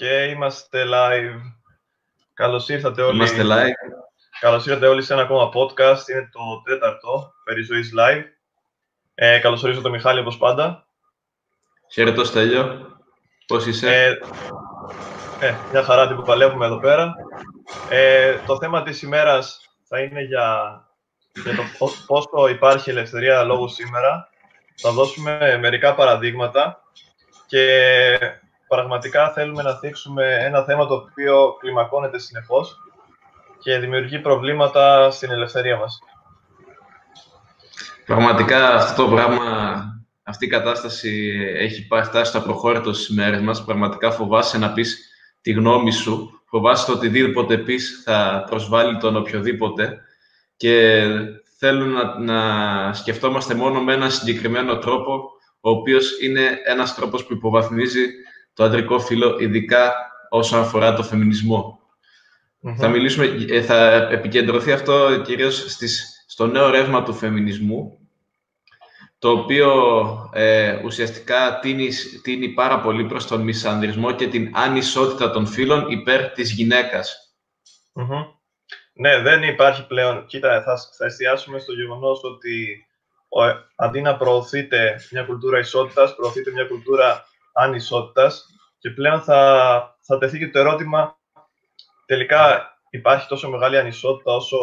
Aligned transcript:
Και 0.00 0.22
είμαστε 0.22 0.84
live. 0.86 1.40
Καλώς 2.34 2.68
ήρθατε 2.68 3.02
όλοι. 3.02 3.16
Είμαστε 3.16 3.42
live. 3.44 3.92
Καλώς 4.40 4.66
ήρθατε 4.66 4.86
όλοι 4.86 5.02
σε 5.02 5.12
ένα 5.12 5.22
ακόμα 5.22 5.50
podcast. 5.54 6.08
Είναι 6.08 6.28
το 6.32 6.62
τέταρτο 6.64 7.32
περί 7.44 7.62
ζωής 7.62 7.92
live. 7.98 8.24
Ε, 9.14 9.38
καλώς 9.38 9.62
ορίζω 9.62 9.80
τον 9.80 9.90
Μιχάλη 9.90 10.20
όπως 10.20 10.36
πάντα. 10.36 10.86
Χαίρετο 11.92 12.24
Στέλιο. 12.24 12.86
Πώς 13.46 13.66
είσαι; 13.66 14.18
Ε, 15.40 15.46
ε, 15.46 15.54
μια 15.70 15.82
χαρά 15.82 16.14
που 16.14 16.22
παλεύουμε 16.22 16.66
εδώ 16.66 16.78
πέρα. 16.78 17.14
Ε, 17.90 18.38
το 18.46 18.58
θέμα 18.58 18.82
της 18.82 19.02
ημέρας 19.02 19.60
θα 19.84 20.00
είναι 20.00 20.22
για, 20.22 20.80
για 21.42 21.54
το 21.54 21.62
πόσο 22.06 22.48
υπάρχει 22.48 22.90
ελευθερία 22.90 23.42
λόγου 23.42 23.68
σήμερα. 23.68 24.28
Θα 24.76 24.92
δώσουμε 24.92 25.58
μερικά 25.60 25.94
παραδείγματα 25.94 26.82
και 27.46 27.68
πραγματικά 28.70 29.32
θέλουμε 29.32 29.62
να 29.62 29.74
θίξουμε 29.74 30.36
ένα 30.40 30.64
θέμα 30.64 30.86
το 30.86 30.94
οποίο 30.94 31.56
κλιμακώνεται 31.60 32.18
συνεχώς 32.18 32.76
και 33.58 33.78
δημιουργεί 33.78 34.18
προβλήματα 34.18 35.10
στην 35.10 35.30
ελευθερία 35.30 35.76
μας. 35.76 35.98
Πραγματικά 38.06 38.74
αυτό 38.74 39.04
το 39.04 39.10
πράγμα, 39.10 39.44
αυτή 40.22 40.44
η 40.44 40.48
κατάσταση 40.48 41.40
έχει 41.56 41.88
φτάσει 42.04 42.30
στο 42.30 42.40
προχώρητο 42.40 42.92
στις 42.92 43.16
μέρες 43.16 43.40
μας. 43.40 43.64
Πραγματικά 43.64 44.10
φοβάσαι 44.10 44.58
να 44.58 44.72
πεις 44.72 45.10
τη 45.40 45.52
γνώμη 45.52 45.92
σου, 45.92 46.42
φοβάσαι 46.48 46.86
το 46.86 46.92
οτιδήποτε 46.92 47.58
πεις 47.58 48.02
θα 48.04 48.44
προσβάλλει 48.50 48.96
τον 48.96 49.16
οποιοδήποτε 49.16 49.98
και 50.56 51.04
θέλουν 51.58 51.92
να, 51.92 52.18
να 52.18 52.92
σκεφτόμαστε 52.92 53.54
μόνο 53.54 53.80
με 53.80 53.92
ένα 53.92 54.10
συγκεκριμένο 54.10 54.78
τρόπο, 54.78 55.30
ο 55.60 55.70
οποίος 55.70 56.20
είναι 56.20 56.58
ένας 56.66 56.94
τρόπος 56.94 57.26
που 57.26 57.32
υποβαθμίζει 57.32 58.06
το 58.54 58.64
αντρικό 58.64 59.00
φύλλο, 59.00 59.36
ειδικά 59.38 59.92
όσον 60.28 60.60
αφορά 60.60 60.94
το 60.94 61.02
φεμινισμο 61.02 61.80
Θα, 62.76 62.88
μιλήσουμε, 62.88 63.26
ε, 63.48 63.62
θα 63.62 63.92
επικεντρωθεί 64.10 64.72
αυτό 64.72 65.20
κυρίως 65.20 65.72
στις, 65.72 66.24
στο 66.26 66.46
νέο 66.46 66.70
ρεύμα 66.70 67.02
του 67.02 67.14
φεμινισμού, 67.14 67.98
το 69.18 69.30
οποίο 69.30 69.70
ε, 70.32 70.80
ουσιαστικά 70.84 71.58
τίνει, 71.58 71.88
τίνει 72.22 72.48
πάρα 72.48 72.80
πολύ 72.80 73.04
προς 73.04 73.26
τον 73.26 73.40
μισανδρισμό 73.40 74.12
και 74.12 74.28
την 74.28 74.50
ανισότητα 74.52 75.30
των 75.30 75.46
φύλων 75.46 75.90
υπέρ 75.90 76.30
της 76.30 76.52
γυναικας 76.52 77.34
Ναι, 78.92 79.20
δεν 79.20 79.42
υπάρχει 79.42 79.86
πλέον. 79.86 80.26
Κοίτα, 80.26 80.62
θα, 80.62 80.76
θα 80.96 81.04
εστιάσουμε 81.04 81.58
στο 81.58 81.72
γεγονός 81.72 82.20
ότι 82.22 82.86
ο, 83.28 83.40
αντί 83.76 84.00
να 84.00 84.16
προωθείται 84.16 85.00
μια 85.10 85.22
κουλτούρα 85.22 85.58
ισότητας, 85.58 86.14
προωθείται 86.14 86.50
μια 86.50 86.64
κουλτούρα 86.64 87.28
ανισότητας 87.60 88.46
και 88.78 88.90
πλέον 88.90 89.20
θα, 89.20 89.98
θα 90.00 90.18
τεθεί 90.18 90.38
και 90.38 90.50
το 90.50 90.58
ερώτημα 90.58 91.18
τελικά 92.06 92.70
υπάρχει 92.90 93.28
τόσο 93.28 93.50
μεγάλη 93.50 93.78
ανισότητα 93.78 94.32
όσο, 94.32 94.58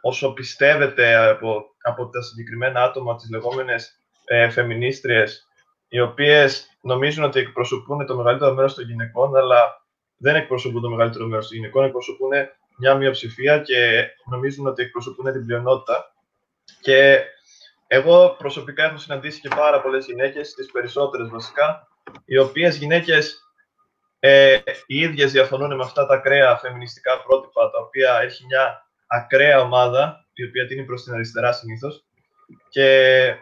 όσο 0.00 0.32
πιστεύετε 0.32 1.14
από, 1.14 1.64
από 1.82 2.08
τα 2.08 2.22
συγκεκριμένα 2.22 2.82
άτομα, 2.82 3.16
τις 3.16 3.30
λεγόμενες 3.30 3.98
ε, 4.24 4.48
φεμινίστριες, 4.50 5.48
οι 5.88 6.00
οποίες 6.00 6.66
νομίζουν 6.80 7.24
ότι 7.24 7.40
εκπροσωπούν 7.40 8.06
το 8.06 8.16
μεγαλύτερο 8.16 8.54
μέρος 8.54 8.74
των 8.74 8.84
γυναικών, 8.84 9.36
αλλά 9.36 9.82
δεν 10.16 10.34
εκπροσωπούν 10.34 10.82
το 10.82 10.88
μεγαλύτερο 10.88 11.26
μέρος 11.26 11.48
των 11.48 11.56
γυναικών, 11.56 11.84
εκπροσωπούν 11.84 12.30
μια 12.78 12.94
μειοψηφία 12.94 13.58
και 13.58 14.08
νομίζουν 14.30 14.66
ότι 14.66 14.82
εκπροσωπούν 14.82 15.32
την 15.32 15.46
πλειονότητα. 15.46 16.14
Και 16.80 17.20
εγώ 17.86 18.36
προσωπικά 18.38 18.84
έχω 18.84 18.96
συναντήσει 18.96 19.40
και 19.40 19.48
πάρα 19.48 19.80
πολλές 19.80 20.06
γυναίκες, 20.06 20.54
τις 20.54 20.70
περισσότερες 20.70 21.28
βασικά, 21.28 21.88
οι 22.24 22.38
οποίες 22.38 22.76
γυναίκες 22.76 23.38
ε, 24.18 24.58
οι 24.86 24.98
ίδιες 24.98 25.32
διαφωνούν 25.32 25.76
με 25.76 25.84
αυτά 25.84 26.06
τα 26.06 26.14
ακραία 26.14 26.56
φεμινιστικά 26.56 27.22
πρότυπα, 27.22 27.70
τα 27.70 27.78
οποία 27.78 28.20
έχει 28.22 28.44
μια 28.44 28.88
ακραία 29.06 29.60
ομάδα, 29.60 30.26
η 30.32 30.44
οποία 30.44 30.66
τίνει 30.66 30.84
προς 30.84 31.02
την 31.02 31.12
αριστερά 31.12 31.52
συνήθως. 31.52 32.04
Και 32.68 33.34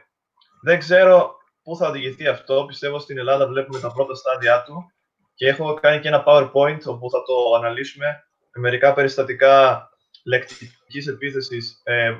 δεν 0.63 0.79
ξέρω 0.79 1.37
πού 1.63 1.77
θα 1.77 1.89
οδηγηθεί 1.89 2.27
αυτό. 2.27 2.65
Πιστεύω 2.67 2.99
στην 2.99 3.19
Ελλάδα 3.19 3.47
βλέπουμε 3.47 3.81
τα 3.81 3.93
πρώτα 3.93 4.15
στάδια 4.15 4.63
του 4.63 4.93
και 5.35 5.49
έχω 5.49 5.75
κάνει 5.75 6.01
και 6.01 6.09
ένα 6.09 6.25
PowerPoint 6.27 6.81
όπου 6.85 7.11
θα 7.11 7.23
το 7.23 7.55
αναλύσουμε 7.57 8.25
με 8.53 8.61
μερικά 8.61 8.93
περιστατικά 8.95 9.89
λεκτικής 10.25 11.07
επίθεσης 11.07 11.81
ε, 11.85 12.15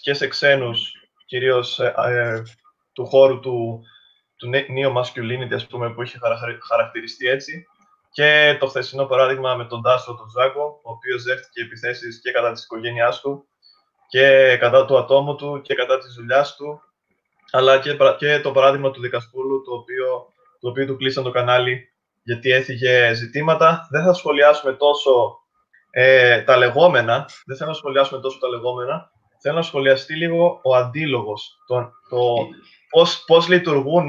και 0.00 0.14
σε 0.14 0.28
ξένους, 0.28 0.92
κυρίως 1.26 1.78
ε, 1.78 1.94
ε, 1.96 2.42
του 2.92 3.06
χώρου 3.06 3.40
του 3.40 3.82
του 4.40 4.50
neo 4.52 4.92
masculinity, 4.96 5.54
ας 5.54 5.66
πούμε, 5.66 5.90
που 5.90 6.02
είχε 6.02 6.18
χαρακτηριστεί 6.68 7.28
έτσι. 7.28 7.66
Και 8.12 8.56
το 8.60 8.66
χθεσινό 8.66 9.04
παράδειγμα 9.04 9.54
με 9.54 9.64
τον 9.64 9.82
Τάσο 9.82 10.14
τον 10.14 10.28
Ζάκο, 10.28 10.80
ο 10.82 10.90
οποίος 10.90 11.22
δέχτηκε 11.22 11.60
επιθέσεις 11.60 12.20
και 12.20 12.30
κατά 12.30 12.52
της 12.52 12.64
οικογένειάς 12.64 13.20
του 13.20 13.44
και 14.08 14.56
κατά 14.60 14.84
του 14.84 14.98
ατόμου 14.98 15.36
του 15.36 15.60
και 15.60 15.74
κατά 15.74 15.98
της 15.98 16.14
δουλειάς 16.14 16.56
του, 16.56 16.82
αλλά 17.50 17.78
και, 17.78 17.96
και 18.18 18.40
το 18.40 18.52
παράδειγμα 18.52 18.90
του 18.90 19.00
δικαστούλου, 19.00 19.62
το 19.62 19.74
οποίο, 19.74 20.32
το 20.60 20.68
οποίο 20.68 20.86
του 20.86 20.96
κλείσαν 20.96 21.24
το 21.24 21.30
κανάλι 21.30 21.92
γιατί 22.22 22.50
έφυγε 22.50 23.12
ζητήματα. 23.12 23.86
Δεν 23.90 24.04
θα 24.04 24.12
σχολιάσουμε 24.12 24.72
τόσο 24.72 25.38
ε, 25.90 26.42
τα 26.42 26.56
λεγόμενα, 26.56 27.28
δεν 27.44 27.56
θέλω 27.56 27.70
να 27.70 27.76
σχολιάσουμε 27.76 28.20
τόσο 28.20 28.38
τα 28.38 28.48
λεγόμενα, 28.48 29.10
θέλω 29.40 29.56
να 29.56 29.62
σχολιαστεί 29.62 30.16
λίγο 30.16 30.60
ο 30.62 30.76
αντίλογος, 30.76 31.58
το, 31.66 31.92
το, 32.08 32.18
πώς, 32.90 33.24
πώς 33.26 33.48
λειτουργούν 33.48 34.08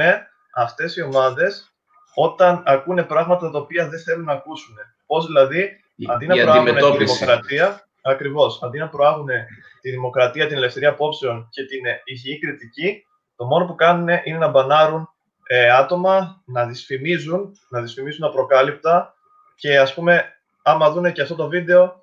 αυτές 0.55 0.95
οι 0.95 1.01
ομάδες 1.01 1.71
όταν 2.15 2.63
ακούνε 2.65 3.03
πράγματα 3.03 3.51
τα 3.51 3.59
οποία 3.59 3.89
δεν 3.89 3.99
θέλουν 3.99 4.25
να 4.25 4.33
ακούσουν. 4.33 4.75
Πώς 5.05 5.25
δηλαδή, 5.25 5.69
αντί 6.09 6.27
να 6.27 6.35
προάγουν 6.35 6.75
τη 6.75 7.05
δημοκρατία, 7.05 7.87
ακριβώς, 8.01 8.63
αντί 8.63 8.77
να 8.77 8.89
προάγουν 8.89 9.27
τη 9.81 9.89
δημοκρατία, 9.89 10.47
την 10.47 10.57
ελευθερία 10.57 10.89
απόψεων 10.89 11.47
και 11.51 11.65
την 11.65 11.81
υγιή 12.03 12.39
κριτική, 12.39 13.05
το 13.35 13.45
μόνο 13.45 13.65
που 13.65 13.75
κάνουν 13.75 14.07
είναι 14.23 14.37
να 14.37 14.47
μπανάρουν 14.47 15.09
ε, 15.47 15.71
άτομα, 15.71 16.41
να 16.45 16.65
δυσφημίζουν, 16.65 17.51
να 17.69 17.81
δυσφημίζουν 17.81 18.23
απροκάλυπτα 18.23 19.13
και 19.55 19.79
ας 19.79 19.93
πούμε, 19.93 20.25
άμα 20.61 20.91
δουν 20.91 21.11
και 21.11 21.21
αυτό 21.21 21.35
το 21.35 21.47
βίντεο, 21.47 22.00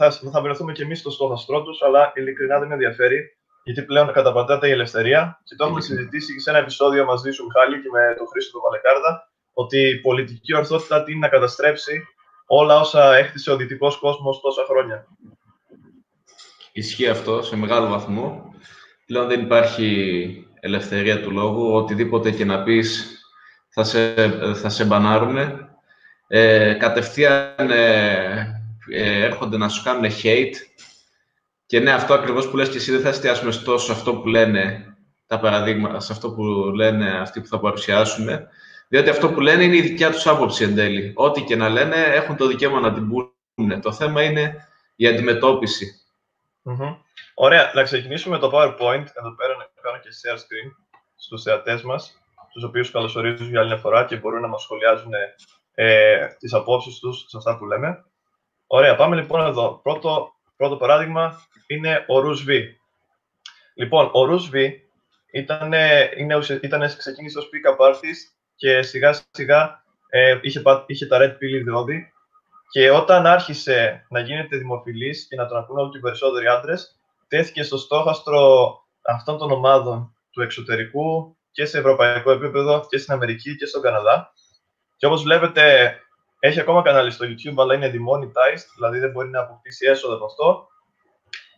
θα, 0.00 0.30
θα 0.32 0.40
βρεθούμε 0.40 0.72
και 0.72 0.82
εμείς 0.82 0.98
στο 0.98 1.10
στόχαστρό 1.10 1.62
τους, 1.62 1.82
αλλά 1.82 2.12
ειλικρινά 2.14 2.58
δεν 2.58 2.68
με 2.68 2.74
ενδιαφέρει 2.74 3.36
γιατί 3.62 3.82
πλέον 3.82 4.12
καταπατάται 4.12 4.68
η 4.68 4.70
ελευθερία. 4.70 5.40
Και 5.44 5.54
το 5.54 5.64
έχουμε 5.64 5.80
συζητήσει 5.80 6.34
και 6.34 6.40
σε 6.40 6.50
ένα 6.50 6.58
επεισόδιο 6.58 7.04
μαζί 7.04 7.30
σου, 7.30 7.44
Μιχάλη, 7.44 7.82
και 7.82 7.88
με 7.92 8.14
τον 8.18 8.26
Χρήστο 8.26 8.58
του 8.58 8.64
Βαλεκάρδα, 8.64 9.30
ότι 9.52 9.78
η 9.78 10.00
πολιτική 10.00 10.56
ορθότητα 10.56 11.02
τίνει 11.04 11.18
να 11.18 11.28
καταστρέψει 11.28 12.02
όλα 12.46 12.80
όσα 12.80 13.16
έχτισε 13.16 13.50
ο 13.50 13.56
δυτικός 13.56 13.98
κόσμος 13.98 14.40
τόσα 14.40 14.64
χρόνια. 14.64 15.06
Ισχύει 16.72 17.08
αυτό 17.08 17.42
σε 17.42 17.56
μεγάλο 17.56 17.88
βαθμό. 17.88 18.54
Πλέον 19.06 19.28
δεν 19.28 19.40
υπάρχει 19.40 20.46
ελευθερία 20.60 21.22
του 21.22 21.30
λόγου. 21.30 21.74
Οτιδήποτε 21.74 22.30
και 22.30 22.44
να 22.44 22.62
πεις 22.62 23.18
θα 23.68 23.84
σε, 23.84 24.14
θα 24.54 24.68
σε 24.68 24.84
μπανάρουν. 24.84 25.36
Ε, 26.26 26.74
κατευθείαν 26.74 27.70
ε, 27.70 28.59
ε, 28.90 29.24
έρχονται 29.24 29.56
να 29.56 29.68
σου 29.68 29.82
κάνουν 29.82 30.10
hate 30.22 30.54
και 31.66 31.80
ναι, 31.80 31.92
αυτό 31.92 32.14
ακριβώς 32.14 32.50
που 32.50 32.56
λες 32.56 32.68
και 32.68 32.76
εσύ 32.76 32.90
δεν 32.90 33.00
θα 33.00 33.08
εστιάσουμε 33.08 33.52
τόσο 33.64 33.86
σε 33.86 33.92
αυτό 33.92 34.14
που 34.14 34.28
λένε 34.28 34.94
τα 35.26 35.40
παραδείγματα, 35.40 36.00
σε 36.00 36.12
αυτό 36.12 36.30
που 36.32 36.42
λένε 36.74 37.10
αυτοί 37.10 37.40
που 37.40 37.46
θα 37.46 37.60
παρουσιάσουν, 37.60 38.28
διότι 38.88 39.08
αυτό 39.10 39.30
που 39.32 39.40
λένε 39.40 39.64
είναι 39.64 39.76
η 39.76 39.80
δικιά 39.80 40.10
τους 40.10 40.26
άποψη 40.26 40.64
εν 40.64 40.74
τέλει. 40.74 41.12
Ό,τι 41.16 41.42
και 41.42 41.56
να 41.56 41.68
λένε 41.68 41.96
έχουν 41.96 42.36
το 42.36 42.46
δικαίωμα 42.46 42.80
να 42.80 42.92
την 42.92 43.08
πούνε. 43.08 43.80
Το 43.80 43.92
θέμα 43.92 44.22
είναι 44.22 44.68
η 44.96 45.06
αντιμετώπιση. 45.06 46.00
Mm-hmm. 46.64 46.96
Ωραία, 47.34 47.70
να 47.74 47.82
ξεκινήσουμε 47.82 48.38
το 48.38 48.50
PowerPoint. 48.52 49.06
Εδώ 49.14 49.34
πέρα 49.36 49.56
να 49.56 49.66
κάνω 49.82 49.98
και 50.02 50.08
share 50.22 50.36
screen 50.36 50.70
στους 51.16 51.42
θεατές 51.42 51.82
μας, 51.82 52.20
τους 52.52 52.64
οποίους 52.64 52.90
καλωσορίζω 52.90 53.44
για 53.44 53.60
άλλη 53.60 53.68
μια 53.68 53.78
φορά 53.78 54.04
και 54.04 54.16
μπορούν 54.16 54.40
να 54.40 54.48
μας 54.48 54.62
σχολιάζουν 54.62 55.12
ε, 55.74 56.26
τις 56.38 56.52
απόψεις 56.52 56.98
τους 56.98 57.24
σε 57.28 57.36
αυτά 57.36 57.58
που 57.58 57.66
λέμε. 57.66 58.04
Ωραία, 58.72 58.96
πάμε 58.96 59.16
λοιπόν 59.16 59.46
εδώ. 59.46 59.80
Πρώτο, 59.82 60.32
πρώτο 60.56 60.76
παράδειγμα, 60.76 61.40
είναι 61.66 62.04
ο 62.06 62.20
Ρους 62.20 62.44
Λοιπόν, 63.74 64.10
ο 64.12 64.24
Ρους 64.24 64.50
ήταν, 65.32 65.72
είναι, 66.16 66.38
ήταν, 66.62 66.96
ξεκίνησε 66.96 67.38
ως 67.38 67.48
pick-up 67.52 67.86
artist 67.86 68.34
και 68.56 68.82
σιγά 68.82 69.20
σιγά 69.30 69.82
ε, 70.08 70.38
είχε, 70.42 70.62
είχε 70.86 71.06
τα 71.06 71.18
Red 71.20 71.30
Pill 71.30 71.60
ιδεώδη 71.60 72.12
και 72.70 72.90
όταν 72.90 73.26
άρχισε 73.26 74.06
να 74.08 74.20
γίνεται 74.20 74.56
δημοφιλής 74.56 75.26
και 75.28 75.36
να 75.36 75.46
τον 75.46 75.58
ακούνε 75.58 75.80
όλο 75.80 75.90
και 75.90 75.98
περισσότεροι 75.98 76.46
άντρες, 76.46 76.98
τέθηκε 77.28 77.62
στο 77.62 77.76
στόχαστρο 77.76 78.74
αυτών 79.02 79.38
των 79.38 79.50
ομάδων 79.50 80.16
του 80.30 80.42
εξωτερικού 80.42 81.36
και 81.50 81.64
σε 81.64 81.78
ευρωπαϊκό 81.78 82.30
επίπεδο 82.30 82.86
και 82.88 82.98
στην 82.98 83.12
Αμερική 83.12 83.56
και 83.56 83.66
στον 83.66 83.82
Καναδά. 83.82 84.32
Και 84.96 85.06
όπως 85.06 85.22
βλέπετε, 85.22 85.94
έχει 86.40 86.60
ακόμα 86.60 86.82
κανάλι 86.82 87.10
στο 87.10 87.26
YouTube, 87.26 87.54
αλλά 87.56 87.74
είναι 87.74 87.90
demonetized, 87.94 88.66
δηλαδή 88.74 88.98
δεν 88.98 89.10
μπορεί 89.10 89.28
να 89.28 89.40
αποκτήσει 89.40 89.86
έσοδα 89.86 90.14
από 90.14 90.24
αυτό. 90.24 90.68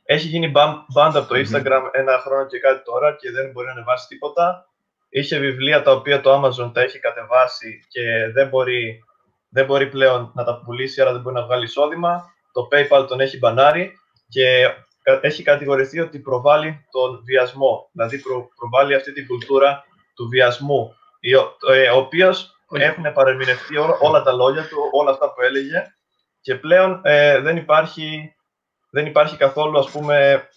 Έχει 0.05 0.27
γίνει 0.27 0.53
band 0.95 1.11
από 1.15 1.29
το 1.29 1.35
Instagram 1.41 1.83
ένα 1.93 2.19
χρόνο 2.19 2.47
και 2.47 2.59
κάτι 2.59 2.85
τώρα 2.85 3.17
και 3.17 3.31
δεν 3.31 3.51
μπορεί 3.51 3.67
να 3.67 3.73
ανεβάσει 3.73 4.07
τίποτα. 4.07 4.67
Είχε 5.09 5.39
βιβλία 5.39 5.83
τα 5.83 5.93
οποία 5.93 6.21
το 6.21 6.43
Amazon 6.43 6.71
τα 6.75 6.81
έχει 6.81 6.99
κατεβάσει 6.99 7.87
και 7.89 8.03
δεν 8.33 8.49
μπορεί 8.49 9.05
δεν 9.55 9.65
μπορεί 9.65 9.89
πλέον 9.89 10.33
να 10.35 10.45
τα 10.45 10.61
πουλήσει, 10.65 11.01
άρα 11.01 11.13
δεν 11.13 11.21
μπορεί 11.21 11.35
να 11.35 11.45
βγάλει 11.45 11.65
εισόδημα. 11.65 12.25
Το 12.53 12.69
PayPal 12.73 13.07
τον 13.09 13.21
έχει 13.21 13.39
μπανάρει 13.39 13.93
και 14.29 14.75
έχει 15.21 15.43
κατηγορηθεί 15.43 16.01
ότι 16.01 16.19
προβάλλει 16.19 16.87
τον 16.91 17.23
βιασμό. 17.25 17.89
Δηλαδή 17.93 18.19
προ, 18.19 18.49
προβάλλει 18.57 18.95
αυτή 18.95 19.13
την 19.13 19.27
κουλτούρα 19.27 19.85
του 20.15 20.29
βιασμού, 20.29 20.95
ε, 21.71 21.91
ο 21.91 21.97
οποίος 21.97 22.52
έχουν 22.81 23.13
παρεμεινευτεί 23.13 23.77
όλα 24.01 24.23
τα 24.23 24.33
λόγια 24.33 24.63
του, 24.69 24.79
όλα 24.93 25.11
αυτά 25.11 25.33
που 25.33 25.41
έλεγε 25.41 25.87
και 26.41 26.55
πλέον 26.55 27.01
ε, 27.05 27.41
δεν, 27.41 27.57
υπάρχει, 27.57 28.35
δεν 28.91 29.07
υπάρχει 29.07 29.37
καθόλου, 29.37 29.79
ας 29.79 29.91
πούμε, 29.91 30.49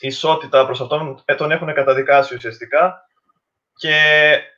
ισότητα 0.00 0.66
προς 0.66 0.80
αυτόν, 0.80 1.22
ε, 1.24 1.34
τον 1.34 1.50
έχουν 1.50 1.74
καταδικάσει 1.74 2.34
ουσιαστικά 2.34 3.08
και 3.76 3.94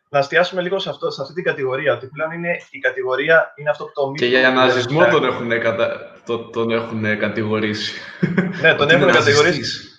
να 0.08 0.18
εστιάσουμε 0.18 0.62
λίγο 0.62 0.78
σε, 0.78 0.90
αυτό, 0.90 1.10
σε 1.10 1.22
αυτή 1.22 1.34
την 1.34 1.44
κατηγορία, 1.44 1.94
ότι 1.94 2.06
πλέον 2.06 2.30
είναι 2.30 2.56
η 2.70 2.78
κατηγορία, 2.78 3.52
είναι 3.56 3.70
αυτό 3.70 3.84
που 3.84 3.92
το 3.94 4.12
Και 4.16 4.26
για 4.26 4.50
ναζισμό 4.50 5.06
τον 5.06 5.24
έχουν, 5.24 5.60
κατα... 5.60 6.12
τον 6.52 6.70
έχουν 6.70 7.18
κατηγορήσει. 7.18 8.00
Ναι, 8.60 8.74
τον 8.74 8.90
έχουν 8.90 9.12
κατηγορήσει. 9.12 9.90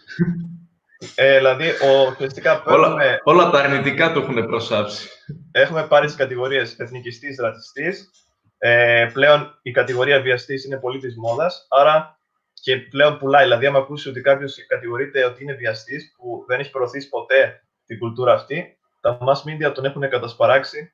Ε, 1.16 1.38
δηλαδή, 1.38 1.68
ο, 1.68 2.12
ουσιαστικά 2.12 2.64
όλα, 2.66 2.96
όλα 3.24 3.50
τα 3.50 3.60
αρνητικά 3.60 4.12
το 4.12 4.20
έχουν 4.20 4.46
προσάψει. 4.46 5.10
Έχουμε 5.52 5.88
πάρει 5.88 6.06
τις 6.06 6.16
κατηγορίες 6.16 6.80
εθνικιστής, 6.80 7.38
ρατσιστής. 7.40 8.10
Ε, 8.58 9.10
πλέον 9.14 9.60
η 9.62 9.72
κατηγορία 9.72 10.22
βιαστής 10.22 10.66
είναι 10.66 10.80
πολύ 10.80 11.00
της 11.00 11.16
μόδας. 11.18 11.66
Άρα 11.70 12.20
και 12.54 12.78
πλέον 12.78 13.18
πουλάει. 13.18 13.44
Δηλαδή, 13.44 13.66
άμα 13.66 13.80
ακούσει 13.80 14.10
ότι 14.10 14.22
κάποιος 14.22 14.66
κατηγορείται 14.68 15.26
ότι 15.26 15.44
είναι 15.44 15.54
βιαστής, 15.54 16.14
που 16.18 16.46
δεν 16.48 16.60
έχει 16.60 16.72
προωθήσει 16.72 17.10
ποτέ 17.10 17.62
την 17.86 18.00
κουλτούρα 18.00 18.34
αυτή, 18.34 18.78
τα 19.02 19.18
mass 19.22 19.50
media 19.50 19.74
τον 19.74 19.86
έχουν 19.86 20.10
κατασπαράξει 20.10 20.94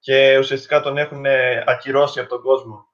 και 0.00 0.38
ουσιαστικά 0.38 0.80
τον 0.80 0.98
έχουν 0.98 1.26
ακυρώσει 1.66 2.20
από 2.20 2.28
τον 2.28 2.42
κόσμο. 2.42 2.86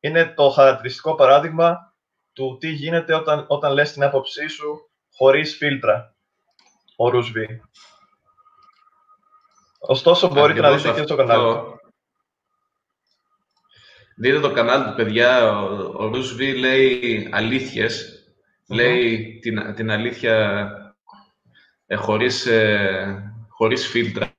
Είναι 0.00 0.32
το 0.36 0.50
χαρακτηριστικό 0.50 1.14
παράδειγμα 1.14 1.94
του 2.32 2.56
τι 2.60 2.68
γίνεται 2.68 3.14
όταν, 3.14 3.44
όταν 3.48 3.72
λες 3.72 3.92
την 3.92 4.02
άποψή 4.02 4.48
σου 4.48 4.90
χωρίς 5.12 5.56
φίλτρα, 5.56 6.14
ο 6.96 7.08
Ρουσβί. 7.08 7.60
Ωστόσο, 9.78 10.28
μπορείτε 10.28 10.60
να 10.60 10.76
δείτε 10.76 10.92
και 10.92 11.02
στο 11.02 11.16
κανάλι 11.16 11.74
Δείτε 14.18 14.40
το 14.40 14.52
κανάλι 14.52 14.84
του, 14.84 14.94
παιδιά. 14.94 15.58
Ο, 15.60 15.92
ο 15.96 16.06
Ρουσβί 16.06 16.54
λέει 16.54 17.28
Λέει 18.68 19.38
την, 19.42 19.74
την 19.74 19.90
αλήθεια 19.90 20.68
ε, 21.86 21.96
χωρίς, 21.96 22.46
ε, 22.46 23.32
χωρίς 23.48 23.86
φίλτρα. 23.86 24.34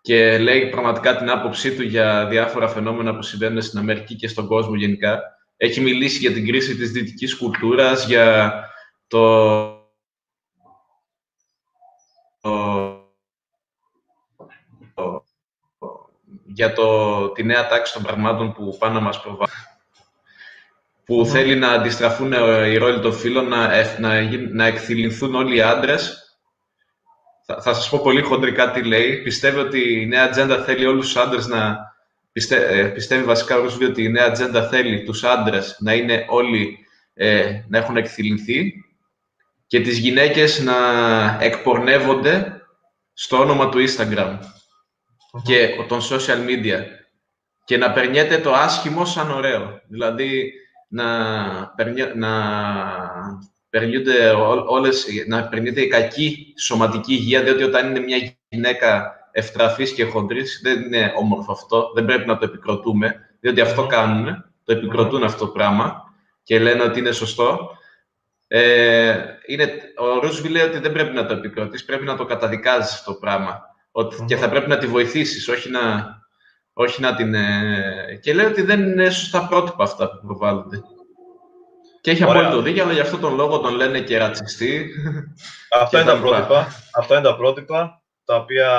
Και 0.00 0.38
λέει 0.38 0.68
πραγματικά 0.68 1.16
την 1.16 1.30
άποψή 1.30 1.74
του 1.74 1.82
για 1.82 2.26
διάφορα 2.26 2.68
φαινόμενα 2.68 3.16
που 3.16 3.22
συμβαίνουν 3.22 3.62
στην 3.62 3.78
Αμερική 3.78 4.14
και 4.14 4.28
στον 4.28 4.46
κόσμο 4.46 4.74
γενικά. 4.74 5.22
Έχει 5.56 5.80
μιλήσει 5.80 6.18
για 6.18 6.32
την 6.32 6.46
κρίση 6.46 6.76
της 6.76 6.90
δυτικής 6.90 7.36
κουλτούρας, 7.36 8.06
για 8.06 8.52
το 9.06 9.64
για 16.56 16.72
το, 16.72 17.28
τη 17.28 17.44
νέα 17.44 17.66
τάξη 17.66 17.92
των 17.92 18.02
πραγμάτων 18.02 18.52
που 18.52 18.76
πάνε 18.78 18.94
να 18.94 19.00
μας 19.00 19.22
προβάλλει. 19.22 19.50
Που 21.04 21.26
θέλει 21.26 21.56
να 21.56 21.68
αντιστραφούν 21.68 22.32
οι 22.66 22.76
ρόλοι 22.76 23.00
των 23.00 23.12
φίλων, 23.12 23.48
να, 23.48 23.68
να, 23.98 24.20
να 24.52 24.66
εκθυλινθούν 24.66 25.34
όλοι 25.34 25.56
οι 25.56 25.60
άντρες. 25.60 26.30
Θα, 27.46 27.60
θα 27.60 27.74
σας 27.74 27.88
πω 27.88 28.00
πολύ 28.02 28.22
χοντρικά 28.22 28.70
τι 28.70 28.82
λέει. 28.82 29.22
Πιστεύει 29.22 29.58
ότι 29.58 30.00
η 30.00 30.06
νέα 30.06 30.24
ατζέντα 30.24 30.62
θέλει 30.62 30.86
όλους 30.86 31.06
τους 31.06 31.16
άντρες 31.16 31.46
να... 31.46 31.94
Πιστε, 32.32 32.78
ε, 32.78 32.86
πιστεύει 32.86 33.24
βασικά 33.24 33.56
ότι 33.58 34.02
η 34.02 34.08
νέα 34.08 34.26
ατζέντα 34.26 34.68
θέλει 34.68 35.02
τους 35.02 35.24
άντρες 35.24 35.76
να 35.80 35.94
είναι 35.94 36.24
όλοι 36.28 36.78
ε, 37.14 37.60
να 37.68 37.78
έχουν 37.78 37.96
εκθυλινθεί 37.96 38.84
και 39.66 39.80
τις 39.80 39.98
γυναίκες 39.98 40.60
να 40.60 40.74
εκπορνεύονται 41.40 42.60
στο 43.12 43.40
όνομα 43.40 43.68
του 43.68 43.78
Instagram 43.88 44.38
και 45.42 45.68
των 45.88 46.00
social 46.00 46.48
media 46.48 46.80
και 47.64 47.76
να 47.76 47.92
περνιέται 47.92 48.38
το 48.38 48.52
άσχημο 48.52 49.04
σαν 49.04 49.30
ωραίο. 49.30 49.80
Δηλαδή, 49.88 50.52
να, 50.88 51.14
να 52.14 52.30
περνιούνται 53.70 54.30
όλες, 54.66 55.06
να 55.26 55.48
περνιέται 55.48 55.80
η 55.80 55.88
κακή 55.88 56.54
σωματική 56.58 57.12
υγεία, 57.12 57.42
διότι 57.42 57.62
όταν 57.62 57.88
είναι 57.88 58.00
μια 58.00 58.36
γυναίκα 58.48 59.14
ευτραφής 59.32 59.92
και 59.92 60.04
χοντρής, 60.04 60.60
δεν 60.62 60.82
είναι 60.82 61.12
όμορφο 61.16 61.52
αυτό, 61.52 61.90
δεν 61.94 62.04
πρέπει 62.04 62.26
να 62.26 62.38
το 62.38 62.44
επικροτούμε, 62.44 63.14
διότι 63.40 63.60
αυτό 63.60 63.86
κάνουν, 63.86 64.44
το 64.64 64.72
επικροτούν 64.72 65.24
αυτό 65.24 65.46
το 65.46 65.52
πράγμα 65.52 66.14
και 66.42 66.58
λένε 66.58 66.82
ότι 66.82 66.98
είναι 66.98 67.12
σωστό. 67.12 67.70
Ε, 68.48 69.24
είναι, 69.46 69.72
ο 69.96 70.18
Ρούσβι 70.18 70.48
λέει 70.48 70.62
ότι 70.62 70.78
δεν 70.78 70.92
πρέπει 70.92 71.14
να 71.14 71.26
το 71.26 71.32
επικροτείς, 71.32 71.84
πρέπει 71.84 72.04
να 72.04 72.16
το 72.16 72.24
καταδικάζεις 72.24 72.92
αυτό 72.92 73.12
το 73.12 73.18
πράγμα. 73.18 73.75
Ότι, 73.98 74.24
Και 74.26 74.36
θα 74.36 74.48
πρέπει 74.48 74.68
να 74.68 74.78
τη 74.78 74.86
βοηθήσεις, 74.86 75.48
όχι 75.48 75.70
να, 75.70 76.06
όχι 76.72 77.00
να 77.00 77.14
την... 77.14 77.34
Ε, 77.34 78.18
και 78.22 78.34
λέει 78.34 78.46
ότι 78.46 78.62
δεν 78.62 78.82
είναι 78.82 79.10
σωστά 79.10 79.46
πρότυπα 79.46 79.84
αυτά 79.84 80.10
που 80.10 80.26
προβάλλονται. 80.26 80.80
Και 82.00 82.10
έχει 82.10 82.22
απόλυτο 82.22 82.62
δίκιο, 82.62 82.82
αλλά 82.82 82.92
γι' 82.92 83.00
αυτόν 83.00 83.20
τον 83.20 83.34
λόγο 83.34 83.58
τον 83.58 83.74
λένε 83.74 84.00
και 84.00 84.18
ρατσιστή. 84.18 84.90
Αυτά 85.80 86.00
είναι, 86.00 86.10
τα 86.10 86.18
πρότυπα, 86.18 86.68
αυτά 86.94 87.14
είναι 87.14 87.24
τα 87.24 87.36
πρότυπα 87.36 88.02
τα 88.24 88.36
οποία 88.36 88.70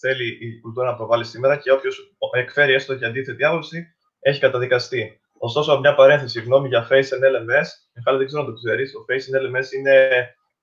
θέλει 0.00 0.38
η 0.40 0.60
κουλτούρα 0.60 0.90
να 0.90 0.96
προβάλλει 0.96 1.24
σήμερα 1.24 1.56
και 1.56 1.72
όποιος 1.72 2.16
εκφέρει 2.32 2.72
έστω 2.72 2.94
και 2.94 3.04
αντίθετη 3.04 3.44
άποψη 3.44 3.86
έχει 4.20 4.40
καταδικαστεί. 4.40 5.20
Ωστόσο, 5.38 5.80
μια 5.80 5.94
παρένθεση 5.94 6.40
γνώμη 6.40 6.68
για 6.68 6.88
Face 6.90 6.94
and 6.94 7.24
LMS. 7.34 7.68
Μιχάλη, 7.94 8.18
δεν 8.18 8.26
ξέρω 8.26 8.42
αν 8.42 8.48
το 8.48 8.52
ξέρεις. 8.52 8.92
Ο 8.94 9.04
Face 9.08 9.14
and 9.14 9.46
LMS 9.46 9.72
είναι 9.78 10.08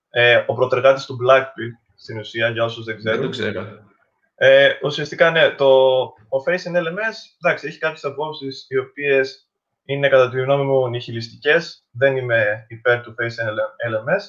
ε, 0.10 0.44
ο 0.48 0.54
προτεργάτη 0.54 1.06
του 1.06 1.18
Blackpill 1.24 1.72
στην 1.96 2.18
ουσία, 2.18 2.50
για 2.50 2.64
όσους 2.64 2.86
δεν 2.86 2.98
ξέρουν. 2.98 3.20
Δεν 3.20 3.30
το 3.30 3.38
ξέρω. 3.38 3.94
Ε, 4.36 4.70
ουσιαστικά, 4.84 5.32
ναι, 5.32 5.50
το, 5.50 6.02
ο 6.06 6.44
Face 6.46 6.72
in 6.72 6.78
LMS 6.78 7.18
εντάξει, 7.42 7.68
έχει 7.68 7.78
κάποιες 7.78 8.04
απόψεις 8.04 8.66
οι 8.70 8.78
οποίες 8.78 9.50
είναι 9.86 10.10
κατά 10.10 10.30
τη 10.30 10.42
γνώμη 10.42 10.64
μου 10.64 10.88
νυχιλιστικέ. 10.88 11.58
Δεν 11.92 12.18
είμαι 12.18 12.66
υπέρ 12.68 13.02
του 13.02 13.16
Face 13.20 13.46
in 13.46 13.50
LMS. 13.94 14.24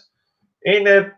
Είναι 0.58 1.16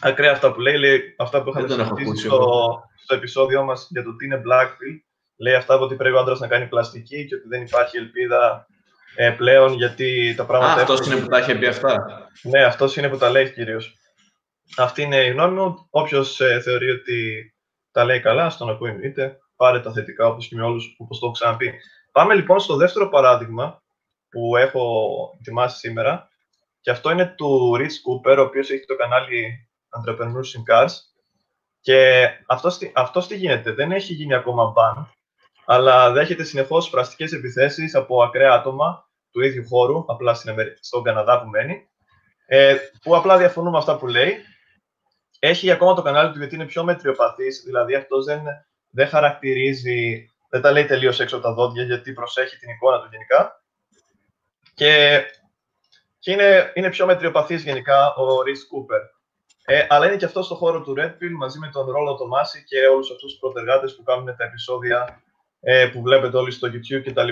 ακραία 0.00 0.32
αυτά 0.32 0.52
που 0.52 0.60
λέει, 0.60 0.78
λέει 0.78 1.14
αυτά 1.18 1.42
που 1.42 1.48
είχαμε 1.48 1.68
συζητήσει 1.68 2.26
στο, 2.26 2.82
στο 2.96 3.14
επεισόδιο 3.14 3.62
μας 3.62 3.88
για 3.90 4.02
το 4.02 4.16
τι 4.16 4.24
είναι 4.24 4.42
Blackpill. 4.46 5.02
Λέει 5.36 5.54
αυτά 5.54 5.78
ότι 5.78 5.94
πρέπει 5.94 6.14
ο 6.14 6.18
άντρας 6.18 6.40
να 6.40 6.46
κάνει 6.46 6.66
πλαστική 6.66 7.26
και 7.26 7.34
ότι 7.34 7.48
δεν 7.48 7.62
υπάρχει 7.62 7.96
ελπίδα 7.96 8.66
ε, 9.16 9.30
πλέον 9.30 9.72
γιατί 9.72 10.34
τα 10.36 10.44
πράγματα. 10.44 10.72
Α, 10.72 10.80
αυτός 10.80 11.06
είναι 11.06 11.16
που 11.16 11.26
τα 11.26 11.38
έχει 11.38 11.58
πει 11.58 11.66
αυτά. 11.66 12.04
Ναι, 12.42 12.64
αυτός 12.64 12.96
είναι 12.96 13.08
που 13.08 13.16
τα 13.16 13.30
λέει 13.30 13.52
κυρίως. 13.52 13.94
Αυτή 14.76 15.02
είναι 15.02 15.24
η 15.24 15.30
γνώμη 15.30 15.54
μου. 15.54 15.86
Όποιος 15.90 16.40
ε, 16.40 16.60
θεωρεί 16.60 16.90
ότι 16.90 17.52
τα 17.98 18.04
λέει 18.04 18.20
καλά, 18.20 18.50
στον 18.50 18.70
ακούει 18.70 18.98
είτε 19.02 19.38
πάρε 19.56 19.80
τα 19.80 19.92
θετικά 19.92 20.26
όπως 20.26 20.48
και 20.48 20.56
με 20.56 20.62
όλους 20.62 20.94
όπως 20.98 21.18
το 21.18 21.26
έχω 21.26 21.34
ξαναπεί. 21.34 21.74
Πάμε 22.12 22.34
λοιπόν 22.34 22.60
στο 22.60 22.76
δεύτερο 22.76 23.08
παράδειγμα 23.08 23.82
που 24.30 24.56
έχω 24.56 24.82
ετοιμάσει 25.40 25.78
σήμερα 25.78 26.28
και 26.80 26.90
αυτό 26.90 27.10
είναι 27.10 27.26
του 27.36 27.76
Rich 27.78 27.82
Cooper, 27.82 28.36
ο 28.38 28.40
οποίος 28.40 28.70
έχει 28.70 28.84
το 28.84 28.96
κανάλι 28.96 29.68
Entrepreneurs 29.98 30.50
in 30.58 30.72
Cars 30.72 30.90
και 31.80 32.28
αυτός, 32.46 32.78
αυτός 32.94 33.26
τι 33.26 33.36
γίνεται, 33.36 33.72
δεν 33.72 33.92
έχει 33.92 34.14
γίνει 34.14 34.34
ακόμα 34.34 34.72
ban, 34.76 35.06
αλλά 35.66 36.12
δέχεται 36.12 36.44
συνεχώς 36.44 36.90
πραστικές 36.90 37.32
επιθέσεις 37.32 37.94
από 37.94 38.22
ακραία 38.22 38.52
άτομα 38.52 39.08
του 39.30 39.40
ίδιου 39.40 39.66
χώρου, 39.66 40.04
απλά 40.06 40.34
στον 40.80 41.02
Καναδά 41.02 41.42
που 41.42 41.48
μένει, 41.48 41.88
ε, 42.46 42.76
που 43.02 43.16
απλά 43.16 43.38
διαφωνούν 43.38 43.72
με 43.72 43.78
αυτά 43.78 43.96
που 43.96 44.06
λέει 44.06 44.34
έχει 45.38 45.70
ακόμα 45.70 45.94
το 45.94 46.02
κανάλι 46.02 46.32
του 46.32 46.38
γιατί 46.38 46.54
είναι 46.54 46.66
πιο 46.66 46.84
μετριοπαθής, 46.84 47.62
δηλαδή 47.64 47.94
αυτός 47.94 48.24
δεν, 48.24 48.42
δεν 48.90 49.08
χαρακτηρίζει, 49.08 50.30
δεν 50.50 50.60
τα 50.60 50.72
λέει 50.72 50.84
τελείως 50.84 51.20
έξω 51.20 51.36
από 51.36 51.44
τα 51.44 51.52
δόντια 51.52 51.84
γιατί 51.84 52.12
προσέχει 52.12 52.56
την 52.56 52.70
εικόνα 52.70 53.00
του 53.00 53.08
γενικά. 53.10 53.62
Και, 54.74 55.22
και 56.18 56.32
είναι, 56.32 56.72
είναι 56.74 56.90
πιο 56.90 57.06
μετριοπαθής 57.06 57.62
γενικά 57.62 58.14
ο 58.14 58.42
Ρις 58.42 58.66
Κούπερ. 58.66 59.00
Ε, 59.64 59.86
αλλά 59.88 60.06
είναι 60.06 60.16
και 60.16 60.24
αυτός 60.24 60.44
στο 60.44 60.54
χώρο 60.54 60.82
του 60.82 60.94
Red 60.98 61.10
Pill 61.10 61.32
μαζί 61.38 61.58
με 61.58 61.70
τον 61.72 61.90
Ρόλο 61.90 62.14
Τομάση 62.14 62.64
και 62.64 62.86
όλους 62.86 63.10
αυτούς 63.10 63.30
τους 63.30 63.40
προτεργάτες 63.40 63.96
που 63.96 64.02
κάνουν 64.02 64.36
τα 64.36 64.44
επεισόδια 64.44 65.22
ε, 65.60 65.86
που 65.92 66.02
βλέπετε 66.02 66.36
όλοι 66.36 66.50
στο 66.50 66.68
YouTube 66.68 67.02
κτλ. 67.04 67.28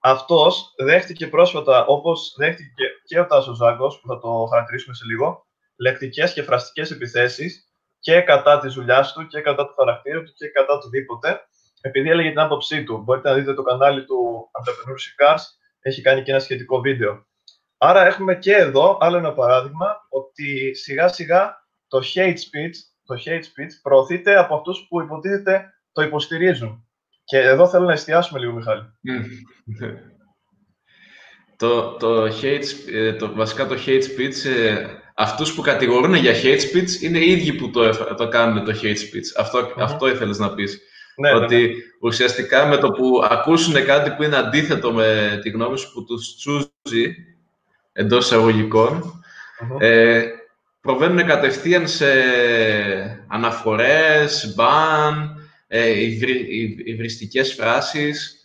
Αυτός 0.00 0.74
δέχτηκε 0.76 1.26
πρόσφατα, 1.26 1.86
όπως 1.86 2.34
δέχτηκε 2.38 2.84
και 3.04 3.20
ο 3.20 3.26
Τάσος 3.26 3.56
Ζάγκος, 3.56 4.00
που 4.00 4.08
θα 4.08 4.18
το 4.18 4.46
χαρακτηρίσουμε 4.50 4.94
σε 4.94 5.04
λίγο, 5.04 5.45
λεκτικές 5.76 6.32
και 6.32 6.42
φραστικές 6.42 6.90
επιθέσεις 6.90 7.66
και 7.98 8.20
κατά 8.20 8.60
της 8.60 8.74
δουλειάς 8.74 9.12
του 9.12 9.26
και 9.26 9.40
κατά 9.40 9.66
του 9.66 9.74
χαρακτήρα 9.74 10.22
του 10.22 10.32
και 10.36 10.48
κατά 10.48 10.72
οτιδήποτε, 10.74 11.40
επειδή 11.80 12.10
έλεγε 12.10 12.28
την 12.28 12.38
άποψή 12.38 12.84
του. 12.84 12.98
Μπορείτε 12.98 13.28
να 13.28 13.34
δείτε 13.34 13.54
το 13.54 13.62
κανάλι 13.62 14.04
του 14.04 14.50
Entrepreneurship 14.60 15.24
Cars, 15.24 15.42
έχει 15.80 16.02
κάνει 16.02 16.22
και 16.22 16.30
ένα 16.30 16.40
σχετικό 16.40 16.80
βίντεο. 16.80 17.26
Άρα 17.78 18.06
έχουμε 18.06 18.36
και 18.36 18.54
εδώ 18.54 18.98
άλλο 19.00 19.16
ένα 19.16 19.32
παράδειγμα 19.32 20.06
ότι 20.08 20.74
σιγά 20.74 21.08
σιγά 21.08 21.66
το 21.88 22.00
hate 22.14 22.28
speech, 22.28 22.76
το 23.04 23.14
hate 23.24 23.42
speech 23.42 23.72
προωθείται 23.82 24.38
από 24.38 24.54
αυτούς 24.54 24.86
που 24.88 25.00
υποτίθεται 25.00 25.70
το 25.92 26.02
υποστηρίζουν. 26.02 26.86
Και 27.24 27.38
εδώ 27.38 27.68
θέλω 27.68 27.84
να 27.84 27.92
εστιάσουμε 27.92 28.38
λίγο, 28.38 28.52
Μιχάλη. 28.52 28.82
το, 31.56 31.92
το 31.96 32.26
hate, 32.26 32.64
ε, 32.92 33.12
το, 33.12 33.34
βασικά 33.34 33.66
το 33.66 33.74
hate 33.86 34.02
speech, 34.02 34.48
ε, 34.48 34.86
αυτούς 35.18 35.54
που 35.54 35.62
κατηγορούν 35.62 36.14
για 36.14 36.34
hate 36.42 36.60
speech 36.60 37.02
είναι 37.02 37.18
οι 37.18 37.30
ίδιοι 37.30 37.52
που 37.52 37.70
το, 37.70 38.14
το 38.14 38.28
κάνουν 38.28 38.64
το 38.64 38.78
hate 38.82 38.86
speech. 38.86 39.28
Αυτό, 39.38 39.72
αυτό 39.76 40.08
ήθελες 40.08 40.38
να 40.38 40.54
πεις. 40.54 40.80
Ναι, 41.16 41.30
ναι 41.30 41.36
ότι 41.44 41.56
ναι. 41.56 41.72
ουσιαστικά 42.00 42.66
με 42.66 42.76
το 42.76 42.90
που 42.90 43.26
ακούσουν 43.30 43.84
κάτι 43.84 44.10
που 44.10 44.22
είναι 44.22 44.36
αντίθετο 44.36 44.92
με 44.92 45.38
τη 45.42 45.50
γνώμη 45.50 45.78
σου 45.78 45.92
που 45.92 46.04
τους 46.04 46.36
τσούζει 46.36 47.14
εντός 47.92 48.32
ε, 49.78 50.24
προβαίνουν 50.80 51.26
κατευθείαν 51.26 51.88
σε 51.88 52.06
αναφορές, 53.28 54.54
μπαν, 54.54 55.36
ε, 55.66 55.90
υβριστικές 56.84 57.54
φράσεις. 57.54 58.40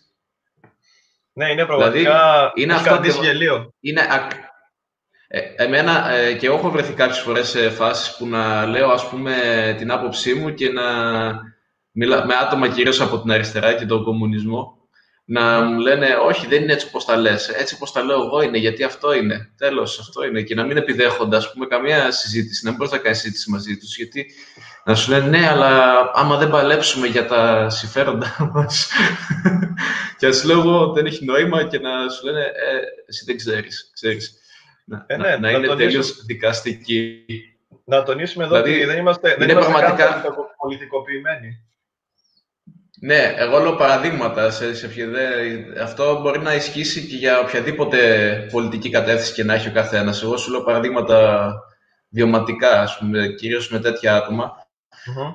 Ναι, 1.32 1.50
είναι 1.50 1.66
πραγματικά 1.66 2.00
δηλαδή, 2.00 2.62
είναι 2.62 2.74
αυτό 2.74 3.00
γελίο. 3.22 3.74
Είναι, 3.80 4.00
ε, 4.00 4.06
εμένα 5.56 6.10
ε, 6.10 6.32
και 6.32 6.46
εγώ 6.46 6.56
έχω 6.56 6.70
βρεθεί 6.70 6.92
κάποιες 6.92 7.18
φορές 7.18 7.48
σε 7.48 7.70
φάσεις 7.70 8.16
που 8.16 8.26
να 8.26 8.66
λέω 8.66 8.90
ας 8.90 9.08
πούμε 9.08 9.34
την 9.78 9.90
άποψή 9.90 10.34
μου 10.34 10.54
και 10.54 10.68
να 10.68 10.82
μιλά 11.90 12.26
με 12.26 12.34
άτομα 12.34 12.68
κυρίως 12.68 13.00
από 13.00 13.20
την 13.20 13.30
αριστερά 13.30 13.74
και 13.74 13.86
τον 13.86 14.04
κομμουνισμό 14.04 14.76
να 15.24 15.60
μου 15.60 15.78
λένε 15.78 16.06
όχι 16.26 16.46
δεν 16.46 16.62
είναι 16.62 16.72
έτσι 16.72 16.86
όπως 16.88 17.04
τα 17.04 17.16
λες, 17.16 17.48
έτσι 17.48 17.74
όπως 17.74 17.92
τα 17.92 18.04
λέω 18.04 18.22
εγώ 18.22 18.42
είναι 18.42 18.58
γιατί 18.58 18.82
αυτό 18.84 19.14
είναι, 19.14 19.52
τέλος 19.56 19.98
αυτό 19.98 20.24
είναι 20.24 20.42
και 20.42 20.54
να 20.54 20.64
μην 20.64 20.76
επιδέχονται 20.76 21.36
ας 21.36 21.52
πούμε 21.52 21.66
καμία 21.66 22.10
συζήτηση, 22.10 22.64
να 22.64 22.70
μην 22.70 22.78
μπορείς 22.78 22.92
να 22.92 22.98
κάνεις 22.98 23.18
συζήτηση 23.18 23.50
μαζί 23.50 23.76
τους 23.76 23.96
γιατί 23.96 24.26
να 24.84 24.94
σου 24.94 25.10
λένε 25.10 25.26
ναι 25.26 25.48
αλλά 25.48 26.10
άμα 26.14 26.36
δεν 26.36 26.50
παλέψουμε 26.50 27.06
για 27.06 27.26
τα 27.26 27.70
συμφέροντά 27.70 28.36
μας 28.54 28.88
και 30.18 30.26
να 30.26 30.32
σου 30.32 30.46
λέω 30.46 30.58
εγώ 30.58 30.92
δεν 30.92 31.06
έχει 31.06 31.24
νόημα 31.24 31.64
και 31.64 31.78
να 31.78 32.08
σου 32.08 32.24
λένε 32.24 32.40
ε, 32.40 32.78
εσύ 33.06 33.24
δεν 33.24 33.36
ξέρεις, 33.36 33.90
ξέρεις. 33.94 34.41
Να, 34.92 35.04
ε, 35.06 35.16
ναι, 35.16 35.28
να, 35.28 35.38
να 35.38 35.50
είναι 35.50 35.66
τονίσουμε... 35.66 35.76
τελείως 35.76 36.24
δικαστική. 36.24 37.24
Να 37.84 38.02
τονίσουμε 38.02 38.44
εδώ 38.44 38.62
δηλαδή, 38.62 38.80
ότι 38.80 38.84
δεν 38.84 38.98
είμαστε, 38.98 39.36
δεν 39.38 39.48
είμαστε 39.48 39.72
πραγματικά... 39.72 40.34
πολιτικοποιημένοι. 40.56 41.66
Ναι, 43.00 43.34
εγώ 43.36 43.58
λέω 43.58 43.74
παραδείγματα. 43.74 44.50
Σε, 44.50 44.74
σε, 44.74 44.88
αυτό 45.82 46.20
μπορεί 46.20 46.38
να 46.38 46.54
ισχύσει 46.54 47.06
και 47.06 47.16
για 47.16 47.40
οποιαδήποτε 47.40 47.98
πολιτική 48.52 48.90
κατεύθυνση 48.90 49.32
και 49.32 49.44
να 49.44 49.54
έχει 49.54 49.68
ο 49.68 49.72
καθένας. 49.72 50.22
Εγώ 50.22 50.36
σου 50.36 50.50
λέω 50.50 50.62
παραδείγματα 50.62 51.52
βιωματικά, 52.08 52.80
ας 52.80 52.98
πούμε, 52.98 53.28
κυρίως 53.28 53.70
με 53.70 53.78
τέτοια 53.78 54.26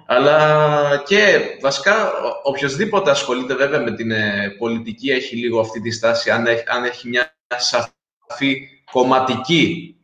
Αλλά 0.06 1.04
και 1.06 1.40
βασικά 1.62 2.12
οποιοδήποτε 2.44 3.10
ασχολείται 3.10 3.56
βέβαια 3.56 3.80
με 3.80 3.92
την 3.96 4.12
ε, 4.12 4.56
πολιτική 4.58 5.10
έχει 5.10 5.36
λίγο 5.36 5.60
αυτή 5.60 5.82
τη 5.82 5.92
στάση, 5.92 6.30
αν 6.32 6.46
έχει, 6.46 6.64
αν 6.68 6.84
έχει 6.84 7.08
μια 7.08 7.36
σαφή 7.58 8.77
κομματική 8.92 9.96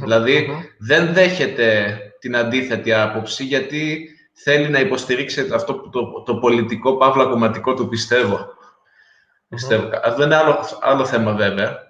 δηλαδη 0.00 0.48
δεν 0.78 1.12
δέχεται 1.12 1.98
την 2.18 2.36
αντίθετη 2.36 2.92
άποψη 2.92 3.44
γιατί 3.44 4.08
θέλει 4.32 4.68
να 4.68 4.80
υποστηρίξει 4.80 5.48
αυτό 5.52 5.74
που 5.74 5.88
το, 5.90 6.22
το 6.22 6.36
πολιτικό, 6.36 6.96
παύλα 6.96 7.24
κομματικό 7.24 7.74
του 7.74 7.88
πιστεύω. 7.88 8.46
πιστεύω. 9.48 9.90
Αυτό 10.02 10.22
είναι 10.22 10.36
άλλο, 10.36 10.78
άλλο 10.80 11.04
θέμα 11.04 11.32
βέβαια. 11.32 11.86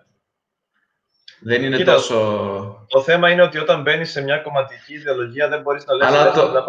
Δεν 1.40 1.62
είναι 1.62 1.84
τόσο... 1.84 2.86
Το 2.88 3.02
θέμα 3.02 3.30
είναι 3.30 3.42
ότι 3.42 3.58
όταν 3.58 3.82
μπαίνεις 3.82 4.10
σε 4.10 4.22
μια 4.22 4.38
κομματική 4.38 4.94
ιδεολογία 4.94 5.48
δεν 5.48 5.60
μπορείς 5.60 5.84
να 5.84 5.94
λες 5.94 6.06
Αλλά 6.06 6.32
το... 6.32 6.50
να 6.50 6.62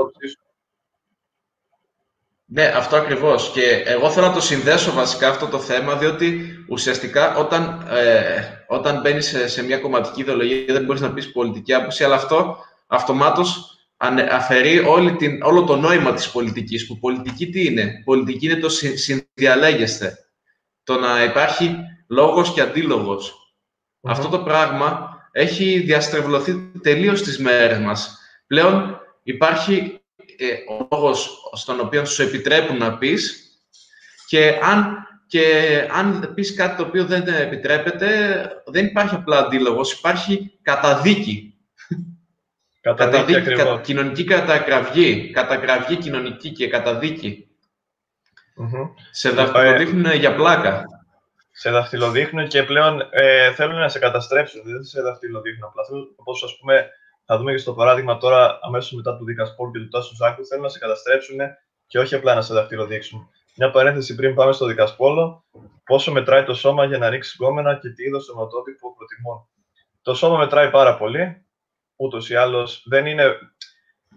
Ναι, 2.51 2.65
αυτό 2.65 2.95
ακριβώς. 2.95 3.51
Και 3.51 3.83
εγώ 3.85 4.09
θέλω 4.09 4.27
να 4.27 4.33
το 4.33 4.41
συνδέσω 4.41 4.91
βασικά 4.91 5.29
αυτό 5.29 5.45
το 5.47 5.59
θέμα, 5.59 5.95
διότι 5.95 6.41
ουσιαστικά 6.67 7.35
όταν, 7.35 7.87
ε, 7.89 8.41
όταν 8.67 9.01
μπαίνεις 9.01 9.25
σε, 9.27 9.47
σε, 9.47 9.63
μια 9.63 9.77
κομματική 9.77 10.21
ιδεολογία 10.21 10.73
δεν 10.73 10.83
μπορείς 10.83 11.01
να 11.01 11.13
πεις 11.13 11.31
πολιτική 11.31 11.73
άποψη, 11.73 12.03
αλλά 12.03 12.15
αυτό 12.15 12.57
αυτομάτως 12.87 13.77
αφαιρεί 14.29 14.79
όλη 14.79 15.15
την, 15.15 15.41
όλο 15.43 15.63
το 15.63 15.75
νόημα 15.75 16.13
της 16.13 16.29
πολιτικής, 16.31 16.87
που 16.87 16.99
πολιτική 16.99 17.49
τι 17.49 17.65
είναι; 17.65 18.01
Πολιτική 18.05 18.45
είναι 18.45 18.59
το 18.59 18.69
συνδιαλέγεστε. 18.69 20.17
Το 20.83 20.99
να 20.99 21.23
υπάρχει 21.23 21.75
λόγος 22.07 22.53
και 22.53 22.61
αντιλογος 22.61 23.53
Αυτό 24.03 24.27
το 24.27 24.39
πράγμα 24.39 25.17
έχει 25.31 25.79
διαστρεβλωθεί 25.79 26.71
τελείως 26.81 27.19
στις 27.19 27.39
μέρες 27.39 27.79
μας. 27.79 28.17
Πλέον 28.47 28.99
υπάρχει 29.23 29.98
ε, 30.39 30.73
ο 30.73 30.87
λόγος 30.91 31.41
στον 31.53 31.79
οποίο 31.79 32.05
σου 32.05 32.21
επιτρέπουν 32.21 32.77
να 32.77 32.97
πεις 32.97 33.43
και 34.27 34.59
αν, 34.61 35.07
και 35.27 35.43
αν 35.91 36.31
πεις 36.33 36.55
κάτι 36.55 36.75
το 36.75 36.83
οποίο 36.83 37.05
δεν 37.05 37.27
επιτρέπεται, 37.27 38.07
δεν 38.65 38.85
υπάρχει 38.85 39.15
απλά 39.15 39.37
αντίλογος, 39.37 39.91
υπάρχει 39.91 40.59
καταδίκη 40.61 41.49
Καταδίκη, 42.81 43.53
κα, 43.53 43.79
κοινωνική 43.79 44.23
κατακραυγή, 44.23 45.31
κατακραυγή 45.31 45.95
κοινωνική 45.95 46.51
και 46.51 46.67
καταδίκη. 46.67 47.47
Mm-hmm. 48.57 48.89
Σε 49.11 49.29
δαχτυλοδείχνουν 49.29 50.05
ε, 50.05 50.15
για 50.15 50.35
πλάκα. 50.35 50.83
Σε 51.51 51.71
δαχτυλοδείχνουν 51.71 52.47
και 52.47 52.63
πλέον 52.63 53.07
ε, 53.11 53.53
θέλουν 53.53 53.79
να 53.79 53.89
σε 53.89 53.99
καταστρέψουν. 53.99 54.61
Δεν 54.63 54.83
σε 54.83 55.01
δαχτυλοδείχνουν 55.01 55.63
απλά. 55.63 55.83
Όπω 56.15 56.31
ας 56.31 56.57
πούμε, 56.59 56.89
θα 57.31 57.37
δούμε 57.37 57.51
και 57.51 57.57
στο 57.57 57.73
παράδειγμα 57.73 58.17
τώρα, 58.17 58.59
αμέσως 58.61 58.91
μετά 58.91 59.17
του 59.17 59.25
Δικασπόλ 59.25 59.71
και 59.71 59.79
του 59.79 59.87
Τάσου 59.87 60.15
Ζάκου, 60.15 60.45
θέλουν 60.45 60.63
να 60.63 60.69
σε 60.69 60.79
καταστρέψουν 60.79 61.37
και 61.87 61.99
όχι 61.99 62.15
απλά 62.15 62.35
να 62.35 62.41
σε 62.41 62.53
δαχτυλοδείξουν. 62.53 63.29
Μια 63.55 63.71
παρένθεση 63.71 64.15
πριν 64.15 64.35
πάμε 64.35 64.51
στο 64.51 64.65
Δικασπόλο, 64.65 65.45
πόσο 65.83 66.11
μετράει 66.11 66.43
το 66.43 66.53
σώμα 66.53 66.85
για 66.85 66.97
να 66.97 67.09
ρίξει 67.09 67.35
γκόμενα 67.39 67.75
και 67.75 67.89
τι 67.89 68.03
είδος 68.03 68.23
σωματότυπο 68.23 68.95
προτιμούν. 68.95 69.49
Το 70.01 70.13
σώμα 70.13 70.37
μετράει 70.37 70.69
πάρα 70.69 70.97
πολύ 70.97 71.45
ούτως 71.95 72.29
ή 72.29 72.35
άλλως 72.35 72.83
δεν 72.85 73.05
είναι, 73.05 73.37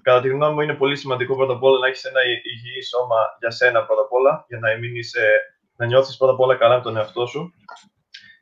κατά 0.03 0.21
τη 0.21 0.29
γνώμη 0.29 0.55
μου 0.55 0.61
είναι 0.61 0.75
πολύ 0.75 0.97
σημαντικό 0.97 1.37
πρώτα 1.37 1.53
απ' 1.53 1.63
όλα 1.63 1.79
να 1.79 1.87
έχεις 1.87 2.05
ένα 2.05 2.21
υγιή 2.25 2.83
σώμα 2.83 3.37
για 3.39 3.51
σένα 3.51 3.85
πρώτα 3.85 4.03
απ' 4.03 4.13
όλα, 4.13 4.45
για 4.49 4.59
να, 4.59 4.79
μην 4.79 4.97
είσαι, 4.97 5.41
να 5.77 5.87
νιώθεις 5.87 6.17
πρώτα 6.17 6.33
απ' 6.33 6.41
όλα 6.41 6.57
καλά 6.57 6.77
με 6.77 6.83
τον 6.83 6.97
εαυτό 6.97 7.27
σου. 7.27 7.55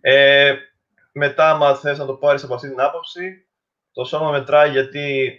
Ε, 0.00 0.54
μετά, 1.12 1.50
άμα 1.50 1.74
θες 1.74 1.98
να 1.98 2.06
το 2.06 2.14
πάρεις 2.14 2.44
από 2.44 2.54
αυτή 2.54 2.68
την 2.68 2.80
άποψη, 2.80 3.44
το 3.92 4.04
σώμα 4.04 4.30
μετράει 4.30 4.70
γιατί 4.70 5.34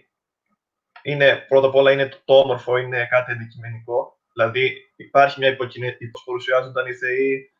είναι, 1.01 1.45
πρώτα 1.47 1.67
απ' 1.67 1.75
όλα 1.75 1.91
είναι 1.91 2.07
το, 2.07 2.17
το 2.25 2.39
όμορφο, 2.39 2.77
είναι 2.77 3.07
κάτι 3.09 3.31
αντικειμενικό. 3.31 4.19
Δηλαδή 4.33 4.73
υπάρχει 4.95 5.39
μια 5.39 5.49
υποκεινή, 5.49 5.97
παρουσιάζονταν 6.25 6.85
οι 6.85 6.93
θεοί. 6.93 7.51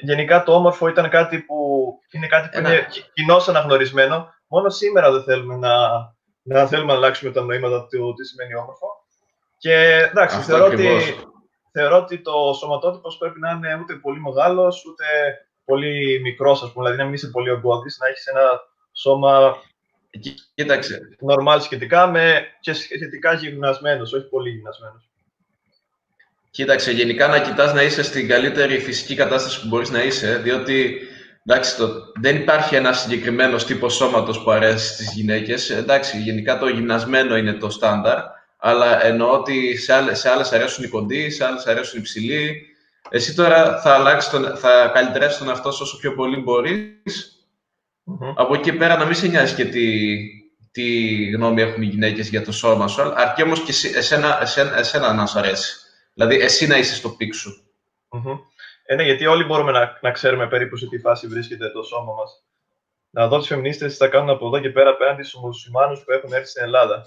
Γενικά 0.00 0.42
το 0.42 0.54
όμορφο 0.54 0.88
ήταν 0.88 1.08
κάτι 1.10 1.38
που 1.38 1.56
είναι 2.10 2.26
κάτι 2.26 2.48
που 2.48 2.58
είναι 2.58 2.86
κοινώς 3.12 3.48
αναγνωρισμένο 3.48 4.28
Μόνο 4.52 4.68
σήμερα 4.68 5.12
δεν 5.12 5.22
θέλουμε 5.22 5.56
να, 5.56 5.74
να 6.42 6.66
θέλουμε 6.66 6.92
να 6.92 6.98
αλλάξουμε 6.98 7.30
τα 7.30 7.42
νοήματα 7.42 7.86
του 7.86 8.14
τι 8.14 8.24
σημαίνει 8.24 8.54
όμορφο. 8.54 8.86
Και 9.58 9.74
εντάξει, 10.10 10.40
θεωρώ 10.40 10.64
ότι, 10.64 10.88
θεωρώ 11.72 11.96
ότι 11.96 12.20
το 12.20 12.52
σωματότυπος 12.58 13.16
πρέπει 13.18 13.40
να 13.40 13.50
είναι 13.50 13.78
ούτε 13.82 13.94
πολύ 13.94 14.20
μεγάλος, 14.20 14.84
ούτε 14.84 15.04
πολύ 15.64 16.20
μικρός, 16.20 16.62
ας 16.62 16.72
πούμε. 16.72 16.84
Δηλαδή 16.84 17.02
να 17.02 17.04
μην 17.04 17.14
είσαι 17.14 17.30
πολύ 17.30 17.50
ογκώδης, 17.50 17.98
να 17.98 18.08
έχεις 18.08 18.26
ένα 18.26 18.60
σώμα. 18.92 19.56
Κοίταξε. 20.54 21.00
Νορμάλ 21.20 21.60
σχετικά 21.60 22.06
με 22.06 22.46
και 22.60 22.72
σχετικά 22.72 23.32
γυμνασμένος, 23.32 24.12
όχι 24.12 24.28
πολύ 24.28 24.50
γυμνασμένος. 24.50 25.08
Κοίταξε, 26.50 26.92
γενικά 26.92 27.28
να 27.28 27.40
κοιτάς 27.40 27.74
να 27.74 27.82
είσαι 27.82 28.02
στην 28.02 28.28
καλύτερη 28.28 28.78
φυσική 28.78 29.14
κατάσταση 29.14 29.60
που 29.60 29.66
μπορείς 29.66 29.90
να 29.90 30.02
είσαι, 30.02 30.36
διότι 30.36 31.00
Εντάξει, 31.46 31.76
το, 31.76 31.88
δεν 32.20 32.36
υπάρχει 32.36 32.74
ένας 32.74 33.00
συγκεκριμένος 33.00 33.64
τύπος 33.64 33.94
σώματος 33.94 34.42
που 34.42 34.50
αρέσει 34.50 34.92
στις 34.92 35.12
γυναίκες. 35.12 35.70
Εντάξει, 35.70 36.18
γενικά 36.18 36.58
το 36.58 36.68
γυμνασμένο 36.68 37.36
είναι 37.36 37.52
το 37.52 37.70
στάνταρ, 37.70 38.18
αλλά 38.56 39.04
εννοώ 39.04 39.32
ότι 39.32 39.76
σε 39.76 39.92
άλλες, 39.92 40.18
σε 40.18 40.30
άλλες 40.30 40.52
αρέσουν 40.52 40.84
οι 40.84 40.88
κοντοί, 40.88 41.30
σε 41.30 41.44
άλλες 41.44 41.66
αρέσουν 41.66 41.98
οι 41.98 42.02
ψηλοί. 42.02 42.66
Εσύ 43.10 43.34
τώρα 43.34 43.80
θα, 43.80 43.94
αλλάξεις 43.94 44.30
τον, 44.30 44.56
θα 44.56 44.90
καλυτερεύσεις 44.94 45.38
τον 45.38 45.48
εαυτό 45.48 45.72
σου 45.72 45.80
όσο 45.82 45.98
πιο 45.98 46.14
πολύ 46.14 46.36
μπορείς. 46.36 47.39
Από 48.34 48.54
εκεί 48.54 48.72
πέρα 48.72 48.96
να 48.96 49.04
μην 49.04 49.14
σε 49.14 49.26
νοιάζει 49.26 49.54
και 49.54 49.64
τι, 49.64 50.16
τι 50.70 51.24
γνώμη 51.30 51.62
έχουν 51.62 51.82
οι 51.82 51.86
γυναίκες 51.86 52.28
για 52.28 52.44
το 52.44 52.52
σώμα 52.52 52.88
σου, 52.88 53.02
αρκεί 53.14 53.42
όμως 53.42 53.60
και 53.60 53.72
εσένα, 53.96 54.38
εσένα, 54.42 54.78
εσένα 54.78 55.12
να 55.12 55.26
σου 55.26 55.38
αρέσει. 55.38 55.76
Δηλαδή, 56.14 56.36
εσύ 56.36 56.66
να 56.66 56.78
είσαι 56.78 56.94
στο 56.94 57.08
peak 57.08 57.34
σου. 57.34 57.64
Ε, 58.84 58.94
ναι, 58.94 59.02
γιατί 59.02 59.26
όλοι 59.26 59.44
μπορούμε 59.44 59.72
να, 59.72 59.98
να 60.00 60.10
ξέρουμε 60.10 60.48
περίπου 60.48 60.76
σε 60.76 60.86
τι 60.86 60.98
φάση 60.98 61.26
βρίσκεται 61.26 61.70
το 61.70 61.82
σώμα 61.82 62.12
μας. 62.12 62.44
Να 63.10 63.28
δω 63.28 63.38
τις 63.38 63.46
φεμινίστριες 63.46 63.86
τι 63.86 63.94
θα 63.94 64.08
κάνουν 64.08 64.30
από 64.30 64.46
εδώ 64.46 64.60
και 64.60 64.70
πέρα 64.70 64.90
απέναντι 64.90 65.22
στους 65.22 65.40
μουσουλμάνους 65.40 66.00
που 66.04 66.12
έχουν 66.12 66.32
έρθει 66.32 66.48
στην 66.48 66.62
Ελλάδα. 66.62 67.06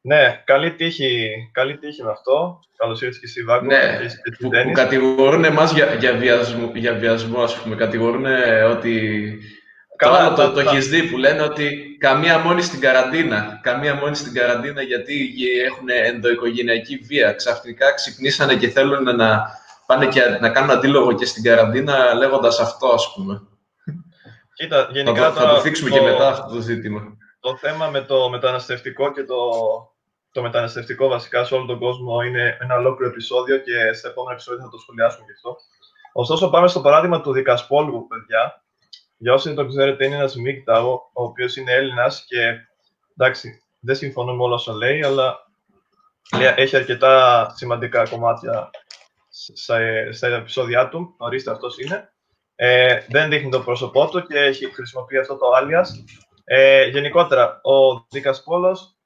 Ναι, 0.00 0.42
καλή 0.44 0.72
τύχη, 0.72 1.30
καλή 1.52 1.78
τύχη 1.78 2.02
με 2.02 2.10
αυτό. 2.10 2.60
Καλώς 2.76 3.02
ήρθατε 3.02 3.18
και 3.18 3.26
εσύ, 3.26 3.44
Βάγκο. 3.44 3.64
Ναι, 3.66 3.98
που, 4.38 4.48
που 4.48 4.72
κατηγορούν 4.72 5.44
εμάς 5.44 5.72
για, 5.72 5.94
για, 5.94 6.12
βιασμό, 6.16 6.70
για 6.74 6.94
βιασμό, 6.94 7.42
ας 7.42 7.60
πούμε. 7.60 7.76
Κατηγορούν 7.76 8.24
ότι 8.70 9.38
Καλά, 9.96 10.32
το, 10.32 10.42
το, 10.46 10.52
το 10.52 10.60
έχεις 10.60 10.88
δει 10.88 11.02
που 11.02 11.16
λένε 11.16 11.42
ότι 11.42 11.96
καμία 11.98 12.38
μόνη 12.38 12.62
στην 12.62 12.80
καραντίνα. 12.80 13.60
Καμία 13.62 13.94
μόνη 13.94 14.16
στην 14.16 14.34
καραντίνα 14.34 14.82
γιατί 14.82 15.32
έχουν 15.66 15.88
ενδοοικογενειακή 15.88 16.96
βία. 16.96 17.32
Ξαφνικά 17.32 17.94
ξυπνήσανε 17.94 18.56
και 18.56 18.68
θέλουν 18.68 19.16
να 19.16 19.44
πάνε 19.86 20.06
και 20.06 20.20
να 20.40 20.50
κάνουν 20.50 20.70
αντίλογο 20.70 21.12
και 21.12 21.26
στην 21.26 21.42
καραντίνα 21.42 22.14
λέγοντας 22.14 22.60
αυτό, 22.60 22.88
ας 22.88 23.12
πούμε. 23.14 23.42
Κοίτα, 24.54 24.88
γενικά 24.90 25.32
θα, 25.32 25.40
το, 25.40 25.46
θα 25.46 25.54
το 25.54 25.60
θίξουμε 25.60 25.90
και 25.90 26.00
μετά 26.00 26.28
αυτό 26.28 26.54
το 26.54 26.60
ζήτημα. 26.60 27.16
Το 27.40 27.56
θέμα 27.56 27.86
με 27.88 28.00
το 28.00 28.28
μεταναστευτικό 28.30 29.12
και 29.12 29.24
το, 29.24 29.36
το 30.32 30.42
μεταναστευτικό 30.42 31.08
βασικά 31.08 31.44
σε 31.44 31.54
όλο 31.54 31.64
τον 31.64 31.78
κόσμο 31.78 32.20
είναι 32.20 32.56
ένα 32.60 32.76
ολόκληρο 32.76 33.10
επεισόδιο 33.10 33.56
και 33.56 33.92
σε 33.92 34.08
επόμενο 34.08 34.32
επεισόδιο 34.32 34.60
θα 34.62 34.68
το 34.68 34.78
σχολιάσουμε 34.78 35.24
και 35.26 35.32
αυτό. 35.36 35.56
Ωστόσο, 36.12 36.50
πάμε 36.50 36.68
στο 36.68 36.80
παράδειγμα 36.80 37.20
του 37.20 37.32
Δικασπόλου, 37.32 38.06
παιδιά. 38.06 38.63
Για 39.24 39.32
όσοι 39.32 39.48
δεν 39.48 39.56
το 39.56 39.66
ξέρετε, 39.66 40.04
είναι 40.04 40.14
ένας 40.14 40.36
Μίκταο, 40.36 40.92
ο 40.92 41.22
οποίος 41.22 41.56
είναι 41.56 41.72
Έλληνας 41.72 42.24
και 42.28 42.38
εντάξει, 43.16 43.62
δεν 43.80 43.96
συμφωνώ 43.96 44.34
με 44.34 44.42
όλα 44.42 44.54
όσα 44.54 44.72
λέει, 44.72 45.04
αλλά 45.04 45.38
έχει 46.56 46.76
αρκετά 46.76 47.46
σημαντικά 47.54 48.08
κομμάτια 48.08 48.70
στα 50.10 50.26
επεισόδια 50.36 50.88
του. 50.88 51.14
Ορίστε, 51.18 51.50
αυτός 51.50 51.78
είναι. 51.78 52.12
Ε, 52.54 53.00
δεν 53.08 53.30
δείχνει 53.30 53.50
το 53.50 53.60
πρόσωπό 53.60 54.08
του 54.08 54.26
και 54.26 54.38
έχει 54.38 54.74
χρησιμοποιεί 54.74 55.18
αυτό 55.18 55.36
το 55.36 55.46
alias. 55.60 55.86
Ε, 56.44 56.84
γενικότερα, 56.84 57.60
ο 57.62 58.06
Δίκας 58.10 58.42
Πόλος 58.42 58.96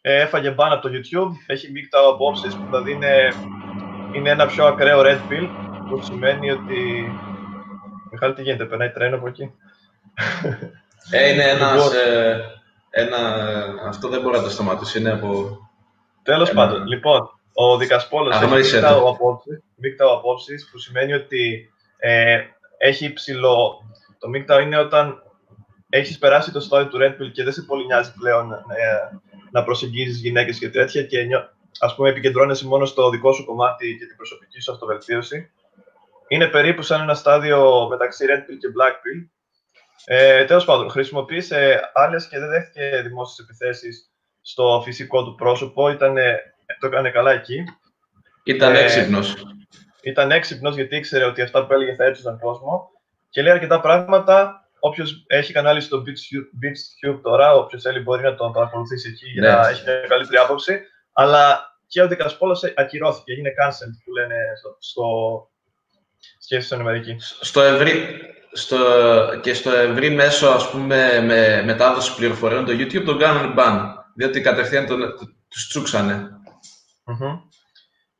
ε, 0.00 0.20
έφαγε 0.20 0.50
μπαν 0.50 0.72
από 0.72 0.88
το 0.88 0.94
YouTube, 0.94 1.30
έχει 1.46 1.70
μείκτα 1.70 1.98
απόψεις 2.08 2.56
που 2.56 2.64
δηλαδή 2.64 2.92
είναι, 2.92 3.32
είναι 4.14 4.30
ένα 4.30 4.46
πιο 4.46 4.66
ακραίο 4.66 5.00
red 5.00 5.20
pill, 5.30 5.48
που 5.88 6.02
σημαίνει 6.02 6.50
ότι... 6.50 7.10
Μιχάλη, 8.12 8.34
τι 8.34 8.42
γίνεται, 8.42 8.64
περνάει 8.64 8.90
τρένο 8.90 9.16
από 9.16 9.28
εκεί; 9.28 9.52
Ε, 11.10 11.32
είναι 11.32 11.42
ένας, 11.42 11.72
λοιπόν- 11.72 11.92
ε, 12.06 12.40
ένα... 12.90 13.18
Αυτό 13.86 14.08
δεν 14.08 14.20
μπορεί 14.20 14.36
να 14.36 14.42
το 14.42 14.50
σταματήσει, 14.50 14.98
είναι 14.98 15.12
από... 15.12 15.58
Τέλος 16.22 16.50
ένα... 16.50 16.60
πάντων, 16.60 16.86
λοιπόν, 16.86 17.20
ο 17.52 17.76
Δικασπόλος 17.76 18.40
έχει 18.40 18.80
μείκτα 19.76 20.12
απόψεις, 20.12 20.68
που 20.70 20.78
σημαίνει 20.78 21.12
ότι 21.12 21.70
ε, 21.96 22.38
έχει 22.78 23.12
ψηλό... 23.12 23.82
Το 24.18 24.28
μείκτα 24.28 24.60
είναι 24.60 24.78
όταν 24.78 25.22
έχεις 25.88 26.18
περάσει 26.18 26.52
το 26.52 26.60
στάδιο 26.60 26.88
του 26.88 26.98
Red 27.00 27.22
Pill 27.22 27.32
και 27.32 27.42
δεν 27.42 27.52
σε 27.52 27.62
πολύ 27.62 27.86
νοιάζει 27.86 28.12
πλέον 28.12 28.52
ε, 28.52 29.20
να 29.50 29.64
προσεγγίζεις 29.64 30.20
γυναίκες 30.20 30.58
και 30.58 30.70
τέτοια 30.70 31.02
και 31.02 31.18
ας 31.80 31.94
πούμε 31.94 32.08
επικεντρώνεσαι 32.08 32.66
μόνο 32.66 32.84
στο 32.84 33.10
δικό 33.10 33.32
σου 33.32 33.44
κομμάτι 33.44 33.96
και 33.98 34.06
την 34.06 34.16
προσωπική 34.16 34.60
σου 34.60 34.72
αυτοβελτίωση. 34.72 35.50
Είναι 36.32 36.46
περίπου 36.46 36.82
σαν 36.82 37.00
ένα 37.00 37.14
στάδιο 37.14 37.88
μεταξύ 37.88 38.24
Red 38.28 38.40
Pill 38.40 38.56
και 38.58 38.68
Black 38.78 38.92
Pill. 38.92 39.28
Ε, 40.04 40.44
Τέλος 40.44 40.64
πάντων, 40.64 40.90
χρησιμοποίησε 40.90 41.90
άλλες 41.94 42.28
και 42.28 42.38
δεν 42.38 42.48
δέχτηκε 42.48 43.00
δημόσιες 43.02 43.48
επιθέσεις 43.48 44.10
στο 44.40 44.82
φυσικό 44.84 45.24
του 45.24 45.34
πρόσωπο. 45.34 45.90
Ήτανε, 45.90 46.40
το 46.80 46.86
έκανε 46.86 47.10
καλά 47.10 47.32
εκεί. 47.32 47.64
Ήταν 48.42 48.74
ε, 48.74 48.78
έξυπνος. 48.78 49.46
Ήταν 50.02 50.30
έξυπνος 50.30 50.74
γιατί 50.74 50.96
ήξερε 50.96 51.24
ότι 51.24 51.42
αυτά 51.42 51.66
που 51.66 51.72
έλεγε 51.72 51.94
θα 51.94 52.04
έψησαν 52.04 52.38
κόσμο 52.38 52.90
και 53.28 53.42
λέει 53.42 53.52
αρκετά 53.52 53.80
πράγματα 53.80 54.62
Όποιος 54.84 55.24
έχει 55.26 55.52
κανάλι 55.52 55.80
στο 55.80 56.02
BeachTube 56.62 57.20
τώρα, 57.22 57.54
όποιος 57.54 57.82
θέλει 57.82 58.00
μπορεί 58.00 58.22
να 58.22 58.34
τον 58.34 58.52
παρακολουθήσει 58.52 59.08
εκεί 59.08 59.26
για 59.26 59.42
να 59.42 59.62
ναι. 59.62 59.70
έχει 59.70 59.82
μια 59.84 60.06
καλύτερη 60.08 60.36
άποψη. 60.36 60.80
Αλλά 61.12 61.72
και 61.86 62.02
ο 62.02 62.08
Δικασπόλος 62.08 62.64
ακυρώθηκε, 62.76 63.32
έγινε 63.32 63.50
cancel 63.58 63.90
που 64.04 64.12
λένε 64.12 64.36
στο, 64.78 65.51
στο 66.52 66.60
σχέση 66.60 66.66
στην 66.66 66.80
Αμερική. 66.80 67.16
Στο 67.40 67.60
ευρύ, 67.60 68.20
στο, 68.52 68.78
και 69.40 69.54
στο 69.54 69.70
ευρύ 69.70 70.10
μέσο 70.10 70.48
ας 70.48 70.70
πούμε, 70.70 71.22
με 71.26 71.62
μετάδοση 71.64 72.14
πληροφοριών, 72.14 72.64
το 72.64 72.72
YouTube 72.72 73.04
τον 73.04 73.18
κάνουν 73.18 73.54
ban, 73.56 73.78
διότι 74.14 74.40
κατευθείαν 74.40 74.86
τον, 74.86 75.00
τους 75.48 75.68
τσούξανε. 75.68 76.30
Mm-hmm. 77.04 77.38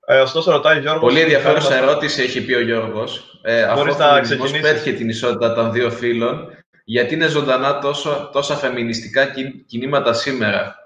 Ε, 0.07 0.21
ωστόσο, 0.21 0.51
ρωτάει 0.51 0.77
ο 0.77 0.81
Γιώργος... 0.81 1.03
Πολύ 1.03 1.21
ενδιαφέρουσα 1.21 1.75
ερώτηση 1.77 2.23
έχει 2.23 2.45
πει 2.45 2.53
ο 2.53 2.61
Γιώργος. 2.61 3.41
Ε, 3.43 3.75
Μπορείς 3.75 3.97
να 3.97 4.21
ξεκινήσεις. 4.21 4.61
πέτυχε 4.61 4.93
την 4.93 5.09
ισότητα 5.09 5.55
των 5.55 5.73
δύο 5.73 5.91
φύλων, 5.91 6.49
γιατί 6.85 7.15
είναι 7.15 7.27
ζωντανά 7.27 7.79
τόσο, 7.79 8.31
τόσα 8.33 8.57
φεμινιστικά 8.57 9.35
κινήματα 9.67 10.13
σήμερα. 10.13 10.77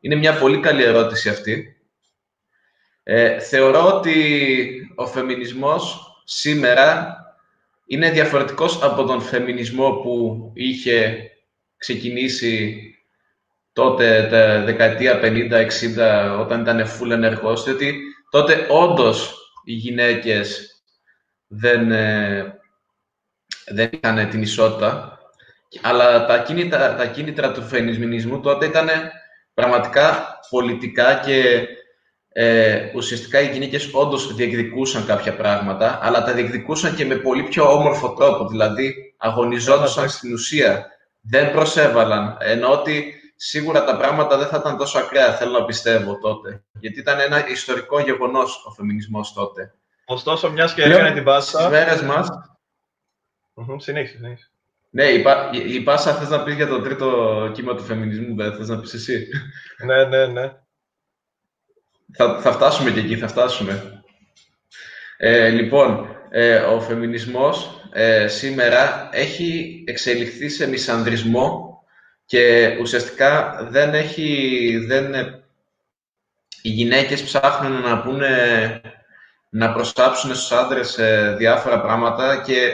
Είναι 0.00 0.14
μια 0.14 0.38
πολύ 0.38 0.60
καλή 0.60 0.82
ερώτηση 0.82 1.28
αυτή. 1.28 1.76
Ε, 3.02 3.38
θεωρώ 3.38 3.96
ότι 3.96 4.92
ο 4.94 5.06
φεμινισμός 5.06 6.08
σήμερα 6.24 7.16
είναι 7.86 8.10
διαφορετικός 8.10 8.82
από 8.82 9.04
τον 9.04 9.20
φεμινισμό 9.20 9.90
που 9.90 10.50
είχε 10.54 11.30
ξεκινήσει 11.76 12.78
τότε 13.72 14.28
τα 14.30 14.64
δεκαετία 14.64 15.20
50-60 15.22 16.40
όταν 16.40 16.60
ήταν 16.60 16.86
full 16.86 17.10
ενεργός, 17.10 17.64
διότι 17.64 18.00
τότε 18.30 18.66
όντως 18.70 19.34
οι 19.64 19.72
γυναίκες 19.72 20.68
δεν, 21.46 21.92
ε, 21.92 22.58
δεν 23.66 23.90
είχαν 23.92 24.28
την 24.28 24.42
ισότητα, 24.42 25.18
αλλά 25.82 26.26
τα 26.26 26.42
κίνητρα, 26.42 26.94
τα 26.94 27.06
κίνητρα 27.06 27.52
του 27.52 27.62
φεμινισμού 27.62 28.40
τότε 28.40 28.66
ήταν 28.66 28.88
πραγματικά 29.54 30.38
πολιτικά 30.50 31.14
και 31.14 31.66
ε, 32.36 32.90
ουσιαστικά 32.94 33.40
οι 33.40 33.50
γυναίκες 33.52 33.90
όντως 33.92 34.34
διεκδικούσαν 34.34 35.06
κάποια 35.06 35.36
πράγματα, 35.36 35.98
αλλά 36.02 36.24
τα 36.24 36.32
διεκδικούσαν 36.32 36.94
και 36.94 37.04
με 37.04 37.14
πολύ 37.16 37.42
πιο 37.42 37.72
όμορφο 37.72 38.12
τρόπο, 38.12 38.48
δηλαδή 38.48 39.14
αγωνιζόντουσαν 39.16 40.08
στην 40.08 40.32
ουσία, 40.32 40.86
δεν 41.20 41.52
προσέβαλαν, 41.52 42.36
ενώ 42.40 42.72
ότι 42.72 43.14
σίγουρα 43.36 43.84
τα 43.84 43.96
πράγματα 43.96 44.38
δεν 44.38 44.46
θα 44.46 44.56
ήταν 44.56 44.76
τόσο 44.76 44.98
ακραία, 44.98 45.32
θέλω 45.34 45.58
να 45.58 45.64
πιστεύω 45.64 46.18
τότε. 46.18 46.62
Γιατί 46.80 47.00
ήταν 47.00 47.20
ένα 47.20 47.48
ιστορικό 47.48 48.00
γεγονός 48.00 48.64
ο 48.66 48.70
φεμινισμός 48.70 49.32
τότε. 49.32 49.74
Ωστόσο, 50.04 50.50
μιας 50.50 50.74
και 50.74 50.82
έκανε 50.82 51.12
την 51.12 51.24
πάσα. 51.24 51.58
Στις 51.58 51.70
μέρες 51.70 52.02
μα. 52.02 52.24
Συνέχισε, 53.76 54.16
συνέχισε. 54.16 54.50
Ναι, 54.90 55.04
η, 55.04 55.22
πά, 55.22 55.50
η, 55.52 55.74
η 55.74 55.80
πάσα 55.80 56.14
θες 56.14 56.28
να 56.28 56.42
πεις 56.42 56.54
για 56.54 56.66
το 56.66 56.80
τρίτο 56.80 57.50
κύμα 57.54 57.74
του 57.74 57.82
φεμινισμού, 57.82 58.34
δεν 58.36 58.56
θες 58.56 58.68
να 58.68 58.80
πεις 58.80 58.94
εσύ; 58.94 59.28
ναι, 59.84 60.04
ναι, 60.04 60.26
ναι. 60.26 60.52
Θα, 62.16 62.40
θα 62.40 62.52
φτάσουμε 62.52 62.90
και 62.90 63.00
εκεί, 63.00 63.16
θα 63.16 63.28
φτάσουμε. 63.28 64.02
Ε, 65.16 65.48
λοιπόν, 65.48 66.16
ε, 66.30 66.56
ο 66.56 66.80
φεμινισμός 66.80 67.80
ε, 67.92 68.26
σήμερα 68.28 69.08
έχει 69.12 69.84
εξελιχθεί 69.86 70.48
σε 70.48 70.68
μισανδρισμό 70.68 71.78
και 72.26 72.76
ουσιαστικά 72.80 73.58
δεν 73.70 73.94
έχει, 73.94 74.84
δεν, 74.86 75.14
οι 76.62 76.68
γυναίκες 76.68 77.22
ψάχνουν 77.22 77.80
να 77.80 78.00
πούνε, 78.00 78.80
να 79.50 79.72
προστάψουν 79.72 80.34
στους 80.34 80.52
άντρες 80.52 80.98
ε, 80.98 81.34
διάφορα 81.38 81.80
πράγματα 81.80 82.42
και 82.46 82.72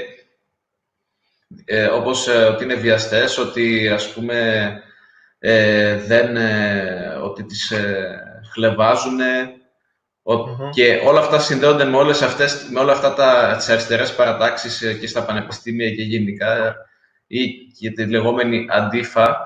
ε, 1.65 1.85
όπως 1.87 2.29
ε, 2.29 2.33
ότι 2.33 2.65
είναι 2.65 2.75
βιαστές, 2.75 3.39
ότι 3.39 3.89
ας 3.89 4.13
πούμε 4.13 4.73
ε, 5.39 5.97
δεν, 5.97 6.37
ότι 7.23 7.45
τις 7.45 7.73
χλεβάζουν 8.53 9.19
και 10.71 11.01
όλα 11.05 11.21
αυτά 11.21 11.39
συνδέονται 11.39 11.85
με, 11.85 11.97
όλες 11.97 12.23
αυτές, 12.23 12.67
με 12.71 12.81
όλα 12.81 12.93
αυτά 12.93 13.15
τα, 13.15 13.55
τις 13.57 13.69
αριστερές 13.69 14.15
παρατάξεις 14.15 14.99
και 15.01 15.07
στα 15.07 15.25
πανεπιστήμια 15.25 15.91
και 15.95 16.03
γενικά 16.03 16.75
ή 17.27 17.49
και 17.79 17.91
τη 17.91 18.07
λεγόμενη 18.07 18.67
αντίφα 18.71 19.37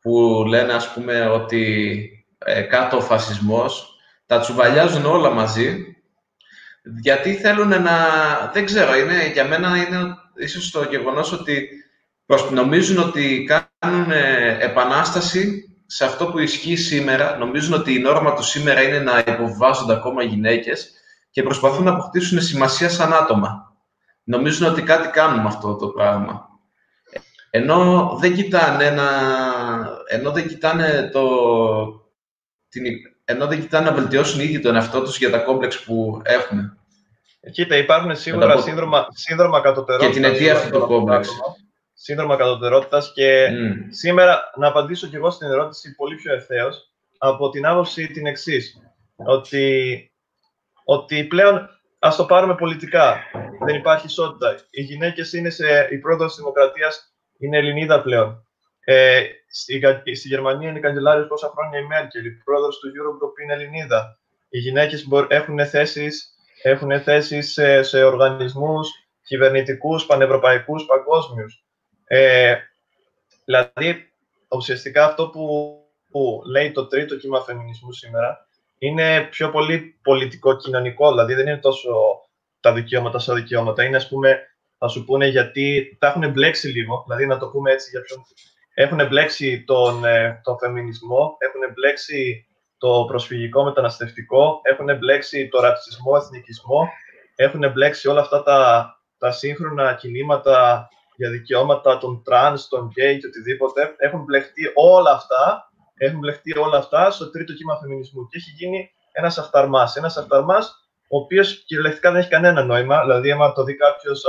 που 0.00 0.44
λένε 0.48 0.72
ας 0.72 0.92
πούμε 0.92 1.26
ότι 1.26 2.06
ε, 2.38 2.60
κάτω 2.60 2.96
ο 2.96 3.00
φασισμός, 3.00 3.96
τα 4.26 4.40
τσουβαλιάζουν 4.40 5.04
όλα 5.04 5.30
μαζί 5.30 5.96
γιατί 6.82 7.34
θέλουν 7.34 7.68
να... 7.68 7.96
Δεν 8.52 8.64
ξέρω, 8.64 8.96
είναι, 8.96 9.30
για 9.32 9.44
μένα 9.44 9.76
είναι 9.76 10.16
ίσως 10.36 10.70
το 10.70 10.84
γεγονός 10.90 11.32
ότι 11.32 11.68
νομίζουν 12.50 12.98
ότι 12.98 13.48
κάνουν 13.80 14.10
ε, 14.10 14.56
επανάσταση 14.60 15.71
σε 15.94 16.04
αυτό 16.04 16.26
που 16.26 16.38
ισχύει 16.38 16.76
σήμερα. 16.76 17.36
Νομίζουν 17.36 17.72
ότι 17.72 17.94
η 17.94 17.98
νόρμα 17.98 18.34
του 18.34 18.42
σήμερα 18.42 18.82
είναι 18.82 18.98
να 18.98 19.18
υποβάζονται 19.18 19.92
ακόμα 19.92 20.22
γυναίκες 20.22 20.92
και 21.30 21.42
προσπαθούν 21.42 21.84
να 21.84 21.90
αποκτήσουν 21.90 22.40
σημασία 22.40 22.88
σαν 22.88 23.12
άτομα. 23.12 23.76
Νομίζουν 24.24 24.66
ότι 24.66 24.82
κάτι 24.82 25.08
κάνουν 25.08 25.40
με 25.40 25.46
αυτό 25.46 25.76
το 25.76 25.88
πράγμα. 25.88 26.48
Ενώ 27.50 28.10
δεν 28.20 28.34
κοιτάνε, 28.34 28.84
ένα, 28.84 29.08
ενώ 30.08 30.30
δεν 30.30 30.48
κοιτάνε 30.48 31.10
το, 31.12 31.26
την, 32.68 32.84
ενώ 33.24 33.46
δεν 33.46 33.60
κοιτάνε 33.60 33.90
να 33.90 33.96
βελτιώσουν 33.96 34.40
ήδη 34.40 34.60
τον 34.60 34.74
εαυτό 34.74 35.02
τους 35.02 35.18
για 35.18 35.30
τα 35.30 35.38
κόμπλεξ 35.38 35.84
που 35.84 36.20
έχουν. 36.24 36.76
Κοίτα, 37.52 37.76
υπάρχουν 37.76 38.16
σίγουρα 38.16 38.60
σύνδρομα, 38.60 39.06
σύνδρομα 39.10 39.60
κατωτερότητας. 39.60 40.14
Και 40.14 40.20
την 40.20 40.30
αιτία 40.30 40.52
αυτού 40.52 40.78
του 40.78 40.86
κόμπλεξ. 40.86 41.28
Σύνδρομα 42.04 42.36
κατωτερότητας 42.36 43.12
και 43.12 43.48
σήμερα 43.88 44.50
να 44.56 44.66
απαντήσω 44.66 45.06
κι 45.06 45.16
εγώ 45.16 45.30
στην 45.30 45.48
ερώτηση 45.48 45.94
πολύ 45.94 46.16
πιο 46.16 46.34
ευθέως 46.34 46.90
από 47.18 47.50
την 47.50 47.66
άποψη 47.66 48.06
την 48.06 48.26
εξής. 48.26 48.80
Ότι, 49.16 50.10
ότι 50.84 51.24
πλέον 51.24 51.68
ας 51.98 52.16
το 52.16 52.24
πάρουμε 52.24 52.54
πολιτικά. 52.54 53.20
Δεν 53.64 53.74
υπάρχει 53.74 54.06
ισότητα. 54.06 54.58
Οι 54.70 54.82
γυναίκες 54.82 55.32
είναι 55.32 55.50
σε, 55.50 55.88
η 55.90 55.98
πρόοδο 55.98 56.26
της 56.26 56.36
δημοκρατίας 56.36 57.14
είναι 57.38 57.58
Ελληνίδα 57.58 58.02
πλέον. 58.02 58.46
Ε, 58.84 59.22
στη, 59.48 59.80
στη 60.14 60.28
Γερμανία 60.28 60.68
είναι 60.68 60.78
η 60.78 60.82
καγκελάριος 60.82 61.26
πόσα 61.26 61.52
χρόνια 61.56 61.78
η 61.78 61.86
Μέρκελ. 61.86 62.24
Η 62.24 62.30
πρόεδρος 62.44 62.78
του 62.78 62.88
Eurogroup 62.88 63.42
είναι 63.42 63.52
Ελληνίδα. 63.52 64.18
Οι 64.48 64.58
γυναίκες 64.58 65.06
έχουν 65.28 65.66
θέσεις 65.66 66.36
έχουν 66.62 67.00
θέσεις 67.00 67.52
σε, 67.52 67.82
σε 67.82 68.04
οργανισμούς 68.04 68.90
κυβερνητικούς, 69.22 70.06
πανευρωπαϊκούς, 70.06 70.84
παγκόσμιους. 70.84 71.64
Ε, 72.14 72.56
δηλαδή, 73.44 74.12
ουσιαστικά 74.48 75.04
αυτό 75.04 75.28
που, 75.28 75.74
που 76.10 76.42
λέει 76.46 76.72
το 76.72 76.86
τρίτο 76.86 77.16
κύμα 77.16 77.40
φεμινισμού 77.40 77.92
σήμερα 77.92 78.46
είναι 78.78 79.20
πιο 79.30 79.50
πολύ 79.50 79.98
πολιτικό-κοινωνικό, 80.02 81.10
δηλαδή 81.10 81.34
δεν 81.34 81.46
είναι 81.46 81.58
τόσο 81.58 81.90
τα 82.60 82.72
δικαιώματα 82.72 83.18
σαν 83.18 83.36
δικαιώματα. 83.36 83.84
Είναι, 83.84 83.96
ας 83.96 84.08
πούμε, 84.08 84.40
θα 84.78 84.88
σου 84.88 85.04
πούνε 85.04 85.26
γιατί 85.26 85.96
τα 86.00 86.06
έχουν 86.06 86.30
μπλέξει 86.30 86.68
λίγο, 86.68 87.02
δηλαδή 87.06 87.26
να 87.26 87.38
το 87.38 87.48
πούμε 87.48 87.72
έτσι 87.72 87.90
για 87.90 88.00
ποιον. 88.00 88.22
Έχουν 88.74 89.06
μπλέξει 89.08 89.64
τον, 89.64 90.04
ε, 90.04 90.40
τον 90.42 90.58
φεμινισμό, 90.58 91.36
έχουν 91.38 91.72
μπλέξει 91.74 92.46
το 92.78 93.04
προσφυγικό 93.08 93.64
μεταναστευτικό, 93.64 94.60
έχουν 94.62 94.98
μπλέξει 94.98 95.48
το 95.48 95.60
ρατσισμό, 95.60 96.12
εθνικισμό, 96.22 96.88
έχουν 97.34 97.70
μπλέξει 97.72 98.08
όλα 98.08 98.20
αυτά 98.20 98.42
τα, 98.42 98.90
τα 99.18 99.30
σύγχρονα 99.30 99.94
κινήματα 99.94 100.88
για 101.16 101.30
δικαιώματα 101.30 101.98
των 101.98 102.22
τρανς, 102.22 102.68
των 102.68 102.86
γκέι 102.86 103.18
και 103.18 103.26
οτιδήποτε. 103.26 103.94
Έχουν 103.96 104.22
μπλεχτεί 104.24 104.72
όλα 104.74 105.10
αυτά, 105.10 105.70
έχουν 105.94 106.18
μπλεχτεί 106.18 106.58
όλα 106.58 106.78
αυτά 106.78 107.10
στο 107.10 107.30
τρίτο 107.30 107.52
κύμα 107.52 107.76
φεμινισμού 107.76 108.26
και 108.26 108.36
έχει 108.36 108.50
γίνει 108.50 108.90
ένας 109.12 109.38
αχταρμάς. 109.38 109.96
Ένας 109.96 110.16
αχταρμάς 110.16 110.82
ο 111.08 111.16
οποίος 111.16 111.64
κυριολεκτικά 111.64 112.10
δεν 112.10 112.20
έχει 112.20 112.28
κανένα 112.28 112.64
νόημα, 112.64 113.00
δηλαδή 113.00 113.30
άμα 113.30 113.52
το 113.52 113.64
δει 113.64 113.76
κάποιος, 113.76 114.24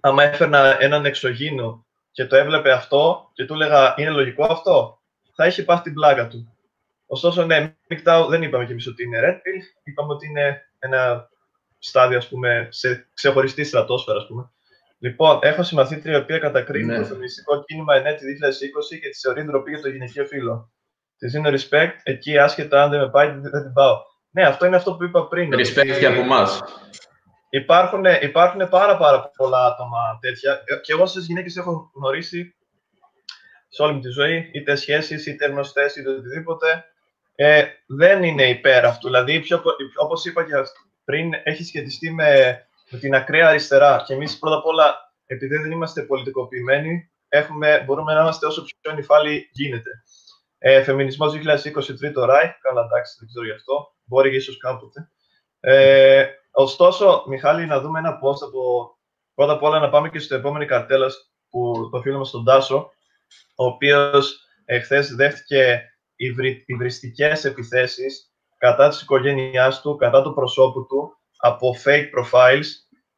άμα 0.00 0.22
έφερνα 0.22 0.82
έναν 0.82 1.04
εξωγήινο 1.04 1.86
και 2.12 2.26
το 2.26 2.36
έβλεπε 2.36 2.72
αυτό 2.72 3.30
και 3.32 3.44
του 3.44 3.54
έλεγα 3.54 3.94
είναι 3.96 4.10
λογικό 4.10 4.44
αυτό, 4.44 5.00
θα 5.34 5.46
είχε 5.46 5.62
πάθει 5.62 5.82
την 5.82 5.94
πλάκα 5.94 6.28
του. 6.28 6.56
Ωστόσο, 7.06 7.44
ναι, 7.44 7.76
MGTOW 7.88 8.26
δεν 8.28 8.42
είπαμε 8.42 8.64
κι 8.64 8.72
εμείς 8.72 8.86
ότι 8.86 9.02
είναι 9.02 9.20
Red 9.22 9.34
Pill, 9.34 9.62
είπαμε 9.84 10.12
ότι 10.12 10.26
είναι 10.26 10.62
ένα 10.78 11.28
στάδιο, 11.78 12.18
ας 12.18 12.28
πούμε, 12.28 12.68
σε 12.70 13.08
ξεχωριστή 13.14 13.64
στρατόσφαιρα, 13.64 14.18
ας 14.18 14.26
πούμε. 14.26 14.50
Λοιπόν, 14.98 15.38
έχω 15.42 15.62
συμμαθήτρια 15.62 16.16
η 16.16 16.20
οποία 16.20 16.38
κατακρίνει 16.38 16.86
ναι. 16.86 16.98
το 16.98 17.04
φεμινιστικό 17.04 17.64
κίνημα 17.64 17.94
ενέτη 17.94 18.24
2020 18.94 18.98
και 19.00 19.08
τη 19.08 19.18
θεωρεί 19.18 19.44
ντροπή 19.44 19.70
για 19.70 19.80
το 19.80 19.88
γυναικείο 19.88 20.26
φύλλο. 20.26 20.72
Τη 21.18 21.26
δίνω 21.26 21.50
respect, 21.50 21.94
εκεί 22.02 22.38
άσχετα 22.38 22.82
αν 22.82 22.90
δεν 22.90 23.00
με 23.00 23.10
πάει, 23.10 23.26
δεν 23.28 23.62
την 23.62 23.72
πάω. 23.72 23.96
Ναι, 24.30 24.42
αυτό 24.42 24.66
είναι 24.66 24.76
αυτό 24.76 24.96
που 24.96 25.04
είπα 25.04 25.28
πριν. 25.28 25.50
Respect 25.54 25.98
και 25.98 26.06
από 26.06 26.20
εμάς. 26.20 26.60
Υπάρχουν, 27.50 28.04
υπάρχουν 28.20 28.68
πάρα, 28.68 28.96
πάρα 28.96 29.30
πολλά 29.36 29.66
άτομα 29.66 30.18
τέτοια. 30.20 30.62
Και 30.82 30.92
εγώ 30.92 31.06
στις 31.06 31.26
γυναίκες 31.26 31.56
έχω 31.56 31.90
γνωρίσει 31.94 32.56
σε 33.68 33.82
όλη 33.82 33.92
μου 33.92 34.00
τη 34.00 34.08
ζωή, 34.08 34.50
είτε 34.52 34.74
σχέσεις, 34.74 35.26
είτε 35.26 35.46
γνωστές, 35.46 35.96
είτε 35.96 36.10
οτιδήποτε 36.10 36.84
ε, 37.34 37.64
δεν 37.86 38.22
είναι 38.22 38.48
υπέρ 38.48 38.84
αυτού. 38.84 39.06
Δηλαδή, 39.06 39.40
πιο, 39.40 39.62
όπως 39.96 40.24
είπα 40.24 40.44
και 40.44 40.52
πριν, 41.04 41.30
έχει 41.44 41.64
σχετιστεί 41.64 42.12
με, 42.12 42.60
με 42.90 42.98
την 42.98 43.14
ακραία 43.14 43.48
αριστερά. 43.48 44.02
Και 44.06 44.14
εμείς 44.14 44.38
πρώτα 44.38 44.56
απ' 44.56 44.66
όλα, 44.66 45.12
επειδή 45.26 45.56
δεν 45.56 45.70
είμαστε 45.70 46.02
πολιτικοποιημένοι, 46.02 47.10
έχουμε, 47.28 47.82
μπορούμε 47.86 48.14
να 48.14 48.20
είμαστε 48.20 48.46
όσο 48.46 48.64
πιο 48.80 48.92
νυφάλοι 48.92 49.48
γίνεται. 49.52 49.90
Ε, 50.58 50.82
Φεμινισμός 50.82 51.32
2023 51.32 52.24
Ράι, 52.24 52.54
καλά 52.60 52.84
εντάξει, 52.84 53.16
δεν 53.18 53.28
ξέρω 53.28 53.44
γι' 53.44 53.52
αυτό, 53.52 53.94
μπορεί 54.04 54.34
ίσως 54.34 54.56
κάποτε. 54.56 55.10
Ε, 55.60 56.26
ωστόσο, 56.50 57.24
Μιχάλη, 57.28 57.66
να 57.66 57.80
δούμε 57.80 57.98
ένα 57.98 58.18
post 58.22 58.42
από 58.46 58.92
πρώτα 59.34 59.52
απ' 59.52 59.62
όλα 59.62 59.78
να 59.78 59.90
πάμε 59.90 60.08
και 60.08 60.18
στο 60.18 60.34
επόμενο 60.34 60.66
καρτέλας 60.66 61.32
που 61.50 61.88
το 61.92 62.00
φίλο 62.00 62.18
μας 62.18 62.30
τον 62.30 62.44
Τάσο, 62.44 62.90
ο 63.54 63.64
οποίος 63.64 64.46
εχθές 64.64 65.14
δέχτηκε 65.14 65.82
υβριστικές 66.66 67.44
επιθέσεις 67.44 68.32
κατά 68.58 68.88
της 68.88 69.00
οικογένειάς 69.02 69.80
του, 69.80 69.96
κατά 69.96 70.22
του 70.22 70.34
προσώπου 70.34 70.86
του, 70.86 71.18
από 71.40 71.74
fake 71.84 72.08
profiles, 72.18 72.66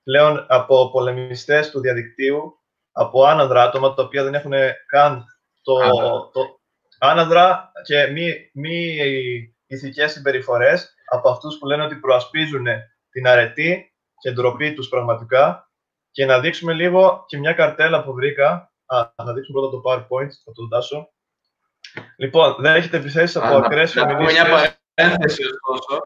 πλέον 0.02 0.46
από 0.48 0.90
πολεμιστές 0.90 1.70
του 1.70 1.80
διαδικτύου, 1.80 2.60
από 2.92 3.24
άνανδρα 3.24 3.62
άτομα, 3.62 3.94
τα 3.94 4.02
οποία 4.02 4.24
δεν 4.24 4.34
έχουν 4.34 4.52
καν 4.86 5.24
το, 5.62 5.78
το 6.32 6.60
άνανδρα 6.98 7.72
και 7.84 8.06
μη, 8.06 8.50
μη 8.52 8.96
ηθικές 9.66 10.12
συμπεριφορές, 10.12 10.94
από 11.10 11.30
αυτούς 11.30 11.58
που 11.58 11.66
λένε 11.66 11.82
ότι 11.82 11.96
προασπίζουν 11.96 12.66
την 13.10 13.26
αρετή 13.26 13.94
και 14.20 14.30
ντροπή 14.30 14.74
τους 14.74 14.88
πραγματικά. 14.88 15.70
Και 16.10 16.24
να 16.24 16.40
δείξουμε 16.40 16.72
λίγο 16.72 17.24
και 17.26 17.38
μια 17.38 17.52
καρτέλα 17.52 18.04
που 18.04 18.12
βρήκα. 18.12 18.72
Α, 18.86 19.12
να 19.24 19.32
δείξουμε 19.32 19.60
πρώτα 19.60 19.70
το 19.70 19.82
PowerPoint, 19.84 20.30
θα 20.44 20.52
το 20.52 20.66
δάσω. 20.70 21.12
Λοιπόν, 22.16 22.56
δεν 22.58 22.74
έχετε 22.74 22.96
επιθέσεις 22.96 23.36
από 23.36 23.56
ακραίε 23.56 23.86
φεμινίστε. 23.86 24.02
Να 24.02 24.16
πούμε 24.16 24.32
μια 24.32 24.74
παρένθεση, 24.94 25.42
ωστόσο. 25.60 26.02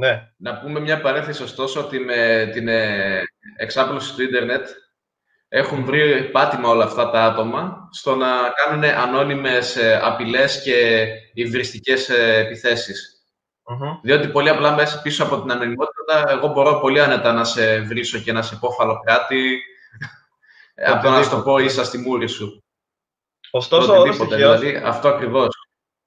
Ναι. 0.00 0.32
Να 0.36 0.58
πούμε 0.58 0.80
μια 0.80 1.00
παρένθεση, 1.00 1.42
ωστόσο, 1.42 1.80
ότι 1.80 1.98
με 1.98 2.50
την 2.52 2.68
ε, 2.68 3.22
εξάπλωση 3.56 4.14
του 4.14 4.22
ίντερνετ 4.22 4.68
έχουν 5.48 5.84
βρει 5.84 6.30
πάτημα 6.30 6.68
όλα 6.68 6.84
αυτά 6.84 7.10
τα 7.10 7.24
άτομα 7.24 7.88
στο 7.92 8.14
να 8.14 8.26
κάνουν 8.50 8.84
ανώνυμες 8.84 9.76
ε, 9.76 10.00
απειλές 10.02 10.62
και 10.62 11.06
υβριστικές 11.34 12.08
ε, 12.08 12.36
επιθέσεις. 12.36 13.14
Διότι 14.02 14.28
πολύ 14.28 14.48
απλά 14.48 14.74
μέσα 14.74 15.02
πίσω 15.02 15.24
από 15.24 15.40
την 15.40 15.50
ανωνυμότητα, 15.50 16.24
εγώ 16.28 16.48
μπορώ 16.48 16.80
πολύ 16.80 17.00
άνετα 17.00 17.32
να 17.32 17.44
σε 17.44 17.80
βρίσω 17.80 18.18
και 18.18 18.32
να 18.32 18.42
σε 18.42 18.56
πω 18.56 18.70
φαλοκράτη, 18.70 19.62
από 20.92 21.02
το 21.02 21.10
να 21.10 21.22
σου 21.22 21.30
το 21.30 21.42
πω 21.42 21.58
ίσα 21.58 21.84
στη 21.84 21.98
μούρη 21.98 22.28
σου. 22.28 22.64
Ωστόσο, 23.50 23.92
όλο 23.92 24.02
τυχαίο. 24.02 24.26
Δηλαδή, 24.26 24.76
αυτό 24.84 25.08
ακριβώς. 25.08 25.48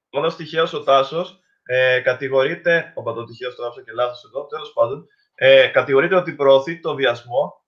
Όλο 0.09 0.33
τυχαίο 0.35 0.67
ο 0.73 0.83
Τάσος 0.83 1.42
ε, 1.63 1.99
κατηγορείται. 1.99 2.91
Όπα 2.95 3.13
το 3.13 3.25
τυχαίο 3.25 3.55
το 3.55 3.65
άφησα 3.65 3.83
και 3.83 3.91
λάθος 3.91 4.23
εδώ, 4.23 4.45
τέλος 4.45 4.73
πάντων. 4.73 5.07
Ε, 5.35 5.67
κατηγορείται 5.67 6.15
ότι 6.15 6.33
προωθεί 6.33 6.79
το 6.79 6.95
βιασμό 6.95 7.63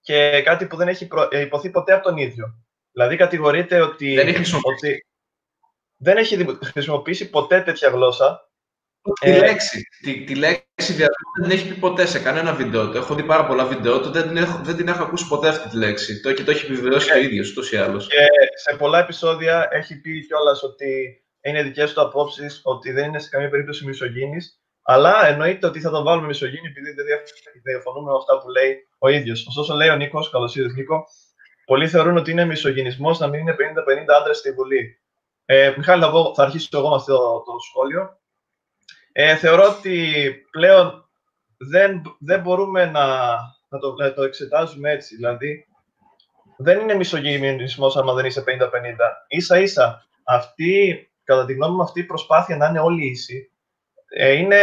και 0.00 0.42
κάτι 0.44 0.66
που 0.66 0.76
δεν 0.76 0.88
έχει 0.88 1.06
προ... 1.06 1.28
Ε, 1.30 1.40
υποθεί 1.40 1.70
ποτέ 1.70 1.92
από 1.92 2.04
τον 2.04 2.16
ίδιο. 2.16 2.54
Δηλαδή, 2.92 3.16
κατηγορείται 3.16 3.80
ότι 3.80 4.14
δεν 4.14 4.28
έχει, 4.28 4.54
ότι 4.62 5.06
δεν 5.96 6.16
έχει 6.16 6.46
χρησιμοποιήσει 6.62 7.30
ποτέ 7.30 7.60
τέτοια 7.60 7.88
γλώσσα 7.88 8.52
Τη 9.20 9.30
ε, 9.30 9.38
λέξη. 9.38 9.88
Τη, 10.02 10.24
τη 10.24 10.34
λέξη 10.34 10.92
διαδρομή 10.92 11.32
δεν 11.40 11.48
την 11.48 11.58
έχει 11.58 11.68
πει 11.68 11.80
ποτέ 11.80 12.06
σε 12.06 12.18
κανένα 12.18 12.54
βίντεο 12.54 12.90
του. 12.90 12.96
Έχω 12.96 13.14
δει 13.14 13.22
πάρα 13.22 13.46
πολλά 13.46 13.64
βίντεο 13.64 14.00
του, 14.00 14.10
δεν 14.10 14.28
την 14.28 14.36
έχω, 14.36 14.60
δεν 14.62 14.76
την 14.76 14.88
έχω 14.88 15.02
ακούσει 15.02 15.28
ποτέ 15.28 15.48
αυτή 15.48 15.68
τη 15.68 15.76
λέξη. 15.76 16.20
Το, 16.20 16.32
και 16.32 16.44
το 16.44 16.50
έχει 16.50 16.64
επιβεβαιώσει 16.64 17.10
και, 17.10 17.18
ο 17.18 17.20
ίδιος, 17.20 17.50
ούτως 17.50 17.72
ή 17.72 17.76
άλλως. 17.76 18.06
Και 18.06 18.26
σε 18.54 18.76
πολλά 18.76 18.98
επεισόδια 18.98 19.68
έχει 19.70 20.00
πει 20.00 20.26
κιόλας 20.26 20.62
ότι 20.62 21.21
είναι 21.42 21.62
δικές 21.62 21.92
του 21.92 22.00
απόψεις, 22.00 22.60
ότι 22.64 22.92
δεν 22.92 23.08
είναι 23.08 23.18
σε 23.18 23.28
καμία 23.28 23.48
περίπτωση 23.48 23.84
μισογίνης. 23.84 24.62
Αλλά 24.82 25.26
εννοείται 25.26 25.66
ότι 25.66 25.80
θα 25.80 25.90
τον 25.90 26.04
βάλουμε 26.04 26.26
μισογίνη 26.26 26.68
επειδή 26.68 26.92
δεν 26.92 27.04
διαφωνούμε 27.62 28.10
με 28.10 28.16
αυτά 28.16 28.38
που 28.38 28.48
λέει 28.48 28.88
ο 28.98 29.08
ίδιος. 29.08 29.46
Ωστόσο, 29.46 29.74
λέει 29.74 29.88
ο 29.88 29.96
Νίκος, 29.96 30.30
καλώς 30.30 30.56
ήρθε 30.56 30.72
Νίκο, 30.72 31.04
πολλοί 31.64 31.88
θεωρούν 31.88 32.16
ότι 32.16 32.30
είναι 32.30 32.44
μισογενισμό 32.44 33.10
να 33.10 33.26
μην 33.26 33.40
είναι 33.40 33.52
50-50 33.52 33.56
άντρες 34.20 34.38
στη 34.38 34.52
Βουλή. 34.52 35.00
Ε, 35.44 35.74
Μιχάλη, 35.76 36.02
θα, 36.02 36.10
θα 36.34 36.42
αρχίσω 36.42 36.68
εγώ 36.72 36.88
με 36.88 36.94
αυτό 36.94 37.42
το 37.46 37.52
σχόλιο. 37.68 38.20
Ε, 39.12 39.36
θεωρώ 39.36 39.68
ότι 39.68 40.34
πλέον 40.50 41.08
δεν, 41.56 42.02
δεν 42.18 42.40
μπορούμε 42.40 42.84
να, 42.84 43.06
να, 43.68 43.78
το, 43.78 43.94
να 43.98 44.14
το 44.14 44.22
εξετάζουμε 44.22 44.90
έτσι. 44.90 45.16
Δηλαδή, 45.16 45.66
δεν 46.56 46.80
είναι 46.80 46.94
μισογυμινισμός 46.94 47.96
άμα 47.96 48.12
δεν 48.12 48.24
είσαι 48.24 48.44
50-50. 48.46 48.46
Ίσα-ίσα, 49.28 50.06
αυτή, 50.24 51.11
κατά 51.24 51.44
τη 51.44 51.52
γνώμη 51.52 51.74
μου, 51.74 51.82
αυτή 51.82 52.00
η 52.00 52.04
προσπάθεια 52.04 52.56
να 52.56 52.66
είναι 52.66 52.80
όλοι 52.80 53.06
ίσοι, 53.06 53.50
ε, 54.08 54.32
είναι, 54.32 54.60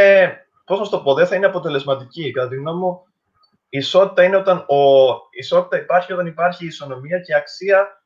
πώς 0.66 0.80
να 0.80 0.90
το 0.90 1.00
πω, 1.00 1.14
δεν 1.14 1.28
θα 1.28 1.36
είναι 1.36 1.46
αποτελεσματική. 1.46 2.32
Κατά 2.32 2.48
τη 2.48 2.56
γνώμη 2.56 2.80
μου, 2.80 3.04
η 3.70 3.78
ισότητα 3.78 4.24
είναι 4.24 4.36
όταν 4.36 4.58
ο, 4.58 5.06
η 5.14 5.38
ισότητα 5.40 5.78
υπάρχει 5.78 6.14
όταν 6.14 6.26
υπάρχει 6.26 6.66
ισονομία 6.66 7.20
και 7.20 7.36
αξία, 7.36 8.04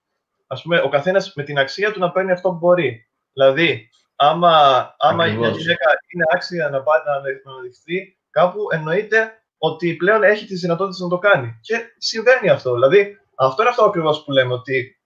ας 0.48 0.62
πούμε, 0.62 0.82
ο 0.82 0.90
καθένας 0.90 1.34
με 1.36 1.44
την 1.44 1.58
αξία 1.60 1.92
του 1.92 2.00
να 2.00 2.12
παίρνει 2.12 2.32
αυτό 2.32 2.50
που 2.50 2.58
μπορεί. 2.58 3.08
Δηλαδή, 3.34 3.90
άμα, 4.16 4.96
άμα 4.98 5.26
μια 5.26 5.50
γυναίκα 5.50 5.90
είναι 6.14 6.24
άξια 6.34 6.70
να 6.70 6.82
πάει 6.82 7.00
να 7.06 7.52
αναδειχθεί 7.52 8.18
κάπου, 8.30 8.60
εννοείται 8.72 9.32
ότι 9.58 9.94
πλέον 9.94 10.24
έχει 10.24 10.46
τις 10.46 10.60
δυνατότητες 10.60 11.00
να 11.00 11.08
το 11.08 11.18
κάνει. 11.18 11.60
Και 11.62 11.94
συμβαίνει 11.98 12.50
αυτό. 12.50 12.74
Δηλαδή, 12.74 13.18
αυτό 13.36 13.62
είναι 13.62 13.72
αυτό 13.72 13.84
ακριβώς 13.84 14.24
που 14.24 14.32
λέμε, 14.32 14.54
ότι 14.54 15.03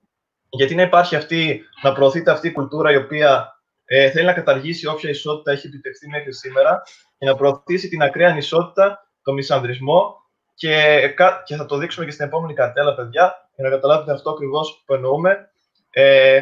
γιατί 0.49 0.75
να 0.75 0.81
υπάρχει 0.81 1.15
αυτή, 1.15 1.61
να 1.81 1.93
προωθείται 1.93 2.31
αυτή 2.31 2.47
η 2.47 2.51
κουλτούρα 2.51 2.91
η 2.91 2.95
οποία 2.95 3.59
ε, 3.85 4.09
θέλει 4.09 4.25
να 4.25 4.33
καταργήσει 4.33 4.87
όποια 4.87 5.09
ισότητα 5.09 5.51
έχει 5.51 5.67
επιτευχθεί 5.67 6.07
μέχρι 6.07 6.33
σήμερα 6.33 6.83
και 7.17 7.25
να 7.25 7.35
προωθήσει 7.35 7.87
την 7.87 8.01
ακραία 8.01 8.29
ανισότητα, 8.29 9.07
τον 9.21 9.33
μισανδρισμό 9.33 10.15
και, 10.53 11.01
και 11.45 11.55
θα 11.55 11.65
το 11.65 11.77
δείξουμε 11.77 12.05
και 12.05 12.11
στην 12.11 12.25
επόμενη 12.25 12.53
καρτέλα, 12.53 12.95
παιδιά, 12.95 13.49
για 13.55 13.69
να 13.69 13.69
καταλάβετε 13.69 14.11
αυτό 14.11 14.29
ακριβώς 14.29 14.83
που 14.85 14.93
εννοούμε. 14.93 15.49
Ε, 15.89 16.41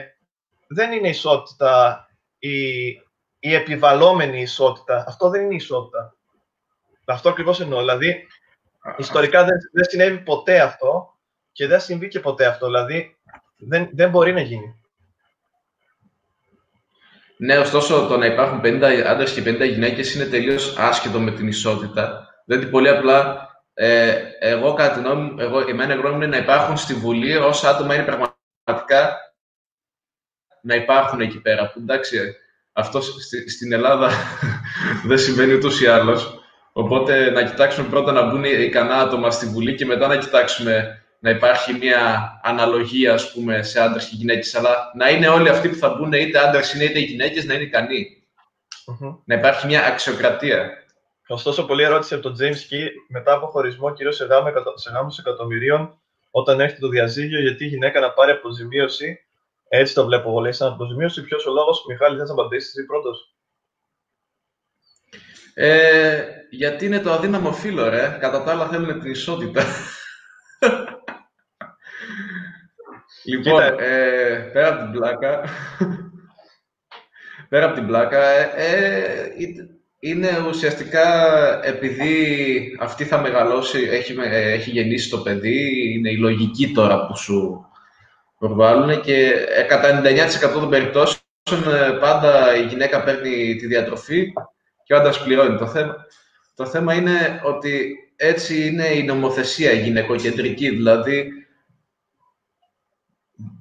δεν 0.68 0.92
είναι 0.92 1.10
ισότητα 1.10 2.06
η, 2.40 2.86
η 3.40 3.54
επιβαλλόμενη 3.54 4.42
ισότητα. 4.42 5.04
Αυτό 5.08 5.30
δεν 5.30 5.42
είναι 5.42 5.56
ισότητα. 5.56 6.16
Αυτό 7.06 7.30
ακριβώς 7.30 7.60
εννοώ. 7.60 7.80
Δηλαδή, 7.80 8.28
ιστορικά 8.98 9.44
δεν, 9.44 9.58
δεν 9.72 9.84
συνέβη 9.84 10.18
ποτέ 10.18 10.60
αυτό 10.60 11.14
και 11.52 11.68
δεν 11.68 11.80
συμβεί 11.80 12.08
και 12.08 12.20
ποτέ 12.20 12.46
αυτό. 12.46 12.66
Δηλαδή, 12.66 13.15
δεν, 13.58 13.90
δεν 13.94 14.10
μπορεί 14.10 14.34
να 14.34 14.42
γίνει. 14.42 14.80
Ναι, 17.38 17.58
ωστόσο 17.58 18.08
το 18.08 18.18
να 18.18 18.26
υπάρχουν 18.26 18.62
50 18.64 18.84
άντρες 19.08 19.32
και 19.34 19.42
50 19.46 19.70
γυναίκες 19.70 20.16
είναι 20.16 20.26
τελείως 20.26 20.78
άσχετο 20.78 21.20
με 21.20 21.32
την 21.32 21.48
ισότητα. 21.48 22.28
Δηλαδή, 22.46 22.66
πολύ 22.68 22.90
απλά, 22.90 23.50
ε, 23.74 24.16
εγώ 24.40 24.74
κατά 24.74 24.94
την 24.94 25.04
γνώμη 25.04 25.22
μου, 25.22 25.36
εγώ, 25.40 25.60
εμένα 25.60 25.96
γνώμη 25.96 26.16
είναι 26.16 26.28
να 26.28 26.38
υπάρχουν 26.38 26.78
στη 26.78 26.94
Βουλή 26.94 27.36
όσα 27.36 27.70
άτομα 27.70 27.96
είναι 27.96 28.04
πραγματικά 28.04 29.18
να 30.62 30.76
υπάρχουν 30.76 31.22
εκεί 31.22 31.42
πέρα. 31.42 31.72
Που 31.72 31.80
εντάξει, 31.80 32.36
αυτό 32.74 33.02
στην 33.48 33.74
Ελλάδα 33.74 34.10
δεν 35.08 35.18
συμβαίνει 35.18 35.54
ούτως 35.54 35.82
ή 35.82 35.88
άλλως. 35.88 36.40
Οπότε 36.74 37.30
να 37.30 37.44
κοιτάξουμε 37.44 37.88
πρώτα 37.88 38.12
να 38.12 38.30
μπουν 38.30 38.44
ικανά 38.44 38.96
άτομα 38.96 39.32
στη 39.32 39.46
Βουλή 39.46 39.76
και 39.76 39.86
μετά 39.86 40.08
να 40.08 40.18
κοιτάξουμε 40.18 41.05
να 41.26 41.32
υπάρχει 41.32 41.74
μια 41.74 42.40
αναλογία 42.44 43.14
ας 43.14 43.32
πούμε, 43.32 43.64
σε 43.64 43.80
άντρες 43.82 44.06
και 44.06 44.16
γυναίκες. 44.16 44.56
Αλλά 44.56 44.92
να 44.96 45.10
είναι 45.10 45.28
όλοι 45.28 45.50
αυτοί 45.50 45.70
που 45.70 45.76
θα 45.76 45.90
μπουν, 45.90 46.14
είτε 46.14 46.40
άντρες 46.40 46.74
είτε 46.74 47.00
γυναίκες, 47.00 47.46
να 47.46 47.54
είναι 47.54 47.64
ικανοί. 47.64 48.24
Mm-hmm. 48.86 49.18
Να 49.26 49.36
υπάρχει 49.36 49.66
μια 49.68 49.86
αξιοκρατία. 49.86 50.70
Ωστόσο, 51.28 51.66
πολλή 51.66 51.84
ερώτηση 51.84 52.14
από 52.14 52.24
τον 52.24 52.36
James 52.40 52.74
Key 52.74 52.88
μετά 53.08 53.34
από 53.34 53.48
χωρισμό, 53.48 53.94
κυρίως 53.94 54.16
σε, 54.16 54.28
σε 54.76 54.92
γάμους 54.92 55.18
εκατομμυρίων, 55.18 56.00
όταν 56.32 56.60
έρχεται 56.60 56.80
το 56.80 56.88
διαζύγιο, 56.88 57.42
γιατί 57.42 57.64
η 57.66 57.68
γυναίκα 57.68 58.00
να 58.00 58.12
πάρει 58.12 58.32
αποζημίωση. 58.32 59.26
Έτσι 59.68 59.94
το 59.94 60.06
βλέπω 60.06 60.30
εγώ, 60.30 60.40
λέει, 60.40 60.52
σαν 60.52 60.72
αποζημίωση. 60.72 61.24
Ποιος 61.24 61.46
ο 61.46 61.52
λόγος, 61.52 61.86
Μιχάλη, 61.88 62.18
θα 62.18 62.32
απαντήσεις 62.32 62.76
εσύ 62.76 62.86
πρώτος; 62.86 63.36
Ε, 65.54 66.24
γιατί 66.50 66.86
είναι 66.86 67.00
το 67.00 67.12
αδύναμο 67.12 67.52
φύλλο, 67.54 67.90
ρε. 67.90 68.18
Κατά 68.20 68.44
τα 68.44 68.52
άλλα 68.52 68.68
θέλουμε 68.68 68.94
την 68.94 69.12
ισότητα. 69.12 69.64
Λοιπόν, 73.26 73.62
ε, 73.62 74.50
πέρα 74.54 74.68
από 74.68 74.84
την 74.84 74.92
πλάκα, 74.92 75.44
πέρα 77.50 77.66
από 77.66 77.76
την 77.76 77.88
πλάκα, 77.88 78.28
ε, 78.30 78.52
ε 78.56 79.50
είναι 80.00 80.30
ουσιαστικά 80.48 81.10
επειδή 81.64 82.78
αυτή 82.80 83.04
θα 83.04 83.22
μεγαλώσει, 83.22 83.88
έχει, 83.92 84.16
έχει 84.30 84.70
γεννήσει 84.70 85.10
το 85.10 85.18
παιδί, 85.18 85.92
είναι 85.94 86.10
η 86.10 86.18
λογική 86.18 86.72
τώρα 86.72 87.06
που 87.06 87.18
σου 87.18 87.66
προβάλλουν 88.40 89.02
και 89.02 89.32
ε, 89.56 89.62
κατά 89.62 90.02
99% 90.04 90.52
των 90.54 90.70
περιπτώσεων 90.70 91.22
πάντα 92.00 92.56
η 92.56 92.66
γυναίκα 92.66 93.04
παίρνει 93.04 93.56
τη 93.56 93.68
διατροφή 93.68 94.34
και 94.84 94.94
ο 94.94 94.98
άντρας 94.98 95.24
πληρώνει. 95.24 95.58
Το 95.58 95.68
θέμα, 95.68 95.96
το 96.56 96.66
θέμα 96.66 96.94
είναι 96.94 97.42
ότι 97.44 97.96
έτσι 98.16 98.68
είναι 98.68 98.88
η 98.88 99.04
νομοθεσία 99.04 99.72
η 99.72 99.82
γυναικοκεντρική, 99.82 100.70
δηλαδή 100.70 101.32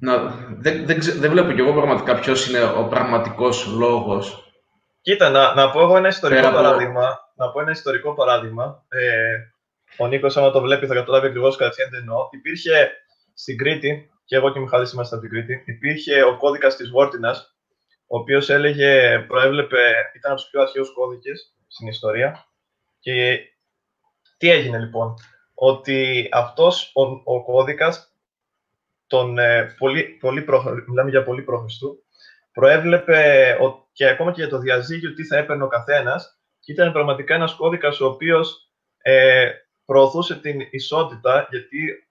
να, 0.01 0.17
δεν, 0.59 0.87
δεν, 0.87 0.99
δεν 1.01 1.31
βλέπω 1.31 1.53
κι 1.53 1.61
εγώ 1.61 1.73
πραγματικά 1.73 2.19
ποιος 2.19 2.49
είναι 2.49 2.65
ο 2.65 2.87
πραγματικός 2.89 3.67
λόγος. 3.67 4.53
Κοίτα, 5.01 5.31
να, 5.31 5.55
να 5.55 5.71
πω 5.71 5.81
εγώ 5.81 5.97
ένα 5.97 6.09
ιστορικό 6.09 6.51
παράδειγμα. 6.51 7.19
Να 7.37 7.51
πω 7.51 7.61
ένα 7.61 7.71
ιστορικό 7.71 8.15
παράδειγμα. 8.15 8.85
Ε, 8.89 9.37
ο 9.97 10.07
Νίκος, 10.07 10.37
άμα 10.37 10.51
το 10.51 10.61
βλέπει, 10.61 10.87
θα 10.87 10.95
καταλάβει 10.95 11.27
ακριβώς 11.27 11.57
κατευθείαν 11.57 11.91
τι 11.91 11.97
εννοώ. 11.97 12.29
Υπήρχε 12.31 12.91
στην 13.35 13.57
Κρήτη, 13.57 14.11
και 14.25 14.37
εγώ 14.37 14.53
και 14.53 14.59
ο 14.59 14.63
Μιχαλής 14.63 14.93
είμαστε 14.93 15.17
από 15.17 15.27
την 15.27 15.35
Κρήτη, 15.35 15.63
υπήρχε 15.67 16.23
ο 16.23 16.37
κώδικας 16.37 16.77
της 16.77 16.91
Βόρτινας, 16.91 17.57
ο 18.07 18.19
οποίος 18.19 18.51
έλεγε, 18.51 19.19
προέβλεπε, 19.29 19.93
ήταν 20.17 20.33
από 20.33 20.41
τους 20.41 20.51
πιο 20.51 20.61
αρχαίους 20.61 20.93
κώδικες 20.93 21.55
στην 21.67 21.89
ιστορία. 21.89 22.47
Και 23.01 23.41
τι 24.37 24.51
έγινε 24.51 24.79
λοιπόν, 24.79 25.15
ότι 25.55 26.29
αυτός 26.33 26.91
ο, 26.95 27.03
ο 27.35 27.45
κώδικας, 27.45 28.14
τον, 29.17 29.39
ε, 29.39 29.75
πολύ, 29.79 30.03
πολύ 30.03 30.43
προ, 30.43 30.65
μιλάμε 30.87 31.11
για 31.11 31.23
πολύ 31.23 31.43
πρόχριστου, 31.43 32.05
προέβλεπε 32.53 33.57
ο, 33.61 33.89
και 33.93 34.09
ακόμα 34.09 34.33
και 34.33 34.41
για 34.41 34.51
το 34.51 34.59
διαζύγιο 34.59 35.15
τι 35.15 35.25
θα 35.25 35.37
έπαιρνε 35.37 35.65
ο 35.65 35.69
καθένας 35.69 36.39
και 36.61 36.73
ήταν 36.73 36.93
πραγματικά 36.93 37.35
ένας 37.35 37.55
κώδικας 37.55 38.01
ο 38.01 38.07
οποίος 38.07 38.71
ε, 39.03 39.51
προωθούσε 39.85 40.37
την 40.37 40.61
ισότητα 40.71 41.47
γιατί 41.51 42.09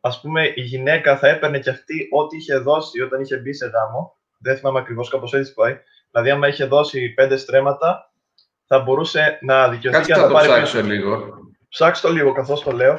ας 0.00 0.20
πούμε 0.20 0.52
η 0.54 0.60
γυναίκα 0.60 1.16
θα 1.16 1.28
έπαιρνε 1.28 1.58
και 1.58 1.70
αυτή 1.70 2.08
ό,τι 2.10 2.36
είχε 2.36 2.56
δώσει 2.56 3.02
όταν 3.02 3.20
είχε 3.20 3.36
μπει 3.36 3.52
σε 3.52 3.66
γάμο 3.66 4.18
δεν 4.38 4.56
θυμάμαι 4.56 4.78
ακριβώς 4.78 5.08
κάπως 5.10 5.34
έτσι 5.34 5.54
πάει. 5.54 5.78
Δηλαδή, 6.10 6.30
άμα 6.30 6.48
είχε 6.48 6.64
δώσει 6.64 7.08
πέντε 7.08 7.36
στρέμματα, 7.36 8.12
θα 8.66 8.78
μπορούσε 8.78 9.38
να 9.42 9.68
δικαιωθεί 9.68 10.04
και 10.04 10.14
να 10.14 10.26
το 10.26 10.32
πάρει 10.32 10.60
πίσω. 10.60 10.80
λίγο. 10.80 11.38
Ψάξτε 11.68 12.06
το 12.06 12.12
λίγο, 12.12 12.32
καθώς 12.32 12.62
το 12.62 12.72
λέω. 12.72 12.98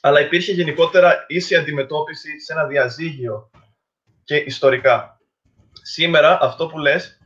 Αλλά 0.00 0.20
υπήρχε 0.20 0.52
γενικότερα 0.52 1.24
ίση 1.28 1.54
αντιμετώπιση 1.54 2.40
σε 2.40 2.52
ένα 2.52 2.66
διαζύγιο 2.66 3.50
και 4.24 4.36
ιστορικά. 4.36 5.20
Σήμερα 5.82 6.38
αυτό 6.42 6.66
που 6.66 6.78
λες 6.78 7.18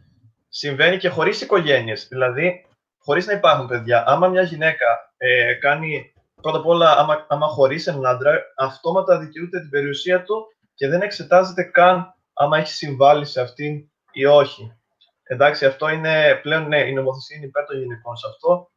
συμβαίνει 0.48 0.96
και 0.96 1.08
χωρίς 1.08 1.40
οικογένειες. 1.40 2.06
Δηλαδή, 2.08 2.66
χωρίς 2.98 3.26
να 3.26 3.32
υπάρχουν 3.32 3.66
παιδιά. 3.66 4.04
Άμα 4.06 4.28
μια 4.28 4.42
γυναίκα 4.42 5.14
ε, 5.16 5.54
κάνει, 5.54 6.12
πρώτα 6.42 6.58
απ' 6.58 6.66
όλα, 6.66 6.96
άμα, 6.96 7.26
άμα 7.28 7.46
χωρίσει 7.46 7.90
έναν 7.90 8.06
άντρα, 8.06 8.42
αυτόματα 8.56 9.18
δικαιούται 9.18 9.60
την 9.60 9.70
περιουσία 9.70 10.22
του 10.22 10.46
και 10.74 10.88
δεν 10.88 11.02
εξετάζεται 11.02 11.62
καν 11.62 12.14
άμα 12.32 12.58
έχει 12.58 12.72
συμβάλει 12.72 13.24
σε 13.24 13.40
αυτήν 13.40 13.90
ή 14.12 14.24
όχι. 14.24 14.74
Εντάξει, 15.22 15.66
αυτό 15.66 15.88
είναι 15.88 16.38
πλέον, 16.42 16.68
ναι, 16.68 16.78
η 16.78 16.92
νομοθεσία 16.92 17.36
είναι 17.36 17.46
υπέρ 17.46 17.64
των 17.64 17.78
γυναικών 17.78 18.16
σε 18.16 18.26
αυτό, 18.28 18.70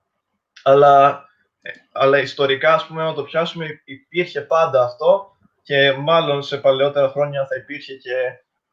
αλλά, 0.63 1.09
ε, 1.09 1.23
αλλά 1.91 2.19
ιστορικά, 2.19 2.73
ας 2.73 2.85
πούμε, 2.85 3.03
να 3.03 3.13
το 3.13 3.23
πιάσουμε, 3.23 3.81
υπήρχε 3.83 4.41
πάντα 4.41 4.83
αυτό 4.83 5.35
και 5.63 5.91
μάλλον 5.91 6.43
σε 6.43 6.57
παλαιότερα 6.57 7.09
χρόνια 7.09 7.47
θα 7.47 7.55
υπήρχε 7.55 7.93
και 7.93 8.13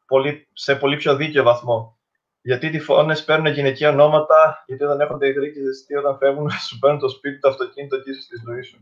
πολύ, 0.07 0.47
σε 0.53 0.75
πολύ 0.75 0.97
πιο 0.97 1.15
δίκαιο 1.15 1.43
βαθμό. 1.43 1.97
Γιατί 2.41 2.67
οι 2.67 2.69
τυφώνες 2.69 3.23
παίρνουν 3.23 3.53
γυναικεία 3.53 3.89
ονόματα, 3.89 4.63
γιατί 4.67 4.83
όταν 4.83 5.01
έχονται 5.01 5.27
εχθροί 5.27 5.53
και 5.53 5.59
ζεστοί, 5.59 5.95
όταν 5.95 6.17
φεύγουν, 6.17 6.51
σου 6.67 6.79
παίρνουν 6.79 6.99
το 6.99 7.09
σπίτι, 7.09 7.39
το 7.39 7.49
αυτοκίνητο 7.49 8.01
και 8.01 8.09
είσαι 8.09 8.21
στη 8.21 8.35
ζωής 8.45 8.67
σου. 8.67 8.79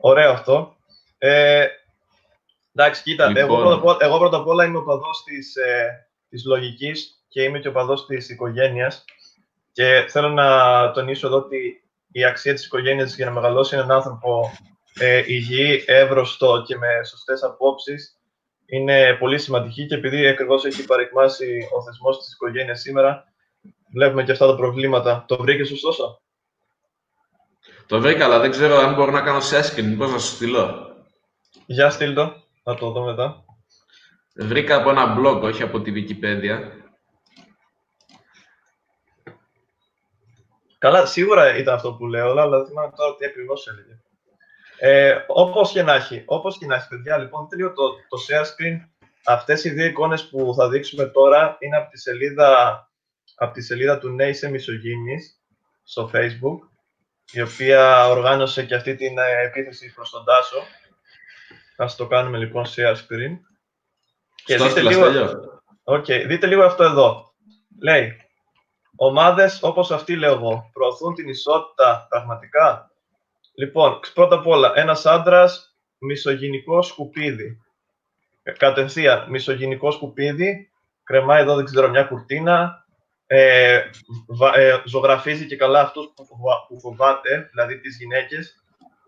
Ωραίο 0.00 0.30
αυτό. 0.30 0.76
Ε, 1.18 1.66
Εντάξει, 2.74 3.02
κοίτα, 3.02 3.26
λοιπόν. 3.26 3.42
εγώ, 3.42 3.56
πρώτα, 3.56 3.92
απ' 3.92 4.02
εγώ 4.02 4.18
πρώτα 4.18 4.36
απ' 4.36 4.46
όλα 4.46 4.64
είμαι 4.64 4.78
ο 4.78 4.84
παδός 4.84 5.22
της, 5.24 5.56
ε, 5.56 6.08
της 6.28 6.44
λογικής 6.44 7.24
και 7.28 7.42
είμαι 7.42 7.58
και 7.58 7.68
ο 7.68 7.72
παδός 7.72 8.06
της 8.06 8.28
οικογένειας 8.28 9.04
και 9.72 10.06
θέλω 10.08 10.28
να 10.28 10.90
τονίσω 10.90 11.26
εδώ 11.26 11.36
ότι 11.36 11.82
η 12.12 12.24
αξία 12.24 12.54
της 12.54 12.64
οικογένειας 12.64 13.16
για 13.16 13.24
να 13.24 13.32
μεγαλώσει 13.32 13.74
έναν 13.74 13.90
άνθρωπο 13.90 14.50
ε, 14.98 15.22
υγιή, 15.26 15.84
εύρωστο 15.86 16.62
και 16.66 16.76
με 16.76 17.04
σωστές 17.04 17.42
απόψεις 17.42 18.20
είναι 18.66 19.16
πολύ 19.18 19.38
σημαντική 19.38 19.86
και 19.86 19.94
επειδή 19.94 20.26
ακριβώς 20.26 20.64
έχει 20.64 20.84
παρεκμάσει 20.84 21.68
ο 21.72 21.82
θεσμός 21.82 22.18
της 22.18 22.32
οικογένειας 22.32 22.80
σήμερα, 22.80 23.24
βλέπουμε 23.92 24.24
και 24.24 24.32
αυτά 24.32 24.46
τα 24.46 24.54
προβλήματα. 24.54 25.24
Το 25.28 25.36
βρήκες 25.36 25.70
ωστόσο; 25.70 26.20
Το 27.86 28.00
βρήκα, 28.00 28.24
αλλά 28.24 28.38
δεν 28.38 28.50
ξέρω 28.50 28.76
αν 28.76 28.94
μπορώ 28.94 29.10
να 29.10 29.20
κάνω 29.20 29.40
σέσκιν. 29.40 29.88
Μήπως 29.88 30.12
να 30.12 30.18
σου 30.18 30.34
στείλω. 30.34 30.88
Για 31.66 31.90
στείλ 31.90 32.14
το. 32.14 32.34
Θα 32.62 32.74
το 32.74 32.90
δω 32.90 33.04
μετά. 33.04 33.44
Βρήκα 34.34 34.76
από 34.76 34.90
ένα 34.90 35.18
blog, 35.18 35.40
όχι 35.40 35.62
από 35.62 35.80
τη 35.80 35.92
Wikipedia. 35.94 36.79
Καλά, 40.80 41.06
σίγουρα 41.06 41.56
ήταν 41.56 41.74
αυτό 41.74 41.92
που 41.92 42.06
λέω, 42.06 42.30
αλλά 42.30 42.48
δεν 42.48 42.66
θυμάμαι 42.66 42.92
τώρα 42.96 43.16
τι 43.16 43.24
ακριβώς 43.26 43.66
έλεγε. 43.66 44.00
Ε, 44.78 45.24
Όπως 45.26 45.72
και 45.72 45.82
να 45.82 45.94
έχει, 45.94 46.22
όπως 46.26 46.58
και 46.58 46.66
να 46.66 46.74
έχει, 46.74 46.88
παιδιά, 46.88 47.18
λοιπόν, 47.18 47.48
τελείω 47.48 47.72
το, 47.72 47.88
το 48.08 48.18
share 48.28 48.44
screen. 48.44 48.88
Αυτές 49.24 49.64
οι 49.64 49.70
δύο 49.70 49.84
εικόνες 49.84 50.28
που 50.28 50.54
θα 50.56 50.68
δείξουμε 50.68 51.04
τώρα 51.04 51.56
είναι 51.60 51.76
από 51.76 51.90
τη 51.90 51.98
σελίδα, 51.98 52.90
από 53.36 53.52
τη 53.52 53.62
σελίδα 53.62 53.98
του 53.98 54.08
Νέη 54.08 54.38
Εμισογίνη 54.40 55.18
στο 55.82 56.10
Facebook, 56.14 56.58
η 57.32 57.40
οποία 57.40 58.08
οργάνωσε 58.08 58.64
και 58.64 58.74
αυτή 58.74 58.94
την 58.94 59.18
ε, 59.18 59.42
επίθεση 59.44 59.94
προς 59.94 60.10
τον 60.10 60.24
Τάσο. 60.24 60.62
Ας 61.76 61.96
το 61.96 62.06
κάνουμε 62.06 62.38
λοιπόν 62.38 62.64
share 62.66 62.94
screen. 62.94 63.38
Και 64.44 64.56
δείτε 64.56 64.80
λίγο... 64.80 65.04
Okay, 65.84 66.24
δείτε 66.26 66.46
λίγο 66.46 66.64
αυτό 66.64 66.84
εδώ. 66.84 67.34
Λέει, 67.82 68.19
ομάδες 69.02 69.62
όπως 69.62 69.90
αυτή 69.90 70.16
λέω 70.16 70.32
εγώ, 70.32 70.70
προωθούν 70.72 71.14
την 71.14 71.28
ισότητα 71.28 72.06
πραγματικά; 72.08 72.90
Λοιπόν, 73.54 74.00
πρώτα 74.14 74.34
απ' 74.34 74.46
όλα, 74.46 74.72
ένας 74.74 75.06
άντρας 75.06 75.76
μισογυνικό 75.98 76.82
σκουπίδι. 76.82 77.60
Ε, 78.42 78.52
κατευθείαν, 78.52 79.30
μισογυνικό 79.30 79.90
σκουπίδι, 79.90 80.70
κρεμάει 81.02 81.42
εδώ, 81.42 81.54
δεν 81.54 81.64
ξέρω, 81.64 81.88
μια 81.88 82.04
κουρτίνα, 82.04 82.84
ε, 83.26 83.74
ε, 84.54 84.82
ζωγραφίζει 84.84 85.46
και 85.46 85.56
καλά 85.56 85.80
αυτούς 85.80 86.12
που 86.68 86.80
φοβάται, 86.80 87.48
δηλαδή 87.50 87.80
τις 87.80 87.96
γυναίκες, 87.96 88.54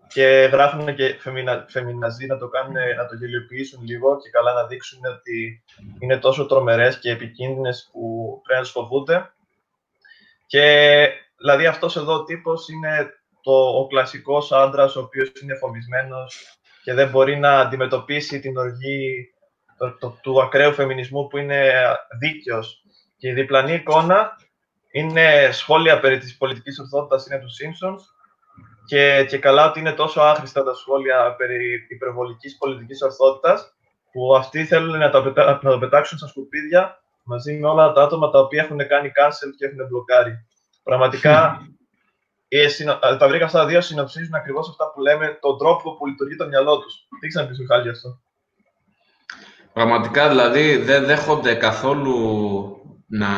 και 0.09 0.49
γράφουν 0.53 0.95
και 0.95 1.17
φεμινα, 1.19 1.67
φεμιναζί 1.69 2.27
να 2.27 2.39
το, 2.39 2.49
κάνουν, 2.49 2.73
να 2.73 3.07
το 3.07 3.15
γελιοποιήσουν 3.15 3.85
λίγο 3.85 4.17
και 4.17 4.31
καλά 4.31 4.53
να 4.53 4.67
δείξουν 4.67 5.05
ότι 5.05 5.63
είναι 5.99 6.17
τόσο 6.17 6.47
τρομερές 6.47 6.99
και 6.99 7.11
επικίνδυνες 7.11 7.89
που 7.93 8.01
πρέπει 8.45 8.59
να 8.59 8.65
τους 8.65 8.73
φοβούνται. 8.73 9.33
Και 10.53 11.09
δηλαδή 11.37 11.67
αυτός 11.67 11.97
εδώ 11.97 12.15
ο 12.15 12.25
τύπος 12.25 12.69
είναι 12.69 13.11
το, 13.43 13.53
ο 13.53 13.87
κλασικός 13.87 14.53
άντρας 14.53 14.97
ο 14.97 15.01
οποίος 15.01 15.33
είναι 15.43 15.55
φοβισμένος 15.55 16.59
και 16.83 16.95
δεν 16.95 17.09
μπορεί 17.09 17.39
να 17.39 17.61
αντιμετωπίσει 17.61 18.41
την 18.41 18.57
οργή 18.57 19.35
του 20.23 20.43
ακραίου 20.43 20.73
φεμινισμού 20.73 21.27
που 21.27 21.37
είναι 21.37 21.73
δίκαιος. 22.19 22.83
Και 23.17 23.29
η 23.29 23.33
διπλανή 23.33 23.73
εικόνα 23.73 24.37
είναι 24.93 25.49
σχόλια 25.53 26.01
περί 26.01 26.19
της 26.19 26.37
πολιτικής 26.37 26.79
ορθότητας, 26.79 27.27
είναι 27.27 27.39
τους 27.39 27.57
Simpsons 27.63 28.01
και, 28.87 29.25
και 29.29 29.39
καλά 29.39 29.69
ότι 29.69 29.81
είναι 29.81 29.93
τόσο 29.93 30.21
άχρηστα 30.21 30.65
τα 30.65 30.75
σχόλια 30.75 31.35
περί 31.37 31.87
υπερβολικής 31.89 32.57
πολιτικής 32.59 33.03
ορθότητας 33.03 33.75
που 34.13 34.37
αυτοί 34.37 34.65
θέλουν 34.65 34.99
να, 34.99 35.11
τα 35.11 35.61
να 35.63 35.71
το 35.71 35.79
πετάξουν 35.79 36.19
στα 36.19 36.27
σκουπίδια 36.27 37.02
μαζί 37.23 37.59
με 37.59 37.69
όλα 37.69 37.93
τα 37.93 38.03
άτομα 38.03 38.31
τα 38.31 38.39
οποία 38.39 38.63
έχουν 38.63 38.79
κάνει 38.89 39.13
cancel 39.17 39.51
και 39.57 39.65
έχουν 39.67 39.87
μπλοκάρει. 39.89 40.47
Πραγματικά, 40.83 41.61
τα 43.19 43.29
βρήκα 43.29 43.45
αυτά 43.45 43.59
τα 43.59 43.67
δύο 43.67 43.81
συνοψίζουν 43.81 44.35
ακριβώς 44.35 44.69
αυτά 44.69 44.91
που 44.91 45.01
λέμε, 45.01 45.39
τον 45.41 45.59
τρόπο 45.59 45.97
που 45.97 46.07
λειτουργεί 46.07 46.37
το 46.37 46.47
μυαλό 46.47 46.79
τους. 46.79 46.95
Τι 47.21 47.29
ξέρεις 47.29 47.35
να 47.35 47.47
πεις, 47.47 47.59
Μιχάλη, 47.59 47.89
αυτό; 47.89 48.21
Πραγματικά, 49.73 50.29
δηλαδή, 50.29 50.77
δεν 50.77 51.05
δέχονται 51.05 51.55
καθόλου 51.55 52.17
να, 53.07 53.29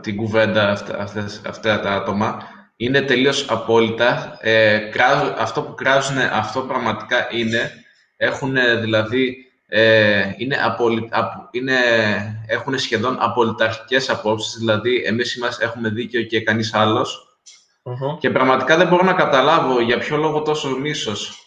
την 0.00 0.16
κουβέντα 0.16 0.68
αυτά, 0.68 1.08
αυτά 1.46 1.80
τα 1.80 1.92
άτομα. 1.92 2.42
Είναι 2.76 3.00
τελείως 3.00 3.50
απόλυτα. 3.50 4.38
Ε, 4.40 4.90
αυτό 5.38 5.62
που 5.62 5.74
κράζουν, 5.74 6.18
αυτό 6.18 6.60
πραγματικά 6.60 7.28
είναι. 7.30 7.70
Έχουν 8.16 8.54
δηλαδή 8.80 9.47
ε, 9.70 10.32
είναι 10.36 10.56
απολυ... 10.62 11.08
είναι... 11.50 11.74
έχουν 12.46 12.78
σχεδόν 12.78 13.16
απολυταρχικές 13.20 14.10
απόψεις, 14.10 14.58
δηλαδή 14.58 15.02
εμείς 15.06 15.36
είμαστε... 15.36 15.64
έχουμε 15.64 15.88
δίκιο 15.88 16.22
και 16.22 16.42
κανείς 16.42 16.74
Και 18.20 18.30
πραγματικά 18.30 18.76
δεν 18.76 18.88
μπορώ 18.88 19.04
να 19.04 19.12
καταλάβω 19.12 19.80
για 19.80 19.98
ποιο 19.98 20.16
λόγο 20.16 20.42
τόσο 20.42 20.68
μίσος. 20.68 21.42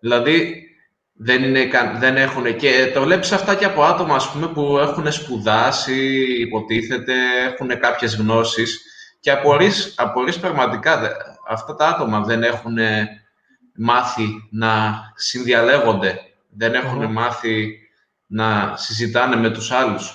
Δηλαδή, 0.00 0.66
δεν, 1.12 1.42
είναι, 1.42 1.70
δεν 1.98 2.16
έχουν 2.16 2.56
και 2.56 2.90
το 2.94 3.02
βλέπεις 3.02 3.32
αυτά 3.32 3.54
και 3.54 3.64
από 3.64 3.82
άτομα 3.82 4.14
ας 4.14 4.30
πούμε, 4.30 4.46
που 4.46 4.78
έχουν 4.78 5.12
σπουδάσει, 5.12 6.22
υποτίθεται, 6.40 7.12
έχουν 7.52 7.80
κάποιες 7.80 8.16
γνώσεις 8.16 8.82
και 9.20 9.30
απορείς, 9.30 9.94
απορείς 9.96 10.38
πραγματικά 10.38 11.16
αυτά 11.48 11.74
τα 11.74 11.88
άτομα 11.88 12.20
δεν 12.20 12.42
έχουν 12.42 12.76
μάθει 13.74 14.48
να 14.50 14.94
συνδιαλέγονται 15.14 16.20
δεν 16.56 16.74
έχουν 16.74 17.12
μάθει 17.12 17.78
να 18.26 18.76
συζητάνε 18.76 19.36
με 19.36 19.50
τους 19.50 19.70
άλλους. 19.70 20.14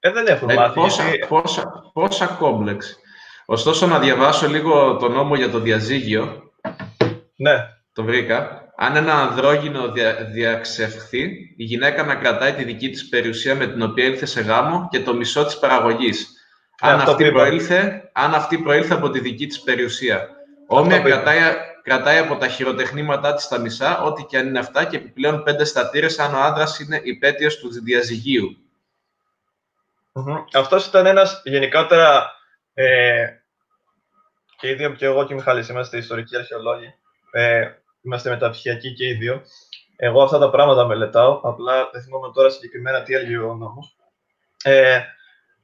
Ε, 0.00 0.10
δεν 0.10 0.26
έχουν 0.26 0.50
ε, 0.50 0.54
μάθει. 0.54 0.74
Πόσα, 0.74 1.02
γιατί... 1.02 1.26
πόσα, 1.26 1.90
πόσα 1.92 2.26
κόμπλεξ. 2.26 2.96
Ωστόσο, 3.46 3.86
να 3.86 3.98
διαβάσω 3.98 4.48
λίγο 4.48 4.96
το 4.96 5.08
νόμο 5.08 5.34
για 5.34 5.50
το 5.50 5.58
διαζύγιο. 5.58 6.52
Ναι. 7.36 7.54
Το 7.92 8.02
βρήκα. 8.04 8.60
Αν 8.76 8.96
ένα 8.96 9.14
ανδρόγυνο 9.14 9.92
δια, 9.92 10.14
διαξευχθεί, 10.14 11.22
η 11.56 11.64
γυναίκα 11.64 12.02
να 12.04 12.14
κρατάει 12.14 12.52
τη 12.52 12.64
δική 12.64 12.90
της 12.90 13.08
περιουσία 13.08 13.54
με 13.54 13.66
την 13.66 13.82
οποία 13.82 14.04
ήλθε 14.04 14.26
σε 14.26 14.40
γάμο 14.40 14.88
και 14.90 15.00
το 15.00 15.14
μισό 15.14 15.44
της 15.44 15.58
παραγωγής. 15.58 16.28
Ναι, 16.84 16.90
αν, 16.90 17.00
αυτή 17.00 17.30
προήλθε, 17.30 18.10
αν 18.12 18.34
αυτή 18.34 18.58
προήλθε 18.58 18.94
από 18.94 19.10
τη 19.10 19.20
δική 19.20 19.46
της 19.46 19.60
περιουσία. 19.60 20.28
Όμοια 20.74 20.98
κρατάει, 20.98 21.40
κρατάει 21.82 22.18
από 22.18 22.36
τα 22.36 22.48
χειροτεχνήματά 22.48 23.34
της 23.34 23.48
τα 23.48 23.58
μισά, 23.58 24.02
ό,τι 24.02 24.24
και 24.24 24.38
αν 24.38 24.46
είναι 24.46 24.58
αυτά, 24.58 24.84
και 24.84 24.96
επιπλέον 24.96 25.42
πέντε 25.42 25.64
στατήρες 25.64 26.18
αν 26.18 26.34
ο 26.34 26.38
άντρας 26.38 26.78
είναι 26.78 27.00
υπέτειος 27.02 27.58
του 27.58 27.82
διαζυγίου. 27.82 28.56
Mm-hmm. 30.12 30.44
Αυτός 30.52 30.86
ήταν 30.86 31.06
ένας 31.06 31.42
γενικότερα, 31.44 32.32
ε, 32.74 33.26
και 34.56 34.68
οι 34.68 34.74
δύο 34.74 34.90
και 34.90 35.04
εγώ 35.04 35.26
και 35.26 35.32
ο 35.32 35.36
Μιχάλης 35.36 35.68
είμαστε 35.68 35.96
ιστορικοί 35.96 36.36
αρχαιολόγοι, 36.36 36.94
ε, 37.30 37.70
είμαστε 38.02 38.30
μεταπτυχιακοί 38.30 38.94
και 38.94 39.06
οι 39.08 39.12
δύο. 39.12 39.42
Εγώ 39.96 40.22
αυτά 40.22 40.38
τα 40.38 40.50
πράγματα 40.50 40.86
μελετάω, 40.86 41.40
απλά 41.42 41.88
δεν 41.92 42.02
θυμάμαι 42.02 42.32
τώρα 42.34 42.50
συγκεκριμένα 42.50 43.02
τι 43.02 43.14
έλεγε 43.14 43.36
ο 43.36 43.54
νόμος. 43.54 43.96
Ε, 44.62 45.00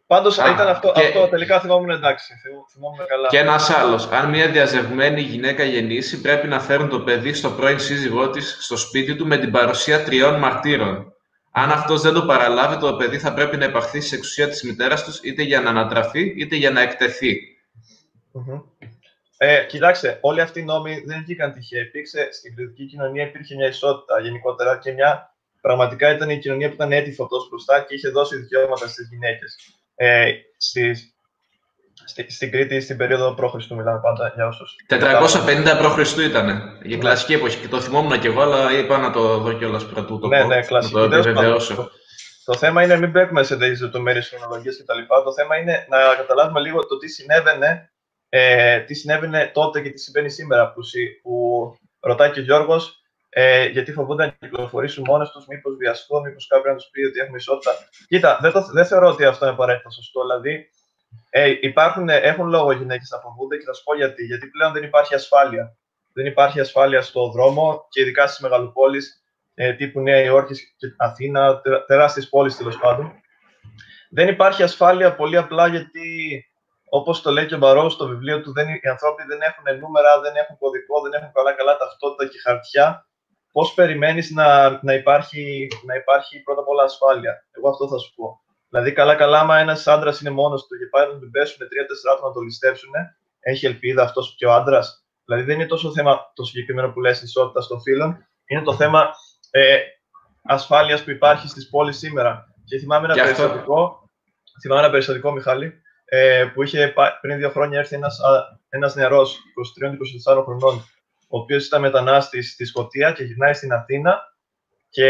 Πάντως 0.09 0.37
ήταν 0.37 0.69
αυτό, 0.69 0.93
και... 0.93 1.01
αυτό 1.01 1.29
τελικά 1.29 1.61
θυμόμουν 1.61 1.91
εντάξει. 1.91 2.35
Θυμόμουν 2.73 3.07
καλά. 3.07 3.29
Και 3.29 3.39
ένας 3.39 3.71
άλλος. 3.71 4.07
Αν 4.07 4.29
μια 4.29 4.49
διαζευμένη 4.49 5.21
γυναίκα 5.21 5.65
γεννήσει, 5.65 6.21
πρέπει 6.21 6.47
να 6.47 6.61
φέρουν 6.61 6.89
το 6.89 7.01
παιδί 7.01 7.33
στο 7.33 7.51
πρώην 7.51 7.79
σύζυγό 7.79 8.31
της 8.31 8.57
στο 8.61 8.77
σπίτι 8.77 9.17
του 9.17 9.27
με 9.27 9.39
την 9.39 9.51
παρουσία 9.51 10.05
τριών 10.05 10.35
μαρτύρων. 10.35 11.13
Αν 11.51 11.71
αυτός 11.71 12.03
δεν 12.03 12.13
το 12.13 12.23
παραλάβει, 12.23 12.79
το 12.79 12.95
παιδί 12.95 13.19
θα 13.19 13.35
πρέπει 13.35 13.57
να 13.57 13.65
υπαχθεί 13.65 14.01
σε 14.01 14.15
εξουσία 14.15 14.49
της 14.49 14.63
μητέρας 14.63 15.05
τους 15.05 15.21
είτε 15.23 15.43
για 15.43 15.61
να 15.61 15.71
ανατραφεί 15.71 16.35
είτε 16.37 16.57
για 16.57 16.71
να 16.71 16.81
εκτεθεί. 16.81 17.37
Mm-hmm. 18.35 18.63
Ε, 19.37 19.65
κοιτάξτε, 19.65 20.19
όλοι 20.21 20.41
αυτοί 20.41 20.61
οι 20.61 20.65
νόμοι 20.65 21.03
δεν 21.07 21.23
βγήκαν 21.23 21.53
τυχαία. 21.53 21.81
Υπήρξε 21.81 22.29
στην 22.33 22.55
κριτική 22.55 22.87
κοινωνία 22.87 23.23
υπήρχε 23.23 23.55
μια 23.55 23.69
ισότητα 23.69 24.21
γενικότερα 24.21 24.79
και 24.79 24.93
μια 24.93 25.35
πραγματικά 25.61 26.15
ήταν 26.15 26.31
η 26.31 26.39
κοινωνία 26.39 26.69
που 26.69 26.75
ήταν 26.75 26.93
έτοιμη 26.93 27.15
φωτός 27.15 27.49
μπροστά 27.49 27.81
και 27.81 27.95
είχε 27.95 28.09
δώσει 28.09 28.37
δικαιώματα 28.37 28.89
στις 28.89 29.09
γυναίκες 29.09 29.57
ε, 30.01 30.31
στη, 30.57 30.95
στη, 32.05 32.31
στην 32.33 32.51
Κρήτη 32.51 32.81
στην 32.81 32.97
περίοδο 32.97 33.35
π.Χ. 33.35 33.71
μιλάμε 33.71 34.01
πάντα 34.03 34.33
για 34.35 34.47
όσους... 34.47 34.77
450 34.89 34.95
π.Χ. 35.83 36.17
ήταν, 36.17 36.79
η 36.83 36.89
ναι. 36.89 36.97
κλασική 36.97 37.33
εποχή 37.33 37.61
και 37.61 37.69
το 37.69 37.81
θυμόμουν 37.81 38.21
και 38.21 38.29
εγώ, 38.29 38.43
αλλά 38.43 38.79
είπα 38.79 38.99
να 38.99 39.11
το 39.11 39.39
δω 39.39 39.53
κιόλας 39.53 39.87
πρωτού 39.87 40.19
το 40.19 40.27
ναι, 40.27 40.45
ναι, 40.45 40.61
κλασική. 40.61 40.93
το 40.93 41.03
επιβεβαιώσω. 41.03 41.75
Το, 41.75 41.91
το 42.45 42.55
θέμα 42.55 42.83
είναι 42.83 42.99
μην 42.99 43.11
μπαίνουμε 43.11 43.43
σε 43.43 43.57
τέτοιες 43.57 43.81
λεπτομέρειες 43.81 44.29
χρονολογίες 44.29 44.83
κτλ. 44.83 45.15
Το 45.25 45.33
θέμα 45.33 45.57
είναι 45.57 45.87
να 45.89 46.15
καταλάβουμε 46.17 46.61
λίγο 46.61 46.87
το 46.87 46.97
τι 46.97 47.09
συνέβαινε, 47.09 47.93
ε, 48.29 48.81
τι 48.81 48.95
συνέβαινε 48.95 49.51
τότε 49.55 49.81
και 49.81 49.91
τι 49.91 50.01
συμβαίνει 50.01 50.31
σήμερα. 50.31 50.73
Που, 50.73 50.81
που 51.23 51.77
ρωτάει 52.01 52.31
και 52.31 52.41
ο 52.41 52.43
Γιώργος, 52.43 53.03
ε, 53.41 53.67
γιατί 53.67 53.93
φοβούνται 53.93 54.25
να 54.25 54.31
κυκλοφορήσουν 54.31 55.05
μόνες 55.07 55.31
τους, 55.31 55.47
μήπως 55.47 55.77
βιαστούν, 55.77 56.23
μήπως 56.23 56.47
κάποιο 56.47 56.71
να 56.71 56.77
τους 56.77 56.89
πει 56.93 57.05
ότι 57.05 57.19
έχουμε 57.19 57.37
ισότητα. 57.37 57.71
Κοίτα, 58.09 58.39
δεν, 58.41 58.53
το, 58.53 58.61
δεν 58.73 58.87
θεωρώ 58.87 59.09
ότι 59.09 59.25
αυτό 59.25 59.45
είναι 59.45 59.55
απαραίτητα 59.55 59.91
σωστό. 59.91 60.21
Δηλαδή, 60.21 60.71
ε, 61.31 61.55
υπάρχουν, 61.61 62.09
έχουν 62.09 62.49
λόγο 62.49 62.71
οι 62.71 62.77
γυναίκες 62.77 63.11
να 63.11 63.19
φοβούνται 63.19 63.57
και 63.57 63.65
θα 63.65 63.73
σου 63.73 63.83
πω 63.85 63.97
γιατί. 63.97 64.25
Γιατί 64.25 64.47
πλέον 64.47 64.73
δεν 64.73 64.83
υπάρχει 64.83 65.15
ασφάλεια. 65.15 65.77
Δεν 66.13 66.27
υπάρχει 66.27 66.61
ασφάλεια 66.61 67.03
στο 67.03 67.31
δρόμο 67.31 67.87
και 67.89 68.01
ειδικά 68.01 68.27
στις 68.27 68.41
μεγαλοπόλεις 68.41 69.23
ε, 69.55 69.73
τύπου 69.73 70.01
Νέα 70.01 70.23
Υόρκη 70.23 70.55
και 70.77 70.87
Αθήνα, 70.97 71.61
τεράστιες 71.87 72.29
πόλεις 72.29 72.57
τέλος 72.57 72.79
πάντων. 72.79 73.13
Δεν 74.11 74.29
υπάρχει 74.29 74.63
ασφάλεια 74.63 75.15
πολύ 75.15 75.37
απλά 75.37 75.67
γιατί, 75.67 76.09
όπως 76.91 77.23
το 77.23 77.31
λέει 77.31 77.47
και 77.47 77.55
ο 77.55 77.59
Μπαρό 77.59 77.89
στο 77.89 78.07
βιβλίο 78.07 78.41
του, 78.41 78.53
δεν, 78.53 78.69
οι 78.69 78.89
άνθρωποι 78.89 79.23
δεν 79.23 79.41
έχουν 79.41 79.79
νούμερα, 79.81 80.21
δεν 80.21 80.37
έχουν 80.37 80.59
κωδικό, 80.59 81.01
δεν 81.01 81.13
έχουν 81.13 81.33
καλά-καλά 81.33 81.77
ταυτότητα 81.77 82.31
και 82.31 82.39
χαρτιά 82.39 83.03
Πώς 83.59 83.75
περιμένεις 83.75 84.31
να, 84.31 84.79
να, 84.83 84.95
υπάρχει, 84.95 85.69
να 85.87 85.95
υπάρχει 85.95 86.43
πρώτα 86.43 86.61
απ' 86.61 86.69
όλα 86.69 86.83
ασφάλεια; 86.83 87.33
Εγώ 87.51 87.69
αυτό 87.69 87.89
θα 87.89 87.99
σου 87.99 88.15
πω. 88.15 88.41
Δηλαδή, 88.69 88.93
καλά-καλά, 88.93 89.41
άμα 89.41 89.59
ένας 89.59 89.87
άντρας 89.87 90.21
είναι 90.21 90.31
μόνος 90.31 90.67
του 90.67 90.79
και 90.79 90.87
πάει 90.91 91.07
να 91.07 91.19
τον 91.19 91.31
πέσουν 91.31 91.69
τρία-τέσσερα 91.69 92.15
άτομα 92.15 92.29
να 92.29 92.35
το 92.35 92.41
ληστέψουν, 92.41 92.91
έχει 93.41 93.67
ελπίδα 93.67 94.03
αυτός 94.03 94.35
και 94.37 94.47
ο 94.47 94.53
άντρας. 94.53 95.07
Δηλαδή, 95.25 95.47
δεν 95.47 95.55
είναι 95.55 95.67
τόσο 95.67 95.93
θέμα 95.93 96.33
το 96.35 96.45
συγκεκριμένο 96.45 96.93
που 96.93 97.01
λες 97.01 97.23
ισότητας 97.23 97.67
των 97.67 97.81
φίλων, 97.81 98.27
είναι 98.47 98.63
το 98.63 98.75
θέμα 98.75 99.11
ε, 99.51 99.77
ασφάλειας 100.43 101.05
που 101.05 101.11
υπάρχει 101.11 101.49
στις 101.49 101.69
πόλεις 101.69 101.99
σήμερα. 101.99 102.55
Και 102.65 102.79
θυμάμαι 102.79 103.13
ένα, 103.13 103.23
περιστατικό, 103.23 104.09
θυμάμαι 104.63 104.81
ένα 104.81 104.91
περιστατικό, 104.91 105.33
Μιχάλη, 105.33 105.73
ε, 106.05 106.45
που 106.55 106.63
είχε 106.63 106.95
πριν 107.21 107.37
δύο 107.39 107.51
χρόνια 107.51 107.79
έρθει 107.79 107.95
ένας 107.95 108.19
ένας 108.69 108.95
νεαρός 108.95 109.39
23-24 110.31 110.43
χρονών 110.45 110.85
ο 111.29 111.39
οποίος 111.39 111.67
ήταν 111.67 111.81
μετανάστης 111.81 112.53
στη 112.53 112.65
Σκωτία 112.65 113.13
και 113.13 113.25
γυρνάει 113.25 113.53
στην 113.53 113.73
Αθήνα 113.73 114.21
και 114.91 115.09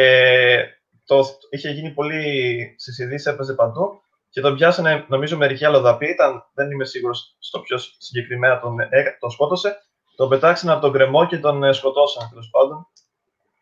το, 1.05 1.25
είχε 1.51 1.71
γίνει 1.71 1.91
πολύ 1.91 2.75
στις 2.79 2.99
ειδήσεις, 2.99 3.27
έπαιζε 3.27 3.55
παντού 3.55 4.03
και 4.31 4.41
τον 4.41 4.55
πιάσανε, 4.55 5.05
νομίζω, 5.09 5.37
μερικοί 5.37 5.65
αλλοδαποί, 5.65 6.07
ήταν, 6.07 6.45
δεν 6.55 6.71
είμαι 6.71 6.85
σίγουρος 6.85 7.37
στο 7.39 7.61
ποιος 7.61 7.97
συγκεκριμένα 7.99 8.61
τον, 8.61 8.81
ε, 8.81 9.17
τον 9.21 9.31
σκότωσε, 9.31 9.79
τον 10.17 10.29
πετάξανε 10.29 10.73
από 10.73 10.81
τον 10.81 10.93
κρεμό 10.93 11.27
και 11.27 11.39
τον 11.39 11.65
ε, 11.65 11.73
σκοτώσαν, 11.73 12.29
τέλος 12.29 12.49
πάντων. 12.51 12.87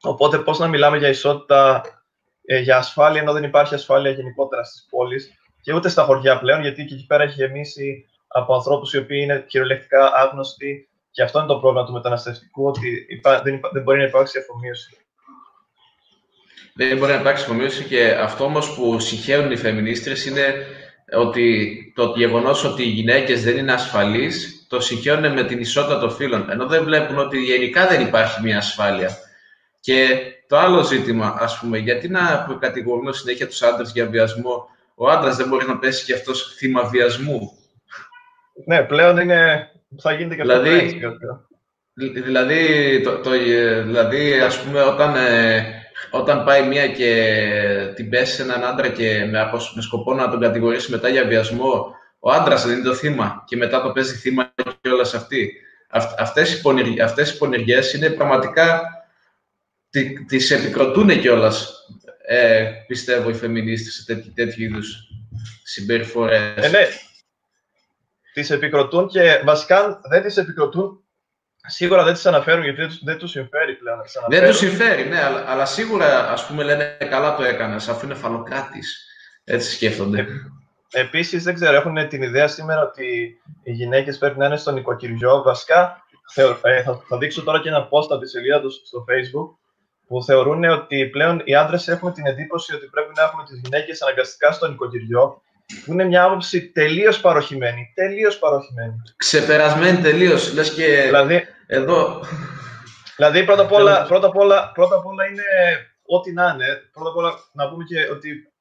Οπότε, 0.02 0.38
πώς 0.38 0.58
να 0.58 0.68
μιλάμε 0.68 0.98
για 0.98 1.08
ισότητα, 1.08 1.82
ε, 2.44 2.58
για 2.58 2.76
ασφάλεια, 2.76 3.20
ενώ 3.20 3.32
δεν 3.32 3.44
υπάρχει 3.44 3.74
ασφάλεια 3.74 4.10
γενικότερα 4.10 4.64
στις 4.64 4.86
πόλεις 4.90 5.30
και 5.60 5.72
ούτε 5.72 5.88
στα 5.88 6.04
χωριά 6.04 6.38
πλέον, 6.38 6.60
γιατί 6.60 6.84
και 6.84 6.94
εκεί 6.94 7.06
πέρα 7.06 7.22
έχει 7.22 7.34
γεμίσει 7.34 8.06
από 8.26 8.54
ανθρώπους 8.54 8.92
οι 8.92 8.98
οποίοι 8.98 9.20
είναι 9.22 9.44
κυριολεκτικά 9.48 10.12
άγνωστοι, 10.14 10.88
και 11.16 11.22
αυτό 11.22 11.38
είναι 11.38 11.48
το 11.48 11.58
πρόβλημα 11.58 11.86
του 11.86 11.92
μεταναστευτικού, 11.92 12.66
ότι 12.66 13.06
δεν, 13.22 13.60
δεν 13.72 13.82
μπορεί 13.82 13.98
να 13.98 14.04
υπάρξει 14.04 14.38
αφομοίωση. 14.38 14.96
Δεν 16.74 16.98
μπορεί 16.98 17.12
να 17.12 17.20
υπάρξει 17.20 17.44
αφομοίωση 17.44 17.84
και 17.84 18.10
αυτό 18.10 18.44
όμως 18.44 18.74
που 18.74 19.00
συγχαίρουν 19.00 19.50
οι 19.50 19.56
φεμινίστρες 19.56 20.26
είναι 20.26 20.66
ότι 21.12 21.76
το 21.94 22.12
γεγονός 22.16 22.64
ότι 22.64 22.82
οι 22.82 22.88
γυναίκες 22.88 23.42
δεν 23.44 23.56
είναι 23.56 23.72
ασφαλείς 23.72 24.66
το 24.68 24.80
συγχαίρουν 24.80 25.32
με 25.32 25.44
την 25.44 25.60
ισότητα 25.60 25.98
των 25.98 26.10
φύλων. 26.10 26.50
Ενώ 26.50 26.66
δεν 26.66 26.84
βλέπουν 26.84 27.18
ότι 27.18 27.38
γενικά 27.38 27.86
δεν 27.86 28.00
υπάρχει 28.00 28.42
μια 28.42 28.56
ασφάλεια. 28.56 29.10
Και 29.80 30.20
το 30.46 30.58
άλλο 30.58 30.82
ζήτημα, 30.82 31.36
ας 31.38 31.58
πούμε, 31.58 31.78
γιατί 31.78 32.08
να 32.08 32.46
κατηγορούμε 32.60 33.12
συνέχεια 33.12 33.46
τους 33.46 33.62
άντρες 33.62 33.92
για 33.92 34.06
βιασμό, 34.06 34.68
ο 34.94 35.08
άντρας 35.10 35.36
δεν 35.36 35.48
μπορεί 35.48 35.66
να 35.66 35.78
πέσει 35.78 36.04
και 36.04 36.14
αυτός 36.14 36.54
θύμα 36.56 36.84
βιασμού. 36.84 37.52
Ναι, 38.66 38.82
πλέον 38.82 39.18
είναι 39.18 39.70
θα 39.98 40.12
γίνεται 40.12 40.34
και 40.34 40.42
δηλαδή, 40.42 41.04
αυτό 41.06 41.46
δηλαδή, 41.98 43.00
το, 43.04 43.18
το, 43.18 43.30
δηλαδή, 43.84 44.32
ας 44.32 44.62
πούμε, 44.62 44.82
όταν 44.82 45.16
ε, 45.16 45.64
όταν 46.10 46.44
πάει 46.44 46.66
μία 46.66 46.88
και 46.88 47.92
την 47.94 48.08
πέσει 48.08 48.34
σε 48.34 48.42
έναν 48.42 48.64
άντρα 48.64 48.88
και 48.88 49.24
με, 49.30 49.50
με 49.74 49.82
σκοπό 49.82 50.14
να 50.14 50.30
τον 50.30 50.40
κατηγορήσει 50.40 50.90
μετά 50.90 51.08
για 51.08 51.24
βιασμό, 51.24 51.94
ο 52.18 52.30
άντρας 52.30 52.66
δεν 52.66 52.74
είναι 52.74 52.84
το 52.84 52.94
θύμα 52.94 53.44
και 53.46 53.56
μετά 53.56 53.82
το 53.82 53.92
παίζει 53.92 54.14
θύμα 54.14 54.54
και 54.80 54.88
όλα 54.88 55.02
αυτή. 55.02 55.52
Αυτές 56.18 56.52
οι, 56.52 56.60
πονηργ, 56.60 57.00
αυτές 57.02 57.30
οι 57.30 57.38
πονηριές 57.38 57.92
είναι 57.92 58.10
πραγματικά, 58.10 58.82
τι, 59.90 60.24
τις 60.24 60.50
επικροτούν 60.50 61.20
κιόλας, 61.20 61.86
ε, 62.26 62.70
πιστεύω, 62.86 63.28
οι 63.28 63.34
φεμινίστες 63.34 63.94
σε 63.94 64.04
τέτοιου, 64.04 64.32
τέτοιου 64.34 64.62
είδους 64.62 65.08
συμπεριφορές. 65.62 66.54
Ε, 66.56 66.68
ναι. 66.68 66.86
Τις 68.36 68.50
επικροτούν 68.50 69.08
και 69.08 69.42
βασικά 69.44 70.00
δεν 70.08 70.22
τις 70.22 70.36
επικροτούν 70.36 71.04
Σίγουρα 71.66 72.04
δεν 72.04 72.12
τις 72.12 72.26
αναφέρουν 72.26 72.62
γιατί 72.64 72.80
δεν 72.80 72.88
του 72.88 72.98
δεν 73.04 73.18
τους 73.18 73.30
συμφέρει 73.30 73.74
πλέον 73.74 73.96
να 73.96 74.02
τις 74.02 74.16
αναφέρουν. 74.16 74.44
Δεν 74.44 74.50
τους 74.50 74.58
συμφέρει, 74.58 75.08
ναι, 75.08 75.22
αλλά, 75.22 75.44
αλλά 75.46 75.64
σίγουρα 75.64 76.30
ας 76.30 76.46
πούμε 76.46 76.64
λένε 76.64 76.96
καλά 77.10 77.36
το 77.36 77.42
έκανες, 77.42 77.88
αφού 77.88 78.04
είναι 78.04 78.14
φαλοκράτης. 78.14 79.06
Έτσι 79.44 79.74
σκέφτονται. 79.74 80.20
Ε, 80.90 81.00
Επίσης, 81.00 81.42
δεν 81.42 81.54
ξέρω, 81.54 81.76
έχουν 81.76 82.08
την 82.08 82.22
ιδέα 82.22 82.48
σήμερα 82.48 82.82
ότι 82.82 83.40
οι 83.62 83.72
γυναίκες 83.72 84.18
πρέπει 84.18 84.38
να 84.38 84.46
είναι 84.46 84.56
στο 84.56 84.70
νοικοκυριό. 84.70 85.42
Βασικά, 85.42 86.04
ε, 86.34 86.54
θα, 86.82 87.00
θα 87.08 87.18
δείξω 87.18 87.42
τώρα 87.42 87.60
και 87.60 87.68
ένα 87.68 87.88
post 87.90 88.08
από 88.10 88.18
τη 88.18 88.28
σελίδα 88.28 88.60
τους 88.60 88.74
στο 88.84 89.04
Facebook 89.08 89.58
που 90.06 90.22
θεωρούν 90.22 90.64
ότι 90.64 91.08
πλέον 91.08 91.42
οι 91.44 91.54
άντρες 91.54 91.88
έχουν 91.88 92.12
την 92.12 92.26
εντύπωση 92.26 92.74
ότι 92.74 92.86
πρέπει 92.86 93.12
να 93.16 93.22
έχουν 93.22 93.44
τις 93.44 93.60
γυναίκες 93.64 94.02
αναγκαστικά 94.02 94.52
στο 94.52 94.68
νοικοκυριό 94.68 95.42
που 95.84 95.92
είναι 95.92 96.04
μια 96.04 96.24
άποψη 96.24 96.70
τελείως 96.70 97.20
παροχημένη. 97.20 97.92
Τελείως 97.94 98.38
παροχημένη. 98.38 99.02
Ξεπερασμένη 99.16 100.00
τελείως. 100.00 100.52
Λες 100.54 100.74
και. 100.74 101.02
Δηλαδή, 101.04 101.44
εδώ. 101.66 102.24
Δηλαδή, 103.16 103.44
πρώτα 103.44 103.62
απ' 103.62 103.72
όλα, 103.72 104.06
πρώτα 104.06 104.26
απ 104.26 104.36
όλα, 104.36 104.72
πρώτα 104.72 104.96
απ 104.96 105.06
όλα 105.06 105.26
είναι 105.26 105.42
ό,τι 106.06 106.32
να 106.32 106.52
είναι. 106.54 106.66
Πρώτα 106.92 107.10
απ' 107.10 107.16
όλα 107.16 107.32
να 107.52 107.68
πούμε 107.68 107.84
και 107.84 108.08
ότι 108.10 108.52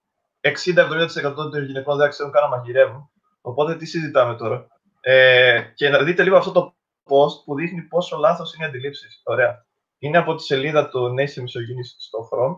60-70% 0.41 1.33
των 1.35 1.65
γυναικών 1.65 1.97
δεν 1.97 2.09
ξέρουν 2.09 2.31
καν 2.31 2.49
να 2.49 2.57
μαγειρεύουν. 2.57 3.09
Οπότε 3.41 3.75
τι 3.75 3.85
συζητάμε 3.85 4.35
τώρα; 4.35 4.67
Ε, 5.01 5.61
και 5.73 5.89
να 5.89 6.03
δείτε 6.03 6.23
λίγο 6.23 6.37
αυτό 6.37 6.51
το 6.51 6.75
post 7.03 7.43
που 7.45 7.55
δείχνει 7.55 7.81
πόσο 7.81 8.17
λάθος 8.17 8.53
είναι 8.53 8.65
οι 8.65 8.67
αντιλήψεις. 8.67 9.21
Ωραία. 9.23 9.65
Είναι 9.99 10.17
από 10.17 10.35
τη 10.35 10.43
σελίδα 10.43 10.89
του 10.89 11.09
Νέση 11.09 11.41
Μισογίνη 11.41 11.83
στο 11.83 12.29
Chrome 12.31 12.57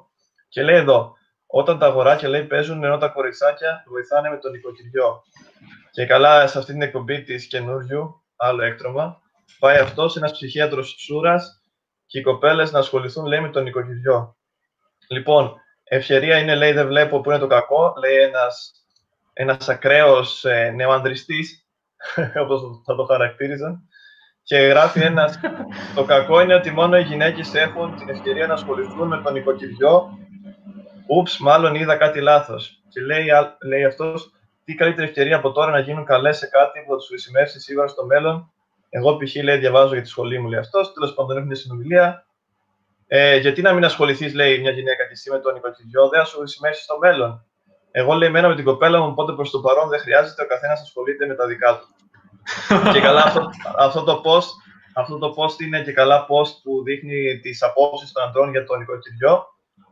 και 0.49 0.63
λέει 0.63 0.75
εδώ, 0.75 1.16
όταν 1.47 1.79
τα 1.79 1.85
αγοράκια 1.85 2.29
λέει 2.29 2.43
παίζουν 2.43 2.83
ενώ 2.83 2.97
τα 2.97 3.07
κοριτσάκια 3.07 3.83
βοηθάνε 3.87 4.29
με 4.29 4.37
τον 4.37 4.51
νοικοκυριό. 4.51 5.23
Και 5.91 6.05
καλά 6.05 6.47
σε 6.47 6.57
αυτή 6.57 6.71
την 6.71 6.81
εκπομπή 6.81 7.23
της 7.23 7.47
καινούριου, 7.47 8.23
άλλο 8.35 8.63
έκτρωμα, 8.63 9.21
πάει 9.59 9.77
αυτός 9.77 10.15
ένας 10.15 10.31
ψυχίατρος 10.31 10.95
Σούρας 10.99 11.61
και 12.05 12.19
οι 12.19 12.21
κοπέλες 12.21 12.71
να 12.71 12.79
ασχοληθούν, 12.79 13.25
λέει, 13.25 13.39
με 13.39 13.49
τον 13.49 13.63
νοικοκυριό. 13.63 14.37
Λοιπόν, 15.09 15.53
ευκαιρία 15.83 16.37
είναι, 16.37 16.55
λέει, 16.55 16.71
δεν 16.71 16.87
βλέπω 16.87 17.21
που 17.21 17.29
είναι 17.29 17.39
το 17.39 17.47
κακό, 17.47 17.93
λέει 17.99 18.15
ένας 18.15 18.71
ένας 19.39 19.69
ακραίος 19.69 20.45
ε, 20.45 20.71
νεοανδριστής, 20.75 21.67
όπως 22.43 22.61
θα 22.85 22.95
το 22.95 23.03
χαρακτήριζαν, 23.03 23.87
και 24.43 24.57
γράφει 24.57 24.99
ένας 24.99 25.39
το 25.95 26.03
κακό 26.03 26.41
είναι 26.41 26.55
ότι 26.55 26.71
μόνο 26.71 26.97
οι 26.97 27.01
γυναίκες 27.01 27.53
έχουν 27.53 27.95
την 27.97 28.09
ευκαιρία 28.09 28.47
να 28.47 28.53
ασχοληθούν 28.53 29.07
με 29.07 29.21
τον 29.21 29.33
νοικοκυριό. 29.33 30.17
Ούψ, 31.07 31.37
μάλλον 31.37 31.75
είδα 31.75 31.95
κάτι 31.95 32.21
λάθος. 32.21 32.81
Και 32.89 33.01
λέει, 33.01 33.25
λέει 33.67 33.85
αυτός, 33.85 34.31
τι 34.63 34.75
καλύτερη 34.75 35.07
ευκαιρία 35.07 35.35
από 35.35 35.51
τώρα 35.51 35.71
να 35.71 35.79
γίνουν 35.79 36.05
καλές 36.05 36.37
σε 36.37 36.47
κάτι 36.47 36.79
που 36.79 36.91
θα 36.91 36.97
τους 36.97 37.07
χρησιμεύσει 37.07 37.59
σίγουρα 37.59 37.87
στο 37.87 38.05
μέλλον 38.05 38.51
εγώ 38.89 39.17
π.χ. 39.17 39.35
λέει, 39.43 39.57
διαβάζω 39.57 39.93
για 39.93 40.01
τη 40.01 40.09
σχολή 40.09 40.39
μου, 40.39 40.49
λέει 40.49 40.59
αυτός. 40.59 40.93
Τέλος 40.93 41.13
πάντων, 41.13 41.31
έχουμε 41.31 41.45
μια 41.45 41.55
συνομιλία. 41.55 42.25
Ε, 43.07 43.37
γιατί 43.37 43.61
να 43.61 43.73
μην 43.73 43.85
ασχοληθείς, 43.85 44.33
λέει 44.33 44.59
μια 44.59 44.71
γυναίκα 44.71 45.03
και 45.03 45.11
εσύ 45.11 45.31
με 45.31 45.39
τον 45.39 45.53
νοικοκυριό, 45.53 46.09
δεν 46.09 46.25
σου 46.25 46.37
χρησιμεύσει 46.37 46.83
στο 46.83 46.97
μέλλον. 46.97 47.45
Εγώ 47.91 48.13
λέει, 48.13 48.29
μένα 48.29 48.47
με 48.47 48.55
την 48.55 48.63
κοπέλα 48.63 48.99
μου, 48.99 49.07
οπότε 49.07 49.33
προς 49.33 49.49
το 49.49 49.59
παρόν 49.59 49.89
δεν 49.89 49.99
χρειάζεται, 49.99 50.43
ο 50.43 50.47
καθένας 50.47 50.81
ασχολείται 50.81 51.25
με 51.25 51.35
τα 51.35 51.47
δικά 51.47 51.79
του. 51.79 51.87
και 52.93 52.99
καλά, 52.99 53.23
αυτό, 53.23 53.49
αυτό, 53.77 54.03
το 54.03 54.21
post, 54.25 54.49
αυτό 54.95 55.17
το 55.17 55.33
post 55.37 55.61
είναι 55.61 55.81
και 55.81 55.91
καλά 55.91 56.25
post 56.29 56.53
που 56.63 56.83
δείχνει 56.83 57.39
τις 57.39 57.63
απόψεις 57.63 58.11
των 58.11 58.23
αντρών 58.23 58.49
για 58.51 58.65
το 58.65 58.75
νοικοκυριό. 58.75 59.45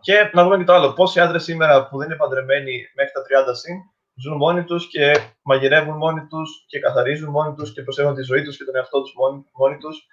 Και 0.06 0.30
να 0.34 0.44
δούμε 0.44 0.58
και 0.58 0.64
το 0.64 0.74
άλλο. 0.74 0.94
Πόσοι 0.94 1.20
άντρες 1.20 1.44
σήμερα 1.44 1.88
που 1.88 1.98
δεν 1.98 2.08
είναι 2.08 2.16
παντρεμένοι 2.16 2.86
μέχρι 2.96 3.12
τα 3.12 3.52
30 3.52 3.56
συν 3.56 3.76
ζουν 4.16 4.38
μόνοι 4.38 4.64
τους 4.64 4.88
και 4.88 5.12
μαγειρεύουν 5.42 5.98
μόνοι 5.98 6.28
τους 6.28 6.66
και 6.68 6.80
καθαρίζουν 6.80 7.30
μόνοι 7.30 7.54
τους 7.56 7.74
και 7.74 7.82
προσέχουν 7.82 8.16
τη 8.16 8.22
ζωή 8.22 8.42
τους 8.44 8.58
και 8.58 8.64
τον 8.64 8.76
εαυτό 8.76 9.02
τους 9.02 9.14
μόνοι, 9.16 9.46
μόνοι 9.54 9.78
τους. 9.78 10.08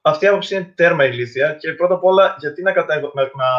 Αυτή 0.00 0.24
η 0.24 0.28
άποψη 0.28 0.54
είναι 0.54 0.72
τέρμα 0.74 1.04
ηλίθια 1.04 1.52
και 1.52 1.72
πρώτα 1.72 1.94
απ' 1.94 2.04
όλα 2.04 2.36
γιατί 2.38 2.62
να, 2.62 2.72
κατα... 2.72 3.00
να, 3.00 3.22
να 3.22 3.50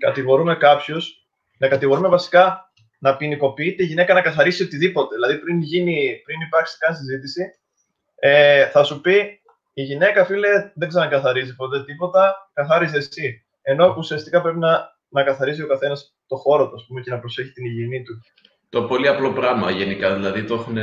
κατηγορούμε 0.00 0.56
κάποιους, 0.56 1.26
να 1.58 1.68
κατηγορούμε 1.68 2.08
βασικά 2.08 2.72
να 2.98 3.16
ποινικοποιεί 3.16 3.74
τη 3.74 3.84
γυναίκα 3.84 4.14
να 4.14 4.22
καθαρίσει 4.22 4.62
οτιδήποτε. 4.62 5.14
Δηλαδή 5.14 5.38
πριν, 5.38 5.60
γίνει, 5.60 6.20
πριν 6.24 6.40
υπάρξει 6.40 6.78
καν 6.78 6.96
συζήτηση, 6.96 7.42
ε, 8.14 8.66
θα 8.66 8.84
σου 8.84 9.00
πει 9.00 9.40
η 9.72 9.82
γυναίκα, 9.82 10.24
φίλε, 10.24 10.72
δεν 10.74 10.88
ξανακαθαρίζει 10.88 11.56
ποτέ 11.56 11.84
τίποτα, 11.84 12.50
καθάριζε 12.52 12.96
εσύ. 12.96 13.46
Ενώ 13.62 13.94
ουσιαστικά 13.98 14.42
πρέπει 14.42 14.58
να, 14.58 14.98
να 15.08 15.22
καθαρίζει 15.24 15.62
ο 15.62 15.66
καθένας 15.66 16.16
το 16.26 16.36
χώρο 16.36 16.70
του 16.70 16.84
πούμε, 16.86 17.00
και 17.00 17.10
να 17.10 17.18
προσέχει 17.18 17.52
την 17.52 17.64
υγιεινή 17.64 18.02
του 18.02 18.22
το 18.72 18.82
πολύ 18.82 19.08
απλό 19.08 19.32
πράγμα 19.32 19.70
γενικά. 19.70 20.14
Δηλαδή 20.14 20.44
το 20.44 20.54
έχουν, 20.54 20.76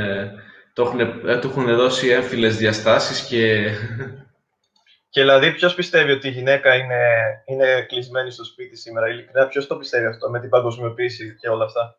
το 0.72 0.82
έχουν, 0.82 1.00
ε, 1.00 1.38
το 1.38 1.48
έχουν 1.48 1.76
δώσει 1.76 2.08
έμφυλες 2.08 2.56
διαστάσεις 2.56 3.26
και... 3.26 3.70
Και 5.12 5.20
δηλαδή 5.20 5.52
ποιος 5.52 5.74
πιστεύει 5.74 6.12
ότι 6.12 6.28
η 6.28 6.30
γυναίκα 6.30 6.74
είναι, 6.74 6.96
είναι 7.46 7.82
κλεισμένη 7.88 8.30
στο 8.30 8.44
σπίτι 8.44 8.76
σήμερα, 8.76 9.08
ειλικρινά 9.08 9.46
ποιος 9.46 9.66
το 9.66 9.76
πιστεύει 9.76 10.06
αυτό 10.06 10.30
με 10.30 10.40
την 10.40 10.48
παγκοσμιοποίηση 10.48 11.36
και 11.40 11.48
όλα 11.48 11.64
αυτά; 11.64 11.98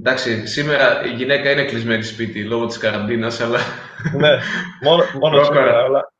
Εντάξει, 0.00 0.46
σήμερα 0.46 1.04
η 1.04 1.14
γυναίκα 1.14 1.50
είναι 1.50 1.64
κλεισμένη 1.64 2.02
σπίτι 2.02 2.44
λόγω 2.44 2.66
της 2.66 2.78
καραντίνας, 2.78 3.40
αλλά... 3.40 3.58
ναι, 4.16 4.38
μόνο, 4.80 5.04
μόνο 5.20 5.44
σήμερα, 5.44 5.82
αλλά... 5.82 6.12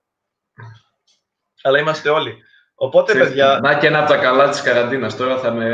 αλλά 1.62 1.78
είμαστε 1.78 2.08
όλοι. 2.08 2.36
Οπότε, 2.84 3.12
παιδιά... 3.12 3.58
Να 3.62 3.78
και 3.78 3.86
ένα 3.86 3.98
από 3.98 4.08
τα 4.08 4.16
καλά 4.16 4.48
της 4.48 4.62
καραντίνας, 4.62 5.16
τώρα 5.16 5.38
θα 5.38 5.50
με 5.50 5.68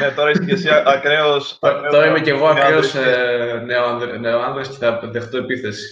ναι, 0.00 0.10
τώρα 0.16 0.30
είσαι 0.30 0.44
και 0.44 0.52
εσύ 0.52 0.68
ακραίος... 0.84 1.58
Τώρα 1.90 2.06
είμαι 2.06 2.20
και 2.20 2.30
εγώ 2.30 2.46
ακραίος 2.46 2.94
ε, 2.94 3.62
νεοάνδρας 4.18 4.68
και 4.68 4.76
θα 4.76 5.00
δεχτώ 5.04 5.36
επίθεση. 5.36 5.86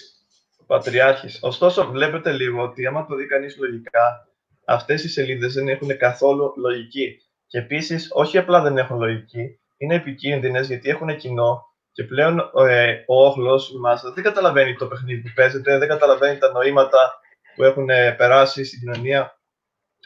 Πατριάρχης. 0.67 1.39
Ωστόσο, 1.43 1.91
βλέπετε 1.91 2.33
λίγο 2.33 2.63
ότι 2.63 2.87
άμα 2.87 3.07
το 3.07 3.15
δει 3.15 3.27
κανείς 3.27 3.57
λογικά, 3.59 4.29
αυτές 4.65 5.05
οι 5.05 5.09
σελίδες 5.09 5.55
δεν 5.55 5.69
έχουν 5.69 5.97
καθόλου 5.97 6.53
λογική. 6.57 7.23
Και 7.47 7.59
επίσης, 7.59 8.09
όχι 8.13 8.39
απλά 8.39 8.61
δεν 8.61 8.79
έχουν 8.79 8.99
λογική, 8.99 9.59
είναι 9.77 9.95
επικίνδυνες 9.95 10.67
γιατί 10.67 10.89
έχουν 10.89 11.17
κοινό 11.17 11.63
και 11.93 12.05
πλέον 12.05 12.39
ε, 12.69 13.05
ο 13.07 13.25
όχλος, 13.25 13.71
η 13.71 13.79
μάζα, 13.79 14.13
δεν 14.13 14.25
καταλαβαίνει 14.25 14.75
το 14.75 14.87
παιχνίδι 14.87 15.21
που 15.21 15.33
παίζεται, 15.35 15.79
δεν 15.79 15.89
καταλαβαίνει 15.89 16.39
τα 16.39 16.53
νοήματα 16.53 17.21
που 17.57 17.65
έχουν 17.65 17.91
ε, 17.91 18.11
περάσει 18.13 18.65
στην 18.65 18.79
κοινωνία, 18.79 19.39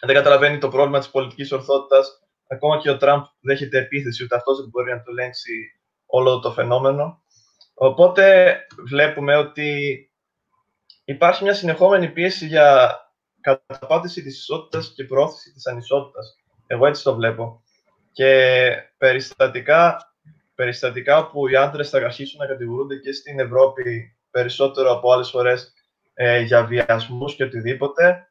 δεν 0.00 0.14
καταλαβαίνει 0.14 0.58
το 0.58 0.68
πρόβλημα 0.68 0.98
της 0.98 1.10
πολιτικής 1.10 1.52
ορθότητας 1.52 2.22
ακόμα 2.48 2.78
και 2.78 2.90
ο 2.90 2.96
Τραμπ 2.96 3.22
δέχεται 3.40 3.78
επίθεση, 3.78 4.24
ούτε 4.24 4.36
αυτός 4.36 4.58
δεν 4.58 4.68
μπορεί 4.68 4.90
να 4.90 5.02
το 5.02 5.10
ελέγξει 5.10 5.52
όλο 6.06 6.40
το 6.40 6.52
φαινόμενο. 6.52 7.22
Οπότε 7.74 8.56
βλέπουμε 8.88 9.36
ότι 9.36 10.00
υπάρχει 11.04 11.42
μια 11.42 11.54
συνεχόμενη 11.54 12.08
πίεση 12.08 12.46
για 12.46 12.98
καταπάτηση 13.40 14.22
της 14.22 14.38
ισότητας 14.38 14.92
και 14.94 15.04
προώθηση 15.04 15.52
της 15.52 15.66
ανισότητας. 15.66 16.36
Εγώ 16.66 16.86
έτσι 16.86 17.02
το 17.02 17.14
βλέπω. 17.14 17.62
Και 18.12 18.72
περιστατικά, 18.98 20.12
περιστατικά 20.54 21.30
που 21.30 21.48
οι 21.48 21.56
άντρες 21.56 21.90
θα 21.90 21.98
αρχίσουν 21.98 22.40
να 22.40 22.46
κατηγορούνται 22.46 22.96
και 22.96 23.12
στην 23.12 23.40
Ευρώπη 23.40 24.16
περισσότερο 24.30 24.92
από 24.92 25.12
άλλες 25.12 25.30
φορές 25.30 25.72
ε, 26.14 26.40
για 26.40 26.64
βιασμούς 26.64 27.34
και 27.34 27.44
οτιδήποτε, 27.44 28.27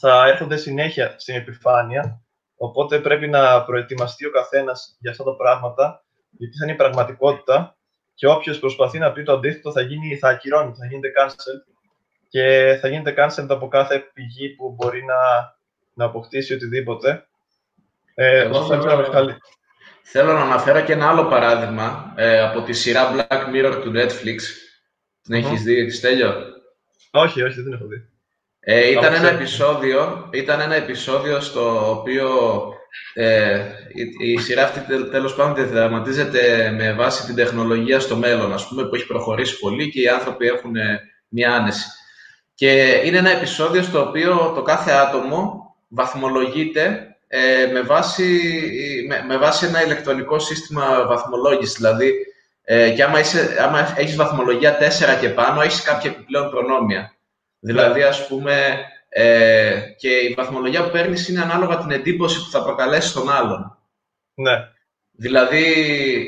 θα 0.00 0.26
έρχονται 0.26 0.56
συνέχεια 0.56 1.14
στην 1.18 1.34
επιφάνεια 1.34 2.22
Οπότε 2.58 2.98
πρέπει 2.98 3.28
να 3.28 3.64
προετοιμαστεί 3.64 4.26
ο 4.26 4.30
καθένας 4.30 4.96
για 5.00 5.10
αυτά 5.10 5.24
τα 5.24 5.36
πράγματα, 5.36 6.04
γιατί 6.30 6.56
θα 6.56 6.64
είναι 6.64 6.72
η 6.72 6.76
πραγματικότητα 6.76 7.76
και 8.14 8.26
όποιος 8.26 8.58
προσπαθεί 8.58 8.98
να 8.98 9.12
πει 9.12 9.22
το 9.22 9.32
αντίθετο 9.32 9.72
θα, 9.72 9.80
γίνει, 9.80 10.16
θα 10.16 10.28
ακυρώνει, 10.28 10.74
θα 10.78 10.86
γίνεται 10.86 11.08
cancel 11.18 11.72
και 12.28 12.78
θα 12.80 12.88
γίνεται 12.88 13.14
cancel 13.16 13.46
από 13.48 13.68
κάθε 13.68 13.98
πηγή 14.12 14.48
που 14.48 14.74
μπορεί 14.74 15.04
να, 15.04 15.16
να 15.94 16.04
αποκτήσει 16.04 16.54
οτιδήποτε. 16.54 17.28
Ε, 18.14 18.38
Εγώ 18.38 18.66
θέλω, 18.66 19.40
θέλω 20.02 20.32
να 20.32 20.40
αναφέρω 20.40 20.80
και 20.80 20.92
ένα 20.92 21.08
άλλο 21.08 21.24
παράδειγμα 21.24 22.12
ε, 22.16 22.40
από 22.40 22.62
τη 22.62 22.72
σειρά 22.72 23.14
Black 23.14 23.54
Mirror 23.54 23.80
του 23.82 23.92
Netflix. 23.94 24.36
Την 25.22 25.34
mm-hmm. 25.34 25.38
έχεις 25.38 25.62
δει, 25.62 25.90
Στέλιο; 25.90 26.34
Όχι, 27.10 27.42
όχι, 27.42 27.54
δεν 27.54 27.64
την 27.64 27.72
έχω 27.72 27.86
δει. 27.86 28.07
Ε, 28.70 28.90
ήταν, 28.90 29.14
ένα 29.14 29.28
επεισόδιο, 29.28 30.28
ήταν 30.32 30.60
ένα 30.60 30.74
επεισόδιο 30.74 31.40
στο 31.40 31.90
οποίο 31.90 32.28
ε, 33.14 33.60
η, 33.94 34.32
η, 34.32 34.38
σειρά 34.38 34.64
αυτή 34.64 34.80
τέλος 35.10 35.34
πάντων 35.34 35.54
διαδραματίζεται 35.54 36.70
με 36.76 36.92
βάση 36.92 37.24
την 37.26 37.34
τεχνολογία 37.34 38.00
στο 38.00 38.16
μέλλον, 38.16 38.52
ας 38.52 38.68
πούμε, 38.68 38.88
που 38.88 38.94
έχει 38.94 39.06
προχωρήσει 39.06 39.58
πολύ 39.58 39.90
και 39.90 40.00
οι 40.00 40.08
άνθρωποι 40.08 40.46
έχουν 40.46 40.76
ε, 40.76 41.00
μια 41.28 41.52
άνεση. 41.52 41.86
Και 42.54 43.02
είναι 43.04 43.18
ένα 43.18 43.30
επεισόδιο 43.30 43.82
στο 43.82 44.00
οποίο 44.00 44.52
το 44.54 44.62
κάθε 44.62 44.90
άτομο 44.90 45.74
βαθμολογείται 45.88 47.16
ε, 47.28 47.66
με, 47.72 47.80
βάση, 47.80 48.40
με, 49.08 49.24
με 49.26 49.36
βάση 49.36 49.66
ένα 49.66 49.84
ηλεκτρονικό 49.84 50.38
σύστημα 50.38 51.06
βαθμολόγησης. 51.06 51.74
Δηλαδή, 51.76 52.12
ε, 52.64 52.90
και 52.90 53.02
άμα, 53.02 53.18
είσαι, 53.18 53.56
άμα 53.60 53.94
έχεις 53.96 54.16
βαθμολογία 54.16 54.78
4 54.78 55.20
και 55.20 55.28
πάνω, 55.28 55.60
έχεις 55.60 55.82
κάποια 55.82 56.10
επιπλέον 56.10 56.50
προνόμια. 56.50 57.12
Δηλαδή, 57.60 58.02
ας 58.02 58.26
πούμε, 58.26 58.78
ε, 59.08 59.80
και 59.96 60.08
η 60.08 60.34
βαθμολογία 60.36 60.84
που 60.84 60.90
παίρνεις 60.90 61.28
είναι 61.28 61.40
ανάλογα 61.40 61.78
την 61.78 61.90
εντύπωση 61.90 62.44
που 62.44 62.50
θα 62.50 62.62
προκαλέσεις 62.62 63.12
τον 63.12 63.30
άλλον. 63.30 63.78
Ναι. 64.34 64.52
Δηλαδή, 65.10 65.64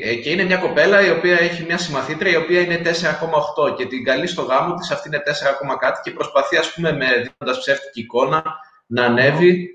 ε, 0.03 0.15
και 0.15 0.29
είναι 0.29 0.43
μια 0.43 0.57
κοπέλα 0.57 1.05
η 1.05 1.09
οποία 1.09 1.39
έχει 1.39 1.63
μια 1.63 1.77
συμμαθήτρια 1.77 2.31
η 2.31 2.35
οποία 2.35 2.61
είναι 2.61 2.77
4,8 2.77 3.75
και 3.77 3.85
την 3.85 4.03
καλεί 4.03 4.27
στο 4.27 4.41
γάμο 4.41 4.73
της, 4.73 4.91
αυτή 4.91 5.07
είναι 5.07 5.19
4, 5.19 5.77
κάτι 5.79 5.99
και 6.03 6.11
προσπαθεί, 6.11 6.57
ας 6.57 6.73
πούμε, 6.73 6.91
με 6.91 7.05
δίνοντας 7.05 7.59
ψεύτικη 7.59 7.99
εικόνα, 7.99 8.43
να 8.87 9.05
ανέβει 9.05 9.69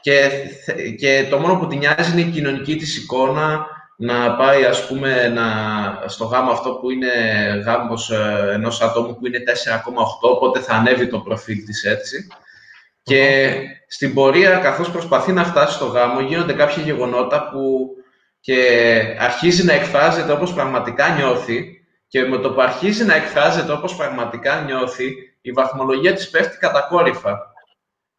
και, 0.00 0.30
και 0.98 1.26
το 1.30 1.38
μόνο 1.38 1.58
που 1.58 1.66
την 1.66 1.78
νοιάζει 1.78 2.12
είναι 2.12 2.28
η 2.28 2.32
κοινωνική 2.32 2.76
της 2.76 2.96
εικόνα, 2.96 3.66
να 4.04 4.36
πάει 4.36 4.64
ας 4.64 4.86
πούμε 4.86 5.28
να, 5.28 5.44
στο 6.06 6.24
γάμο 6.24 6.50
αυτό 6.50 6.72
που 6.72 6.90
είναι 6.90 7.08
γάμος 7.64 8.10
ε, 8.10 8.50
ενός 8.52 8.80
ατόμου 8.80 9.16
που 9.16 9.26
είναι 9.26 9.38
4,8, 9.46 9.52
οπότε 10.20 10.60
θα 10.60 10.74
ανέβει 10.74 11.06
το 11.06 11.18
προφίλ 11.18 11.64
της 11.64 11.84
έτσι. 11.84 12.26
Και 13.02 13.52
στην 13.88 14.14
πορεία, 14.14 14.56
καθώς 14.56 14.90
προσπαθεί 14.90 15.32
να 15.32 15.44
φτάσει 15.44 15.74
στο 15.74 15.86
γάμο, 15.86 16.20
γίνονται 16.20 16.52
κάποια 16.52 16.82
γεγονότα 16.82 17.48
που 17.48 17.90
και 18.40 18.66
αρχίζει 19.18 19.64
να 19.64 19.72
εκφράζεται 19.72 20.32
όπως 20.32 20.54
πραγματικά 20.54 21.08
νιώθει 21.08 21.84
και 22.08 22.22
με 22.22 22.38
το 22.38 22.50
που 22.50 22.60
αρχίζει 22.60 23.04
να 23.04 23.14
εκφράζεται 23.14 23.72
όπως 23.72 23.96
πραγματικά 23.96 24.60
νιώθει, 24.60 25.14
η 25.40 25.52
βαθμολογία 25.52 26.12
της 26.12 26.30
πέφτει 26.30 26.58
κατακόρυφα. 26.58 27.38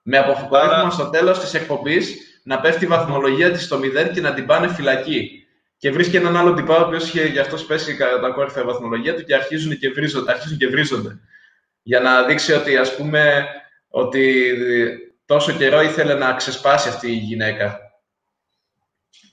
Με 0.01 0.17
αποφασίσμα 0.17 0.89
στο 0.89 1.05
τέλος 1.05 1.39
της 1.39 1.53
εκπομπής 1.53 2.15
να 2.43 2.59
πέφτει 2.59 2.83
η 2.83 2.87
βαθμολογία 2.87 3.51
της 3.51 3.63
στο 3.63 3.79
0 3.79 4.11
και 4.13 4.21
να 4.21 4.33
την 4.33 4.45
πάνε 4.45 4.67
φυλακή 4.67 5.42
και 5.83 5.91
βρίσκει 5.91 6.15
έναν 6.15 6.37
άλλο 6.37 6.53
τυπά, 6.53 6.77
ο 6.77 6.85
οποίος 6.85 7.07
είχε 7.07 7.25
γι' 7.25 7.39
αυτός 7.39 7.65
πέσει 7.65 7.95
κατά 7.95 8.19
τα 8.19 8.29
κόρυφα 8.29 8.63
βαθμολογία 8.63 9.15
του 9.15 9.23
και 9.23 9.35
αρχίζουν 9.35 9.77
και, 9.77 9.89
βρίζονται, 9.89 10.31
αρχίζουν 10.31 10.57
και 10.57 10.67
βρίζονται. 10.67 11.19
Για 11.81 11.99
να 11.99 12.23
δείξει 12.23 12.53
ότι, 12.53 12.77
ας 12.77 12.95
πούμε, 12.95 13.45
ότι 13.87 14.53
τόσο 15.25 15.51
καιρό 15.51 15.81
ήθελε 15.81 16.13
να 16.13 16.33
ξεσπάσει 16.33 16.89
αυτή 16.89 17.07
η 17.07 17.15
γυναίκα. 17.15 17.79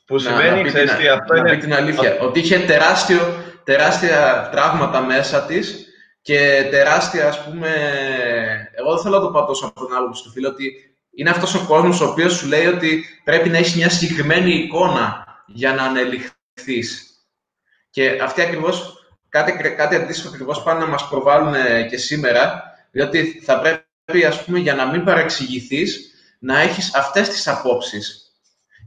Που 0.07 0.19
σημαίνει, 0.19 0.63
να, 0.63 0.69
ξέρεις 0.69 0.97
τι, 0.97 1.09
αυτό 1.09 1.37
είναι... 1.37 1.57
την 1.57 1.75
αλήθεια, 1.75 2.19
ότι 2.21 2.39
είχε 2.39 2.59
τεράστιο, 2.59 3.21
τεράστια 3.65 4.49
τραύματα 4.53 5.01
μέσα 5.01 5.43
της 5.43 5.87
και 6.23 6.69
τεράστια, 6.71 7.29
ας 7.29 7.45
πούμε... 7.45 7.69
Εγώ 8.73 8.93
δεν 8.93 9.03
θέλω 9.03 9.17
να 9.17 9.23
το 9.23 9.31
πάω 9.31 9.45
τόσο 9.45 9.67
από 9.67 9.81
τον 9.81 9.97
άλλο 9.97 10.09
του 10.25 10.31
φίλου, 10.31 10.49
ότι 10.53 10.73
είναι 11.11 11.31
αυτός 11.31 11.55
ο 11.55 11.65
κόσμος 11.67 12.01
ο 12.01 12.09
οποίος 12.09 12.33
σου 12.33 12.47
λέει 12.47 12.67
ότι 12.67 13.05
πρέπει 13.25 13.49
να 13.49 13.59
έχεις 13.59 13.77
μια 13.77 13.91
συγκεκριμένη 13.91 14.55
εικόνα 14.55 15.25
για 15.47 15.73
να 15.73 15.83
ανελιχθείς 15.83 16.39
και 17.91 18.19
αυτοί 18.23 18.43
ακριβώς, 18.43 18.95
κάτι, 19.29 19.53
κάτι 19.53 19.97
αντίστοιχο 19.97 20.29
ακριβώς 20.29 20.63
πάνε 20.63 20.81
να 20.81 20.87
μας 20.87 21.09
προβάλλουν 21.09 21.55
ε, 21.55 21.83
και 21.83 21.97
σήμερα, 21.97 22.63
διότι 22.91 23.43
θα 23.45 23.61
πρέπει, 23.61 24.25
ας 24.25 24.45
πούμε, 24.45 24.59
για 24.59 24.75
να 24.75 24.87
μην 24.87 25.05
παρεξηγηθείς, 25.05 26.11
να 26.39 26.61
έχεις 26.61 26.95
αυτές 26.95 27.29
τις 27.29 27.49
απόψεις 27.49 28.35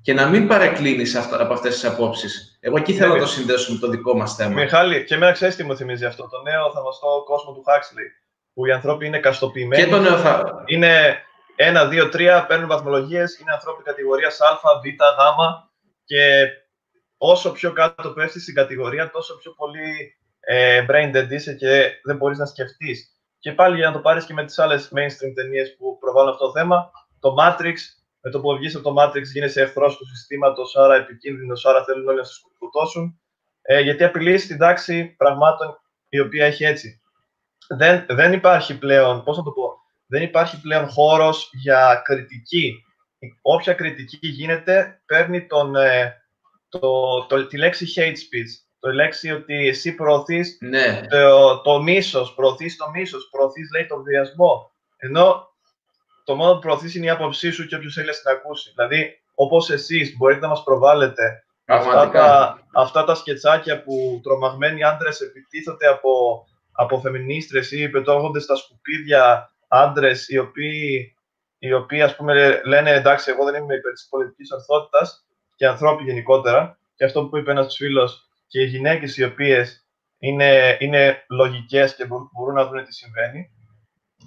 και 0.02 0.14
να 0.14 0.28
μην 0.28 0.48
παρεκκλίνεις 0.48 1.16
από 1.16 1.54
αυτές 1.54 1.74
τις 1.74 1.86
απόψεις. 1.86 2.58
Εγώ 2.60 2.78
εκεί 2.78 2.94
θέλω 2.94 3.14
να 3.14 3.20
το 3.20 3.28
συνδέσω 3.28 3.74
με 3.74 3.80
το 3.80 3.88
δικό 3.88 4.16
μας 4.16 4.36
θέμα. 4.36 4.54
Μιχάλη, 4.54 5.04
και 5.04 5.14
εμένα 5.14 5.32
ξέρεις 5.32 5.56
τι 5.56 5.64
μου 5.64 5.76
θυμίζει 5.76 6.06
αυτό, 6.06 6.28
το 6.30 6.42
νέο 6.42 6.72
θαυμαστό 6.72 7.24
κόσμο 7.26 7.54
του 7.54 7.64
Huxley, 7.66 8.08
που 8.54 8.66
οι 8.66 8.72
άνθρωποι 8.72 9.06
είναι 9.06 9.20
καστοποιημένοι. 9.20 9.84
Και 9.84 9.90
το 9.90 10.00
νέο 10.00 10.18
θα... 10.18 10.64
Είναι 10.66 11.24
ένα, 11.56 11.86
δύο, 11.86 12.10
τρία, 12.10 12.46
παίρνουν 12.46 12.68
βαθμολογίες, 12.68 13.40
είναι 13.40 13.52
άνθρωποι 13.52 13.84
κατηγορίας 13.84 14.40
Α, 14.42 14.60
Β, 14.84 14.86
Γ 14.86 14.94
και 16.06 16.48
όσο 17.26 17.52
πιο 17.52 17.74
κάτω 17.74 18.10
πέφτει 18.14 18.40
στην 18.40 18.54
κατηγορία, 18.54 19.12
τόσο 19.12 19.38
πιο 19.38 19.52
πολύ 19.52 20.16
ε, 20.40 20.86
brain 20.90 21.16
dead 21.16 21.32
είσαι 21.32 21.54
και 21.54 22.00
δεν 22.04 22.18
μπορείς 22.18 22.38
να 22.38 22.46
σκεφτείς. 22.46 23.08
Και 23.40 23.52
πάλι 23.52 23.76
για 23.76 23.88
να 23.88 23.94
το 23.94 24.00
πάρεις 24.00 24.26
και 24.26 24.34
με 24.34 24.46
τις 24.46 24.60
άλλες 24.60 24.92
mainstream 24.96 25.34
ταινίες 25.36 25.76
που 25.78 25.98
προβάλλουν 25.98 26.30
αυτό 26.30 26.46
το 26.46 26.52
θέμα, 26.52 26.92
το 27.20 27.36
Matrix, 27.40 27.76
με 28.22 28.32
το 28.32 28.42
που 28.42 28.56
βγεις 28.56 28.76
από 28.76 28.94
το 28.94 29.02
Matrix 29.02 29.24
γίνεσαι 29.24 29.62
εχθρός 29.62 29.98
του 29.98 30.08
συστήματος, 30.08 30.76
άρα 30.76 30.96
επικίνδυνος, 30.96 31.66
άρα 31.66 31.84
θέλουν 31.84 32.08
όλοι 32.08 32.18
να 32.18 32.24
σε 32.24 32.34
σκοτώσουν, 32.56 33.20
ε, 33.62 33.80
γιατί 33.80 34.04
απειλείς 34.04 34.48
την 34.48 34.58
τάξη 34.58 35.16
πραγμάτων 35.18 35.80
η 36.10 36.20
οποία 36.20 36.46
έχει 36.46 36.64
έτσι. 36.64 37.02
Δεν, 37.68 38.06
δεν 38.10 38.34
υπάρχει 38.34 38.78
πλέον, 38.78 39.24
πώς 39.24 39.38
να 39.38 39.44
το 39.44 39.52
πω, 39.52 39.74
δεν 40.06 40.22
υπάρχει 40.22 40.62
πλέον 40.62 40.88
χώρος 40.88 41.50
για 41.54 42.02
κριτική. 42.04 42.84
Όποια 43.42 43.74
κριτική 43.74 44.28
γίνεται 44.28 45.02
παίρνει 45.06 45.48
τον, 45.48 45.76
ε, 45.76 46.23
το, 46.80 47.26
το, 47.26 47.48
τη 47.48 47.58
λέξη 47.58 47.86
hate 47.96 48.12
speech. 48.12 48.52
Το 48.80 48.92
λέξη 48.92 49.32
ότι 49.32 49.68
εσύ 49.68 49.96
προωθείς 49.96 50.58
ναι. 50.62 51.06
το, 51.10 51.62
το 51.62 51.82
μίσος, 51.82 52.34
προωθείς 52.34 52.78
το 52.78 52.90
μίσος, 52.90 53.28
προωθείς 53.32 53.70
λέει 53.76 53.86
τον 53.86 54.04
βιασμό. 54.04 54.72
Ενώ 54.98 55.48
το 56.24 56.36
μόνο 56.36 56.54
που 56.54 56.60
προωθείς 56.60 56.96
είναι 56.96 57.06
η 57.06 57.10
άποψή 57.10 57.52
σου 57.52 57.66
και 57.66 57.76
όποιος 57.76 57.94
θέλει 57.94 58.08
να 58.08 58.14
την 58.14 58.32
ακούσει. 58.32 58.72
Δηλαδή, 58.76 59.22
όπως 59.36 59.70
εσείς 59.70 60.18
μπορείτε 60.18 60.40
να 60.40 60.48
μας 60.48 60.64
προβάλλετε 60.64 61.44
αυτά 61.66 62.10
τα, 62.10 62.60
αυτά 62.74 63.04
τα 63.04 63.16
σκετσάκια 63.16 63.84
που 63.84 64.20
τρομαγμένοι 64.24 64.84
άντρες 64.84 65.22
επιτίθονται 65.22 65.88
από, 65.88 66.46
από 66.72 67.00
φεμινίστρες 67.00 67.72
ή 67.72 67.90
πετώγονται 67.90 68.40
στα 68.40 68.56
σκουπίδια 68.56 69.54
άντρες 69.68 70.28
οι 70.28 70.38
οποίοι, 70.38 71.16
οι 71.58 71.74
οποίοι 71.74 72.02
ας 72.02 72.16
πούμε 72.16 72.62
λένε 72.66 72.92
εντάξει 72.92 73.32
εγώ 73.32 73.44
δεν 73.44 73.64
είμαι 73.64 73.76
υπέρ 73.76 73.94
της 73.94 74.08
πολιτικής 74.10 74.52
ορθότητας 74.52 75.23
και 75.56 75.68
ανθρώποι 75.68 76.04
γενικότερα. 76.04 76.80
Και 76.96 77.06
αυτό 77.06 77.26
που 77.26 77.38
είπε 77.38 77.52
ένας 77.52 77.76
φίλος, 77.76 78.28
και 78.48 78.62
οι 78.62 78.66
γυναίκες 78.66 79.18
οι 79.18 79.24
οποίες 79.24 79.88
είναι, 80.20 80.78
είναι 80.80 81.26
λογικές 81.30 81.96
και 81.96 82.06
μπορούν 82.06 82.54
να 82.54 82.68
δουν 82.68 82.86
τι 82.86 82.94
συμβαίνει. 82.94 83.50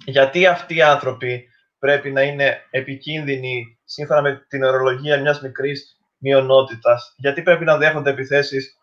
Γιατί 0.05 0.45
αυτοί 0.45 0.75
οι 0.75 0.81
άνθρωποι 0.81 1.47
πρέπει 1.79 2.11
να 2.11 2.21
είναι 2.21 2.61
επικίνδυνοι 2.69 3.79
σύμφωνα 3.83 4.21
με 4.21 4.45
την 4.47 4.63
ορολογία 4.63 5.21
μιας 5.21 5.41
μικρής 5.41 5.97
μειονότητας, 6.17 7.13
γιατί 7.17 7.41
πρέπει 7.41 7.65
να 7.65 7.77
δέχονται 7.77 8.09
επιθέσεις 8.09 8.77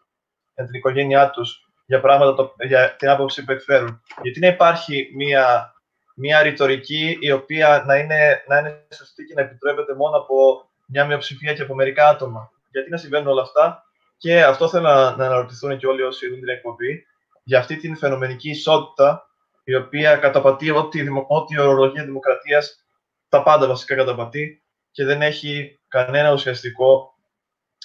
για 0.55 0.65
την 0.65 0.75
οικογένειά 0.75 1.31
τους 1.31 1.65
για 1.87 2.01
πράγματα 2.01 2.35
το, 2.35 2.55
για 2.67 2.97
την 2.97 3.09
άποψη 3.09 3.45
που 3.45 3.53
εκφέρουν. 3.53 4.03
Γιατί 4.23 4.41
να 4.41 4.47
υπάρχει 4.47 5.13
μια, 5.17 5.75
μια 6.17 6.43
ρητορική 6.43 7.19
η 7.21 7.31
οποία 7.31 7.85
να 7.87 7.97
είναι, 7.97 8.43
να 8.49 8.59
είναι 8.59 8.87
σωστή 8.95 9.25
και 9.25 9.35
να 9.35 9.43
επιτρέπεται 9.43 9.95
μόνο 9.95 10.17
από 10.17 10.69
μια 10.95 11.07
μειοψηφία 11.07 11.55
και 11.55 11.63
από 11.63 11.75
μερικά 11.75 12.09
άτομα. 12.09 12.51
Γιατί 12.71 12.91
να 12.91 12.97
συμβαίνουν 12.97 13.29
όλα 13.29 13.43
αυτά, 13.43 13.85
και 14.17 14.45
αυτό 14.45 14.69
θέλω 14.69 14.83
να, 14.83 15.17
να 15.17 15.27
αναρωτηθούν 15.27 15.79
και 15.79 15.87
όλοι 15.87 16.03
όσοι 16.03 16.29
δουν 16.29 16.39
την 16.41 16.49
εκπομπή, 16.49 17.07
για 17.43 17.59
αυτή 17.59 17.77
την 17.77 17.97
φαινομενική 17.97 18.51
ισότητα, 18.51 19.29
η 19.65 19.75
οποία 19.75 20.17
καταπατεί 20.17 20.71
ό,τι, 20.71 21.01
ό,τι 21.27 21.59
ορολογία 21.59 22.05
δημοκρατίας, 22.05 22.85
τα 23.29 23.43
πάντα 23.43 23.67
βασικά 23.67 23.95
καταπατεί 23.95 24.63
και 24.91 25.05
δεν 25.05 25.23
έχει 25.23 25.81
κανένα 25.89 26.33
ουσιαστικό 26.33 27.15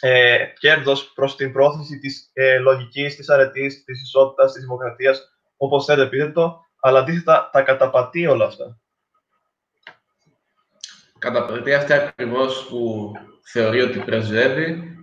ε, 0.02 0.46
κέρδος 0.60 1.12
προς 1.14 1.36
την 1.36 1.52
πρόθεση 1.52 2.00
της 2.00 2.30
ε, 2.34 2.58
λογικής, 2.58 3.16
της 3.16 3.30
αρετής, 3.30 3.84
της 3.84 4.02
ισότητας, 4.02 4.54
της 4.54 4.62
δημοκρατίας, 4.62 5.30
όπως 5.58 5.86
θέλετε 5.86 6.10
πείτε 6.10 6.32
το, 6.32 6.66
αλλά 6.80 7.00
αντίθετα 7.00 7.50
τα 7.52 7.62
καταπατεί 7.62 8.28
όλα 8.28 8.46
αυτά 8.46 8.80
καταπληκτή 11.20 11.74
αυτή 11.74 11.94
ακριβώς 11.94 12.68
που 12.70 13.12
θεωρεί 13.44 13.82
ότι 13.82 14.00
πρεσβεύει. 14.00 14.94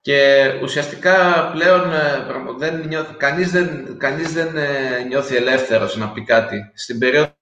Και 0.00 0.50
ουσιαστικά 0.62 1.48
πλέον 1.52 1.92
ε, 1.92 2.26
δεν 2.58 2.86
νιώθει, 2.86 3.14
κανείς, 3.14 3.50
δεν, 3.50 3.98
κανείς 3.98 4.32
δεν 4.32 4.56
ε, 4.56 5.02
νιώθει 5.08 5.36
ελεύθερος 5.36 5.96
να 5.96 6.12
πει 6.12 6.24
κάτι. 6.24 6.70
Στην 6.74 6.98
περίοδο 6.98 7.32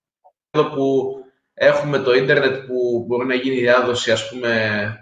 που 0.74 1.14
έχουμε 1.54 1.98
το 1.98 2.14
ίντερνετ 2.14 2.66
που 2.66 3.04
μπορεί 3.06 3.26
να 3.26 3.34
γίνει 3.34 3.60
διάδοση 3.60 4.12
ας 4.12 4.28
πούμε 4.28 4.96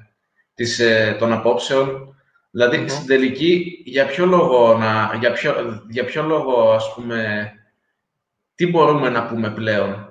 της, 0.54 0.78
ε, 0.78 1.16
των 1.18 1.32
απόψεων, 1.32 2.16
δηλαδή 2.50 2.88
στην 2.88 3.06
τελική 3.06 3.82
για 3.84 4.06
ποιο 4.06 4.26
λόγο, 4.26 4.78
να, 4.78 5.16
για 5.18 5.32
ποιο, 5.32 5.82
για 5.88 6.04
ποιο 6.04 6.22
λόγο 6.22 6.70
ας 6.72 6.94
πούμε, 6.94 7.50
τι 8.54 8.66
μπορούμε 8.66 9.08
να 9.08 9.26
πούμε 9.26 9.50
πλέον; 9.50 10.09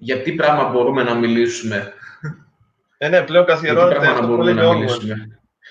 Για 0.00 0.22
τι 0.22 0.32
πράγμα 0.32 0.68
μπορούμε 0.68 1.02
να 1.02 1.14
μιλήσουμε. 1.14 1.92
Ε, 2.98 3.08
ναι, 3.08 3.22
πλέον 3.22 3.44
καθιερώνεται 3.44 4.06
αυτό 4.06 4.26
που 4.26 4.42
λέει 4.42 4.54
ο 4.54 4.84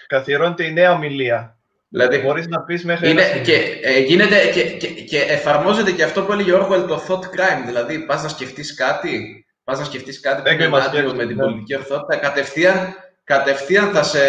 Καθιερώνεται 0.08 0.66
η 0.66 0.74
νέα 0.74 0.92
ομιλία. 0.92 1.58
Δηλαδή, 1.90 2.18
μπορείς 2.18 2.48
να 2.48 2.62
πεις 2.62 2.86
μέχρι 2.86 3.10
είναι, 3.10 3.24
και, 3.44 3.80
ε, 3.82 4.00
γίνεται, 4.00 4.36
και, 4.54 4.64
και, 4.64 4.88
και, 4.88 5.20
εφαρμόζεται 5.20 5.92
και 5.92 6.04
αυτό 6.04 6.24
που 6.24 6.32
έλεγε 6.32 6.54
ο 6.54 6.68
Orwell, 6.68 6.88
το 6.88 7.04
thought 7.08 7.24
crime. 7.24 7.66
Δηλαδή, 7.66 8.00
πας 8.00 8.24
να 8.24 8.30
σκεφτείς 8.30 8.74
κάτι, 8.74 9.46
πας 9.64 9.80
να 9.80 9.86
σκεφτείς 9.86 10.20
κάτι 10.20 10.42
που 10.42 10.64
είναι 10.64 11.14
με 11.14 11.26
την 11.26 11.36
ναι. 11.36 11.44
πολιτική 11.44 11.76
ορθότητα, 11.76 12.18
κατευθείαν, 12.18 12.96
κατευθείαν 13.24 13.92
θα, 13.92 14.04
σε, 14.04 14.20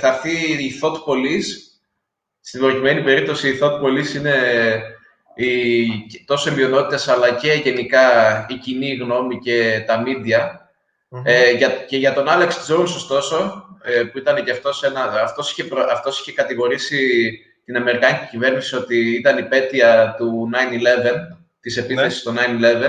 θα 0.00 0.08
έρθει 0.08 0.64
η 0.64 0.80
thought 0.82 0.92
police. 0.92 1.48
Στην 2.40 2.60
προκειμένη 2.60 3.02
περίπτωση 3.02 3.48
η 3.48 3.58
thought 3.62 3.80
police 3.82 4.14
είναι 4.16 4.32
οι, 5.36 5.86
τόσο 6.24 6.50
οι 6.50 6.62
αλλά 7.06 7.30
και 7.30 7.52
γενικά 7.52 8.00
η 8.48 8.54
κοινή 8.54 8.94
γνώμη 8.94 9.38
και 9.38 9.84
τα 9.86 10.02
media 10.06 10.66
Ε, 11.24 11.50
για, 11.50 11.68
και 11.68 11.96
για 11.96 12.12
τον 12.12 12.28
Άλεξ 12.28 12.70
Jones, 12.70 12.82
ωστόσο, 12.84 13.64
ε, 13.82 14.02
που 14.02 14.18
ήταν 14.18 14.44
και 14.44 14.50
αυτός 14.50 14.82
ένα... 14.82 15.02
Αυτός 15.22 15.50
είχε, 15.50 15.68
αυτός 15.92 16.20
είχε 16.20 16.32
κατηγορήσει 16.32 17.30
την 17.64 17.76
Αμερικάνικη 17.76 18.26
κυβέρνηση 18.30 18.76
ότι 18.76 19.10
ήταν 19.10 19.38
υπέτεια 19.38 20.14
του 20.18 20.50
9-11, 20.52 20.56
της 21.60 21.76
επίθεσης 21.76 22.24
ναι. 22.24 22.40
στο 22.40 22.42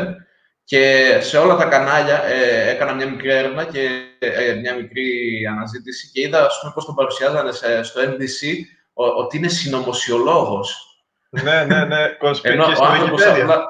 9-11, 0.04 0.16
και 0.64 1.18
σε 1.22 1.38
όλα 1.38 1.56
τα 1.56 1.66
κανάλια 1.66 2.24
ε, 2.24 2.70
έκανα 2.70 2.94
μια 2.94 3.10
μικρή 3.10 3.30
έρευνα 3.30 3.66
και 3.66 3.90
ε, 4.20 4.54
μια 4.54 4.76
μικρή 4.76 5.08
αναζήτηση 5.52 6.10
και 6.14 6.22
είδα 6.22 6.46
ας 6.46 6.60
πούμε, 6.60 6.72
πώς 6.76 6.86
τον 6.86 6.96
παρουσιάζανε 6.96 7.52
στο 7.84 8.02
NBC 8.02 8.48
ότι 8.94 9.38
είναι 9.38 9.48
συνωμοσιολόγος. 9.48 10.87
Ναι, 11.30 11.64
ναι, 11.64 11.86
ναι. 11.86 12.18
Ενώ 12.42 12.66
και 12.66 12.76
στο 12.76 12.86
Wikipedia. 12.92 13.42
Απλά... 13.42 13.68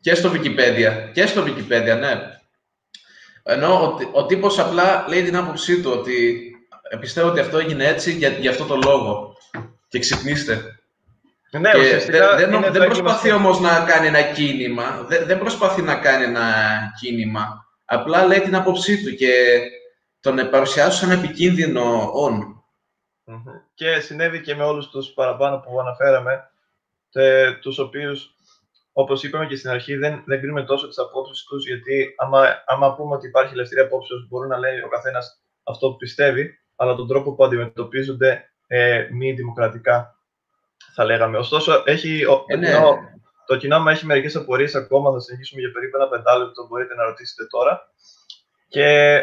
Και 0.00 0.14
στο 0.14 0.32
Wikipedia. 0.32 1.10
Και 1.12 1.26
στο 1.26 1.42
Wikipedia, 1.42 1.96
ναι. 2.00 2.34
Ενώ 3.42 3.82
ο, 3.84 3.98
ο 4.12 4.26
τύπος 4.26 4.58
απλά 4.58 5.04
λέει 5.08 5.22
την 5.22 5.36
άποψή 5.36 5.80
του 5.80 5.90
ότι 5.90 6.40
πιστεύω 7.00 7.28
ότι 7.28 7.40
αυτό 7.40 7.58
έγινε 7.58 7.86
έτσι 7.86 8.12
για, 8.12 8.28
για 8.28 8.50
αυτό 8.50 8.64
το 8.64 8.76
λόγο. 8.76 9.36
Και 9.88 9.98
ξυπνήστε. 9.98 10.80
Ναι, 11.50 11.70
και 11.70 12.10
δεν, 12.10 12.50
δεν, 12.50 12.72
δεν 12.72 12.84
προσπαθεί 12.86 13.32
όμως 13.32 13.60
να 13.60 13.80
κάνει 13.80 14.06
ένα 14.06 14.22
κίνημα. 14.22 15.04
Δεν, 15.08 15.26
δεν 15.26 15.38
προσπαθεί 15.38 15.82
να 15.82 15.94
κάνει 15.94 16.24
ένα 16.24 16.52
κίνημα. 17.00 17.66
Απλά 17.84 18.26
λέει 18.26 18.40
την 18.40 18.54
άποψή 18.54 19.04
του 19.04 19.14
και 19.14 19.60
τον 20.20 20.50
παρουσιάζει 20.50 20.98
σαν 20.98 21.10
επικίνδυνο 21.10 22.12
on. 22.26 22.38
Και 23.76 24.00
συνέβη 24.00 24.40
και 24.40 24.54
με 24.54 24.64
όλους 24.64 24.88
τους 24.88 25.08
παραπάνω 25.08 25.58
που 25.58 25.80
αναφέραμε, 25.80 26.50
τε, 27.10 27.52
τους 27.52 27.78
οποίους, 27.78 28.34
όπως 28.92 29.22
είπαμε 29.22 29.46
και 29.46 29.56
στην 29.56 29.70
αρχή, 29.70 29.96
δεν, 29.96 30.22
δεν 30.26 30.38
κρίνουμε 30.38 30.64
τόσο 30.64 30.88
τις 30.88 30.98
απόψεις 30.98 31.44
τους, 31.44 31.66
γιατί 31.66 32.14
άμα, 32.16 32.62
άμα 32.66 32.94
πούμε 32.94 33.14
ότι 33.14 33.26
υπάρχει 33.26 33.52
ελευθερία 33.52 33.84
απόψεως, 33.84 34.28
μπορεί 34.28 34.48
να 34.48 34.58
λέει 34.58 34.80
ο 34.80 34.88
καθένας 34.88 35.40
αυτό 35.62 35.90
που 35.90 35.96
πιστεύει, 35.96 36.58
αλλά 36.76 36.94
τον 36.94 37.08
τρόπο 37.08 37.34
που 37.34 37.44
αντιμετωπίζονται 37.44 38.50
ε, 38.66 39.08
μη 39.12 39.32
δημοκρατικά 39.32 40.18
θα 40.94 41.04
λέγαμε. 41.04 41.38
Ωστόσο, 41.38 41.82
έχει, 41.86 42.24
ε, 42.46 42.56
ναι. 42.56 42.72
το, 43.46 43.56
κοινό, 43.56 43.82
το 43.82 43.90
έχει 43.90 44.06
μερικές 44.06 44.36
απορίες 44.36 44.74
ακόμα, 44.74 45.12
θα 45.12 45.20
συνεχίσουμε 45.20 45.60
για 45.60 45.70
περίπου 45.72 45.96
ένα 45.96 46.08
πεντάλεπτο, 46.08 46.66
μπορείτε 46.66 46.94
να 46.94 47.04
ρωτήσετε 47.04 47.46
τώρα. 47.46 47.92
Και 48.68 49.20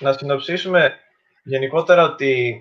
να 0.00 0.12
συνοψίσουμε 0.12 0.94
γενικότερα 1.42 2.04
ότι 2.04 2.60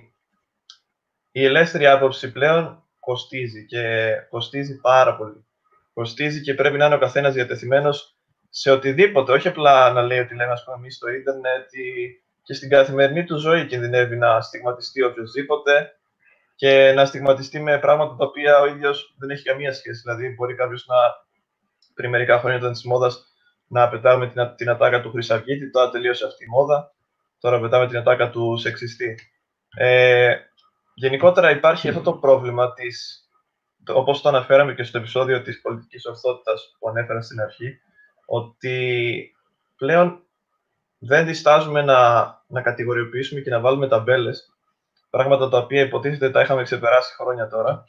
η 1.37 1.45
ελεύθερη 1.45 1.87
άποψη 1.87 2.31
πλέον 2.31 2.83
κοστίζει 2.99 3.65
και 3.65 4.13
κοστίζει 4.29 4.79
πάρα 4.81 5.15
πολύ. 5.15 5.45
Κοστίζει 5.93 6.41
και 6.41 6.53
πρέπει 6.53 6.77
να 6.77 6.85
είναι 6.85 6.95
ο 6.95 6.99
καθένας 6.99 7.33
διατεθειμένος 7.33 8.17
σε 8.49 8.71
οτιδήποτε, 8.71 9.31
όχι 9.31 9.47
απλά 9.47 9.91
να 9.91 10.01
λέει 10.01 10.19
ότι 10.19 10.35
λέμε 10.35 10.51
ας 10.51 10.63
πούμε, 10.63 10.75
εμείς 10.77 10.95
στο 10.95 11.09
ίντερνετ 11.09 11.73
ή 11.73 12.19
και 12.43 12.53
στην 12.53 12.69
καθημερινή 12.69 13.23
του 13.23 13.37
ζωή 13.37 13.65
κινδυνεύει 13.65 14.17
να 14.17 14.41
στιγματιστεί 14.41 15.03
οποιοδήποτε 15.03 15.91
και 16.55 16.91
να 16.95 17.05
στιγματιστεί 17.05 17.59
με 17.59 17.79
πράγματα 17.79 18.15
τα 18.15 18.25
οποία 18.25 18.59
ο 18.59 18.65
ίδιος 18.65 19.15
δεν 19.19 19.29
έχει 19.29 19.43
καμία 19.43 19.73
σχέση. 19.73 20.01
Δηλαδή, 20.01 20.29
μπορεί 20.29 20.55
κάποιος 20.55 20.85
να 20.87 20.95
πριν 21.93 22.09
μερικά 22.09 22.39
χρόνια 22.39 22.57
ήταν 22.57 22.71
της 22.71 22.85
μόδας 22.85 23.25
να 23.67 23.89
πετάμε 23.89 24.29
την, 24.29 24.55
την 24.55 24.69
ατάκα 24.69 25.01
του 25.01 25.11
Χρυσαυγίτη, 25.11 25.71
τώρα 25.71 25.89
τελείωσε 25.89 26.25
αυτή 26.25 26.43
η 26.43 26.47
μόδα. 26.49 26.93
Τώρα 27.39 27.59
πετάμε 27.59 27.87
την 27.87 27.97
ατάκα 27.97 28.29
του 28.29 28.57
σεξιστή. 28.57 29.15
Ε, 29.77 30.35
γενικότερα 30.95 31.51
υπάρχει 31.51 31.89
αυτό 31.89 32.01
το 32.01 32.13
πρόβλημα 32.13 32.73
της, 32.73 33.27
όπως 33.87 34.21
το 34.21 34.29
αναφέραμε 34.29 34.73
και 34.73 34.83
στο 34.83 34.97
επεισόδιο 34.97 35.41
της 35.41 35.61
πολιτικής 35.61 36.05
ορθότητας 36.05 36.75
που 36.79 36.89
ανέφερα 36.89 37.21
στην 37.21 37.41
αρχή, 37.41 37.79
ότι 38.25 39.31
πλέον 39.77 40.23
δεν 40.99 41.25
διστάζουμε 41.25 41.81
να, 41.81 42.23
να 42.47 42.61
κατηγοριοποιήσουμε 42.61 43.41
και 43.41 43.49
να 43.49 43.59
βάλουμε 43.59 43.87
ταμπέλες 43.87 44.55
πράγματα 45.15 45.49
τα 45.49 45.57
οποία 45.57 45.81
υποτίθεται 45.81 46.29
τα 46.29 46.41
είχαμε 46.41 46.63
ξεπεράσει 46.63 47.15
χρόνια 47.15 47.47
τώρα 47.47 47.83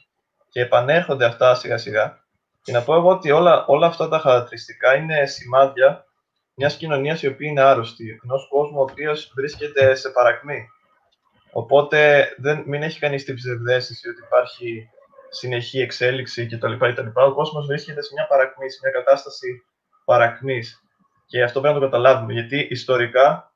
και 0.49 0.61
επανέρχονται 0.61 1.25
αυτά 1.25 1.55
σιγά 1.55 1.77
σιγά. 1.77 2.25
Και 2.61 2.71
να 2.71 2.81
πω 2.81 2.95
εγώ 2.95 3.09
ότι 3.09 3.31
όλα, 3.31 3.65
όλα 3.65 3.87
αυτά 3.87 4.07
τα 4.07 4.19
χαρακτηριστικά 4.19 4.95
είναι 4.95 5.25
σημάδια 5.25 6.05
μιας 6.53 6.77
κοινωνίας 6.77 7.23
η 7.23 7.27
οποία 7.27 7.49
είναι 7.49 7.61
άρρωστη, 7.61 8.19
ενός 8.23 8.47
κόσμου 8.49 8.79
ο 8.79 8.81
οποίος 8.81 9.31
βρίσκεται 9.35 9.95
σε 9.95 10.09
παρακμή. 10.09 10.67
Οπότε 11.61 12.29
δεν, 12.37 12.63
μην 12.65 12.83
έχει 12.83 12.99
κανείς 12.99 13.23
την 13.23 13.35
ψευδέστηση 13.35 14.09
ότι 14.09 14.21
υπάρχει 14.25 14.89
συνεχή 15.29 15.79
εξέλιξη 15.79 16.47
κτλ. 16.47 16.73
κτλ. 16.73 17.07
Ο 17.13 17.33
κόσμος 17.33 17.65
βρίσκεται 17.65 18.01
σε 18.01 18.09
μια 18.13 18.27
παρακμή, 18.27 18.69
σε 18.69 18.79
μια 18.83 18.91
κατάσταση 18.91 19.63
παρακμής. 20.05 20.83
Και 21.25 21.43
αυτό 21.43 21.59
πρέπει 21.59 21.75
να 21.75 21.81
το 21.81 21.85
καταλάβουμε, 21.85 22.33
γιατί 22.33 22.67
ιστορικά 22.69 23.53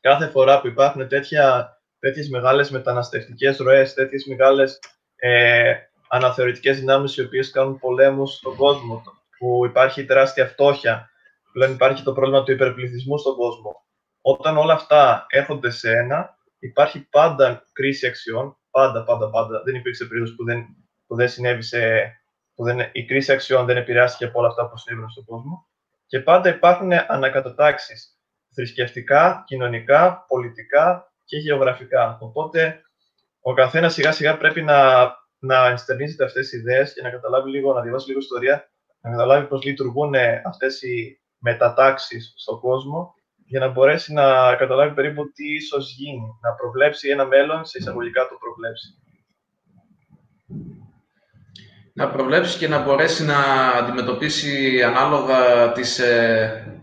κάθε 0.00 0.28
φορά 0.28 0.60
που 0.60 0.66
υπάρχουν 0.66 1.08
τέτοια 1.08 1.78
τέτοιες 1.98 2.28
μεγάλες 2.28 2.70
μεταναστευτικές 2.70 3.56
ροές, 3.56 3.94
τέτοιες 3.94 4.24
μεγάλες 4.24 4.78
ε, 5.16 5.74
αναθεωρητικές 6.08 6.78
δυνάμεις 6.78 7.16
οι 7.16 7.22
οποίες 7.22 7.50
κάνουν 7.50 7.78
πολέμους 7.78 8.34
στον 8.34 8.56
κόσμο, 8.56 9.02
που 9.38 9.66
υπάρχει 9.66 10.04
τεράστια 10.04 10.46
φτώχεια, 10.46 11.10
πλέον 11.52 11.72
υπάρχει 11.72 12.02
το 12.02 12.12
πρόβλημα 12.12 12.42
του 12.42 12.52
υπερπληθυσμού 12.52 13.18
στον 13.18 13.36
κόσμο. 13.36 13.84
Όταν 14.20 14.56
όλα 14.56 14.72
αυτά 14.72 15.26
έρχονται 15.28 15.70
σε 15.70 15.90
ένα, 15.90 16.33
υπάρχει 16.66 17.08
πάντα 17.10 17.64
κρίση 17.72 18.06
αξιών, 18.06 18.56
πάντα, 18.70 19.04
πάντα, 19.04 19.30
πάντα. 19.30 19.62
Δεν 19.64 19.74
υπήρξε 19.74 20.04
περίοδος 20.04 20.34
που 20.34 20.44
δεν, 20.44 20.66
που 21.06 21.14
δεν 21.14 21.28
συνέβη 21.28 21.62
που 22.54 22.64
δεν, 22.64 22.78
η 22.92 23.04
κρίση 23.04 23.32
αξιών 23.32 23.66
δεν 23.66 23.76
επηρεάστηκε 23.76 24.24
από 24.24 24.38
όλα 24.38 24.48
αυτά 24.48 24.68
που 24.68 24.76
συνέβαιναν 24.76 25.10
στον 25.10 25.24
κόσμο. 25.24 25.66
Και 26.06 26.20
πάντα 26.20 26.48
υπάρχουν 26.48 26.92
ανακατατάξεις 26.92 28.18
θρησκευτικά, 28.54 29.44
κοινωνικά, 29.46 30.24
πολιτικά, 30.28 31.12
και 31.24 31.36
γεωγραφικά. 31.36 32.18
Οπότε 32.20 32.80
ο 33.40 33.54
καθένας 33.54 33.92
σιγά 33.92 34.12
σιγά 34.12 34.36
πρέπει 34.36 34.62
να, 34.62 35.10
να 35.38 35.66
ενστερνίζεται 35.66 36.24
αυτές 36.24 36.48
τις 36.48 36.60
ιδέες 36.60 36.92
και 36.92 37.02
να 37.02 37.10
καταλάβει 37.10 37.50
λίγο, 37.50 37.72
να 37.72 37.80
διαβάσει 37.80 38.08
λίγο 38.08 38.18
ιστορία, 38.18 38.70
να 39.00 39.10
καταλάβει 39.10 39.46
πώς 39.46 39.64
λειτουργούν 39.64 40.14
αυτές 40.44 40.82
οι 40.82 41.20
μετατάξεις 41.38 42.34
στον 42.36 42.60
κόσμο 42.60 43.14
για 43.54 43.66
να 43.66 43.72
μπορέσει 43.72 44.12
να 44.12 44.54
καταλάβει 44.54 44.94
περίπου 44.94 45.32
τι 45.32 45.54
ίσως 45.54 45.94
γίνει, 45.96 46.38
να 46.40 46.52
προβλέψει 46.52 47.08
ένα 47.08 47.26
μέλλον, 47.26 47.64
σε 47.64 47.78
εισαγωγικά 47.78 48.28
το 48.28 48.36
προβλέψει. 48.40 48.98
Να 51.92 52.10
προβλέψει 52.10 52.58
και 52.58 52.68
να 52.68 52.82
μπορέσει 52.82 53.24
να 53.24 53.38
αντιμετωπίσει 53.78 54.82
ανάλογα 54.82 55.72
τις, 55.72 55.98
ε, 55.98 56.82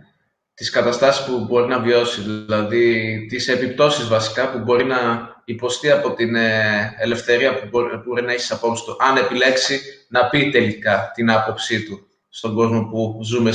τις 0.54 0.70
καταστάσεις 0.70 1.26
που 1.26 1.46
μπορεί 1.46 1.68
να 1.68 1.80
βιώσει, 1.80 2.22
δηλαδή 2.22 3.26
τις 3.30 3.48
επιπτώσεις 3.48 4.08
βασικά 4.08 4.52
που 4.52 4.60
μπορεί 4.60 4.84
να 4.84 4.98
υποστεί 5.46 5.92
από 5.92 6.14
την 6.14 6.36
ε, 6.36 6.96
ελευθερία 7.00 7.60
που 7.60 7.68
μπορεί, 8.04 8.24
να 8.24 8.32
έχει 8.32 8.42
στις 8.42 8.58
απόψεις 8.58 8.86
του, 8.86 8.96
αν 9.00 9.18
επιλέξει 9.18 9.80
να 10.10 10.30
πει 10.30 10.50
τελικά 10.50 11.12
την 11.14 11.32
άποψή 11.32 11.86
του 11.86 12.08
στον 12.30 12.56
κόσμο 12.56 12.84
που 12.84 13.20
ζούμε 13.24 13.52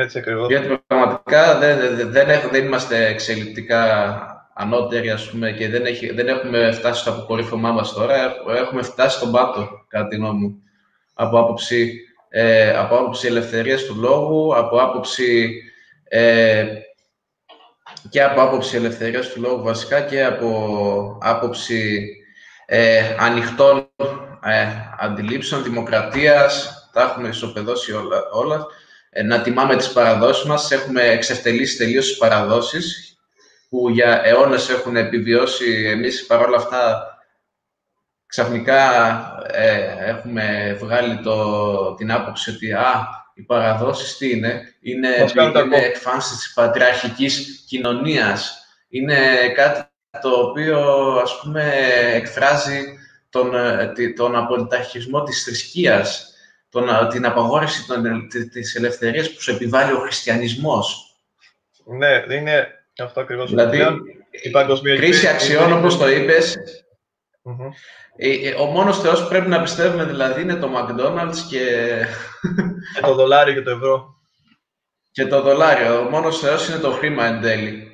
Έτσι 0.00 0.18
ακριβώς. 0.18 0.48
Γιατί 0.48 0.82
πραγματικά 0.86 1.58
δεν, 1.58 1.78
δεν, 2.10 2.26
δεν, 2.50 2.64
είμαστε 2.64 3.06
εξελικτικά 3.06 3.82
ανώτεροι, 4.54 5.10
ας 5.10 5.30
πούμε, 5.30 5.52
και 5.52 5.68
δεν, 5.68 5.86
έχει, 5.86 6.12
δεν 6.12 6.28
έχουμε 6.28 6.72
φτάσει 6.72 7.00
στο 7.00 7.10
αποκορύφωμά 7.10 7.72
μας 7.72 7.92
τώρα, 7.92 8.34
έχουμε 8.56 8.82
φτάσει 8.82 9.16
στον 9.16 9.32
πάτο, 9.32 9.68
κατά 9.88 10.08
τη 10.08 10.16
γνώμη 10.16 10.38
μου, 10.38 10.62
από 11.14 11.38
άποψη 11.38 12.04
ε, 12.32 12.76
από 12.76 12.96
άποψη 12.96 13.26
ελευθερίας 13.26 13.82
του 13.82 13.94
λόγου, 13.98 14.56
από 14.56 14.76
άποψη 14.76 15.62
ε, 16.04 16.66
και 18.08 18.22
από 18.22 18.42
άποψη 18.42 18.76
ελευθερίας 18.76 19.28
του 19.28 19.40
λόγου 19.40 19.62
βασικά 19.62 20.00
και 20.00 20.24
από 20.24 21.18
άποψη 21.22 22.08
ε, 22.66 23.16
ανοιχτών 23.18 23.88
ε, 24.44 24.66
αντιλήψεων, 24.98 25.62
δημοκρατίας, 25.62 26.74
τα 26.92 27.02
έχουμε 27.02 27.28
ισοπεδώσει 27.28 27.92
όλα, 27.92 28.22
όλα. 28.32 28.66
Ε, 29.10 29.22
να 29.22 29.40
τιμάμε 29.40 29.76
τις 29.76 29.92
παραδόσεις 29.92 30.44
μας, 30.44 30.70
έχουμε 30.70 31.02
εξευτελίσει 31.02 31.76
τελείως 31.76 32.06
τις 32.06 32.16
παραδόσεις 32.16 33.18
που 33.68 33.88
για 33.88 34.20
αιώνες 34.24 34.68
έχουν 34.68 34.96
επιβιώσει. 34.96 35.84
Εμείς 35.86 36.26
παρόλα 36.26 36.56
αυτά 36.56 37.04
ξαφνικά 38.26 38.82
ε, 39.52 39.94
έχουμε 40.08 40.76
βγάλει 40.80 41.20
το, 41.20 41.94
την 41.94 42.12
άποψη 42.12 42.50
ότι 42.50 42.72
α, 42.72 43.08
οι 43.34 43.42
παραδόσεις 43.42 44.16
τι 44.16 44.30
είναι, 44.30 44.74
είναι, 44.80 45.08
είναι 45.64 45.76
εκφάνσεις 45.76 46.38
της 46.38 46.52
πατριαρχικής 46.52 47.64
κοινωνίας. 47.68 48.64
Είναι 48.88 49.16
κάτι 49.54 49.88
το 50.22 50.30
οποίο, 50.30 50.80
ας 51.22 51.40
πούμε, 51.40 51.72
εκφράζει 52.14 52.98
τον, 53.30 53.54
ε, 53.54 53.92
τον 54.16 54.36
απολυταρχισμό 54.36 55.22
της 55.22 55.42
θρησκείας, 55.44 56.29
τον, 56.70 57.08
την 57.10 57.26
απαγόρευση 57.26 57.86
των, 57.86 58.28
της 58.52 58.74
ελευθερίας 58.74 59.32
που 59.32 59.40
σου 59.40 59.50
επιβάλλει 59.50 59.92
ο 59.92 59.98
χριστιανισμός. 59.98 61.14
Ναι, 61.84 62.34
είναι 62.36 62.68
αυτό 62.98 63.20
ακριβώς. 63.20 63.50
Δηλαδή, 63.50 63.78
η 64.30 64.96
κρίση 64.96 65.26
αξιών, 65.26 65.72
όπως 65.72 65.98
το 65.98 66.08
είπες, 66.08 66.56
ε, 68.16 68.48
ε, 68.48 68.54
ο 68.54 68.64
μόνος 68.64 69.00
θεός 69.00 69.22
που 69.22 69.28
πρέπει 69.28 69.48
να 69.48 69.62
πιστεύουμε 69.62 70.04
δηλαδή 70.04 70.42
είναι 70.42 70.54
το 70.54 70.70
McDonald's 70.76 71.36
και... 71.50 71.94
το 73.00 73.14
δολάριο 73.14 73.54
και 73.54 73.62
το 73.62 73.70
ευρώ. 73.70 74.20
και 75.10 75.26
το 75.26 75.42
δολάριο. 75.42 76.00
Ο 76.00 76.10
μόνος 76.10 76.38
Θεός 76.38 76.68
είναι 76.68 76.78
το 76.78 76.90
χρήμα 76.90 77.24
εν 77.26 77.40
τέλει. 77.40 77.84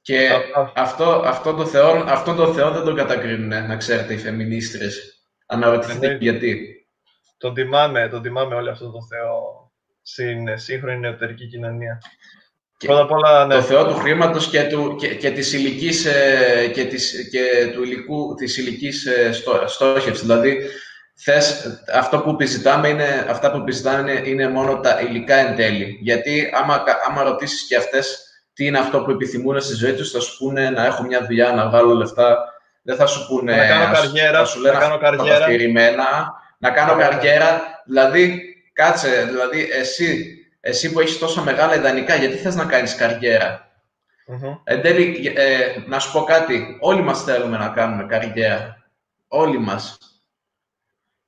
Και 0.00 0.28
αυτό, 0.74 1.22
αυτό, 1.24 1.54
το 1.54 1.66
θεό, 1.66 2.04
αυτό 2.06 2.34
το 2.34 2.52
Θεό 2.52 2.70
δεν 2.70 2.84
τον 2.84 2.96
κατακρίνουν, 2.96 3.66
να 3.66 3.76
ξέρετε, 3.76 4.14
οι 4.14 4.18
φεμινίστρες. 4.18 5.22
Αναρωτηθείτε 5.46 6.08
ναι, 6.08 6.16
γιατί. 6.20 6.81
Τον 7.42 7.54
τιμάμε, 7.54 8.08
τον 8.08 8.22
τιμάμε 8.22 8.54
όλο 8.54 8.70
αυτό 8.70 8.90
το 8.90 8.98
Θεό 9.10 9.70
στην 10.02 10.58
σύγχρονη 10.58 10.98
νεωτερική 10.98 11.46
κοινωνία. 11.46 11.98
Και 12.76 12.86
Πρώτα 12.86 13.46
ναι. 13.46 13.54
Το 13.54 13.62
Θεό 13.62 13.86
του 13.86 13.94
χρήματος 13.94 14.48
και, 14.48 14.62
του, 14.62 14.96
και, 14.98 15.14
και 15.14 15.30
της 15.30 15.52
ηλικής, 15.52 16.04
ε, 16.04 16.70
και, 16.74 16.84
της, 16.84 17.28
και 17.30 17.70
του 17.72 17.82
υλικού, 17.82 18.34
της 18.34 18.56
ηλικής 18.56 19.06
ε, 19.06 19.32
στόχευσης. 19.66 20.20
Δηλαδή, 20.20 20.58
θες, 21.14 21.66
αυτό 21.94 22.20
που 22.20 22.30
επιζητάμε 22.30 22.88
είναι, 22.88 23.26
αυτά 23.28 23.50
που 23.50 23.56
επιζητάμε 23.56 24.10
είναι, 24.10 24.28
είναι 24.28 24.48
μόνο 24.48 24.80
τα 24.80 25.00
υλικά 25.00 25.34
εν 25.34 25.56
τέλει. 25.56 25.98
Γιατί 26.00 26.50
άμα, 26.54 26.84
άμα 27.08 27.22
ρωτήσεις 27.22 27.66
και 27.66 27.76
αυτές 27.76 28.26
τι 28.52 28.66
είναι 28.66 28.78
αυτό 28.78 29.02
που 29.02 29.10
επιθυμούν 29.10 29.60
στη 29.60 29.74
ζωή 29.74 29.92
τους, 29.92 30.10
θα 30.10 30.20
σου 30.20 30.36
πούνε 30.38 30.70
να 30.70 30.86
έχω 30.86 31.02
μια 31.02 31.24
δουλειά, 31.26 31.52
να 31.52 31.68
βγάλω 31.68 31.94
λεφτά. 31.94 32.38
Δεν 32.82 32.96
θα 32.96 33.06
σου 33.06 33.26
πούνε 33.26 33.56
να 33.56 33.66
κάνω 33.66 33.94
καριέρα, 33.94 34.38
θα 34.38 34.44
σου 34.44 34.60
λένε 34.60 34.74
να 34.74 34.80
κάνω 34.80 34.98
καριέρα. 34.98 36.40
Να 36.62 36.70
κάνω 36.70 36.96
καριέρα. 36.96 37.82
Δηλαδή, 37.86 38.42
κάτσε, 38.72 39.24
δηλαδή 39.24 39.68
εσύ, 39.72 40.36
εσύ 40.60 40.92
που 40.92 41.00
έχεις 41.00 41.18
τόσα 41.18 41.42
μεγάλα 41.42 41.74
ιδανικά, 41.74 42.14
γιατί 42.14 42.36
θες 42.36 42.54
να 42.54 42.64
κάνεις 42.64 42.94
καριέρα; 42.94 43.70
Mm-hmm. 44.26 44.58
Εν 44.64 44.82
τέλει, 44.82 45.32
ε, 45.36 45.76
να 45.86 45.98
σου 45.98 46.12
πω 46.12 46.22
κάτι, 46.24 46.76
όλοι 46.80 47.02
μας 47.02 47.24
θέλουμε 47.24 47.58
να 47.58 47.68
κάνουμε 47.68 48.06
καριέρα. 48.06 48.90
Όλοι 49.28 49.58
μας. 49.58 49.98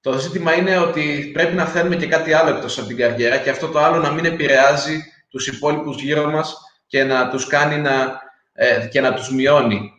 Το 0.01 0.19
ζήτημα 0.19 0.55
είναι 0.55 0.79
ότι 0.79 1.31
πρέπει 1.35 1.55
να 1.55 1.65
θέλουμε 1.65 1.97
και 1.97 2.07
κάτι 2.07 2.33
άλλο 2.33 2.57
εκτός 2.57 2.79
από 2.79 2.87
την 2.87 2.97
καριέρα 2.97 3.39
και 3.39 3.51
αυτό 3.51 3.69
το 3.69 3.79
άλλο 3.79 3.99
να 3.99 4.11
μην 4.11 4.25
επηρεάζει 4.25 5.01
τους 5.29 5.47
υπόλοιπους 5.47 6.03
γύρω 6.03 6.31
μας 6.31 6.57
και 6.87 7.05
να 7.05 7.31
τους 7.31 7.47
κάνει 7.47 7.77
να, 7.77 8.21
ε, 8.53 8.89
και 8.91 9.01
να 9.01 9.15
τους 9.15 9.31
μειώνει. 9.31 9.93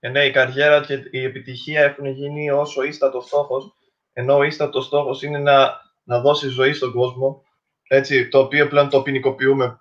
Ε, 0.00 0.08
ναι, 0.08 0.24
η 0.24 0.30
καριέρα 0.30 0.80
και 0.80 0.98
η 1.10 1.24
επιτυχία 1.24 1.82
έχουν 1.82 2.06
γίνει 2.06 2.50
όσο 2.50 2.82
ίστατος 2.82 3.24
στόχος, 3.24 3.74
ενώ 4.12 4.36
ο 4.36 4.42
ίστατος 4.42 4.84
στόχος 4.84 5.22
είναι 5.22 5.38
να, 5.38 5.80
να 6.02 6.20
δώσει 6.20 6.48
ζωή 6.48 6.72
στον 6.72 6.92
κόσμο, 6.92 7.42
έτσι, 7.88 8.28
το 8.28 8.38
οποίο 8.38 8.68
πλέον 8.68 8.88
το 8.88 9.02
ποινικοποιούμε. 9.02 9.80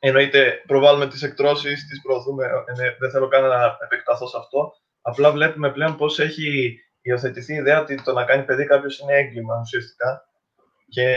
Εννοείται, 0.00 0.62
προβάλλουμε 0.66 1.08
τις 1.08 1.22
εκτρώσεις, 1.22 1.86
τις 1.86 2.00
προωθούμε. 2.02 2.44
Ε, 2.44 2.72
ναι, 2.82 2.96
δεν 2.98 3.10
θέλω 3.10 3.28
καν 3.28 3.48
να 3.48 3.78
επεκταθώ 3.84 4.26
σε 4.26 4.36
αυτό. 4.36 4.72
Απλά 5.02 5.30
βλέπουμε 5.30 5.72
πλέον 5.72 5.96
πώς 5.96 6.18
έχει 6.18 6.78
υιοθετηθεί 7.02 7.52
η 7.52 7.56
ιδέα 7.56 7.80
ότι 7.80 8.02
το 8.02 8.12
να 8.12 8.24
κάνει 8.24 8.44
παιδί 8.44 8.64
κάποιος 8.66 8.98
είναι 8.98 9.16
έγκλημα 9.16 9.58
ουσιαστικά. 9.60 10.28
Και 10.88 11.16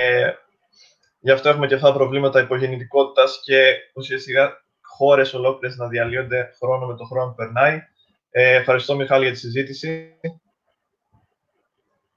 γι' 1.20 1.32
αυτό 1.32 1.50
έχουμε 1.50 1.68
και 1.68 1.74
αυτά 1.74 1.88
τα 1.88 1.94
προβλήματα 1.94 2.40
υπογεννητικότητας 2.40 3.42
και 3.44 3.76
ουσιαστικά 3.96 4.66
χώρες 4.82 5.34
ολόκληρες 5.34 5.78
να 5.78 5.88
διαλύονται 5.88 6.54
χρόνο 6.58 6.86
με 6.86 6.96
το 6.96 7.04
χρόνο 7.04 7.30
που 7.30 7.36
περνάει. 7.36 7.82
Ε, 8.30 8.56
ευχαριστώ, 8.56 8.96
Μιχάλη, 8.96 9.24
για 9.24 9.34
τη 9.34 9.40
συζήτηση. 9.40 10.20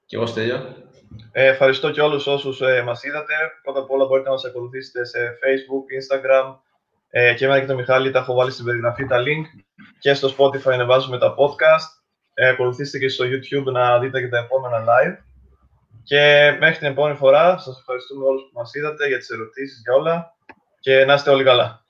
Και 0.07 0.15
εγώ, 0.15 0.25
Στέλιο. 0.25 0.75
Ε, 1.31 1.47
ευχαριστώ 1.47 1.91
και 1.91 2.01
όλους 2.01 2.27
όσους 2.27 2.61
ε, 2.61 2.81
μας 2.81 3.03
είδατε. 3.03 3.33
Πρώτα 3.63 3.79
απ' 3.79 3.91
όλα 3.91 4.05
μπορείτε 4.05 4.27
να 4.27 4.33
μας 4.33 4.45
ακολουθήσετε 4.45 5.05
σε 5.05 5.19
Facebook, 5.19 5.85
Instagram 5.99 6.55
ε, 7.09 7.33
και 7.33 7.45
εμένα 7.45 7.59
και 7.59 7.65
τον 7.65 7.75
Μιχάλη 7.75 8.11
τα 8.11 8.19
έχω 8.19 8.33
βάλει 8.33 8.51
στην 8.51 8.65
περιγραφή 8.65 9.05
τα 9.05 9.17
link 9.17 9.45
και 9.99 10.13
στο 10.13 10.35
Spotify 10.37 10.71
ανεβάζουμε 10.71 11.17
τα 11.17 11.35
podcast. 11.35 11.89
Ε, 12.33 12.47
ακολουθήστε 12.47 12.97
και 12.97 13.09
στο 13.09 13.25
YouTube 13.25 13.71
να 13.71 13.99
δείτε 13.99 14.21
και 14.21 14.27
τα 14.27 14.37
επόμενα 14.37 14.83
live. 14.83 15.17
Και 16.03 16.55
μέχρι 16.59 16.77
την 16.77 16.87
επόμενη 16.87 17.15
φορά, 17.15 17.57
σας 17.57 17.79
ευχαριστούμε 17.79 18.25
όλους 18.25 18.41
που 18.41 18.59
μας 18.59 18.73
είδατε 18.73 19.07
για 19.07 19.17
τις 19.17 19.29
ερωτήσεις, 19.29 19.81
για 19.83 19.93
όλα 19.93 20.35
και 20.79 21.05
να 21.05 21.13
είστε 21.13 21.29
όλοι 21.29 21.43
καλά. 21.43 21.86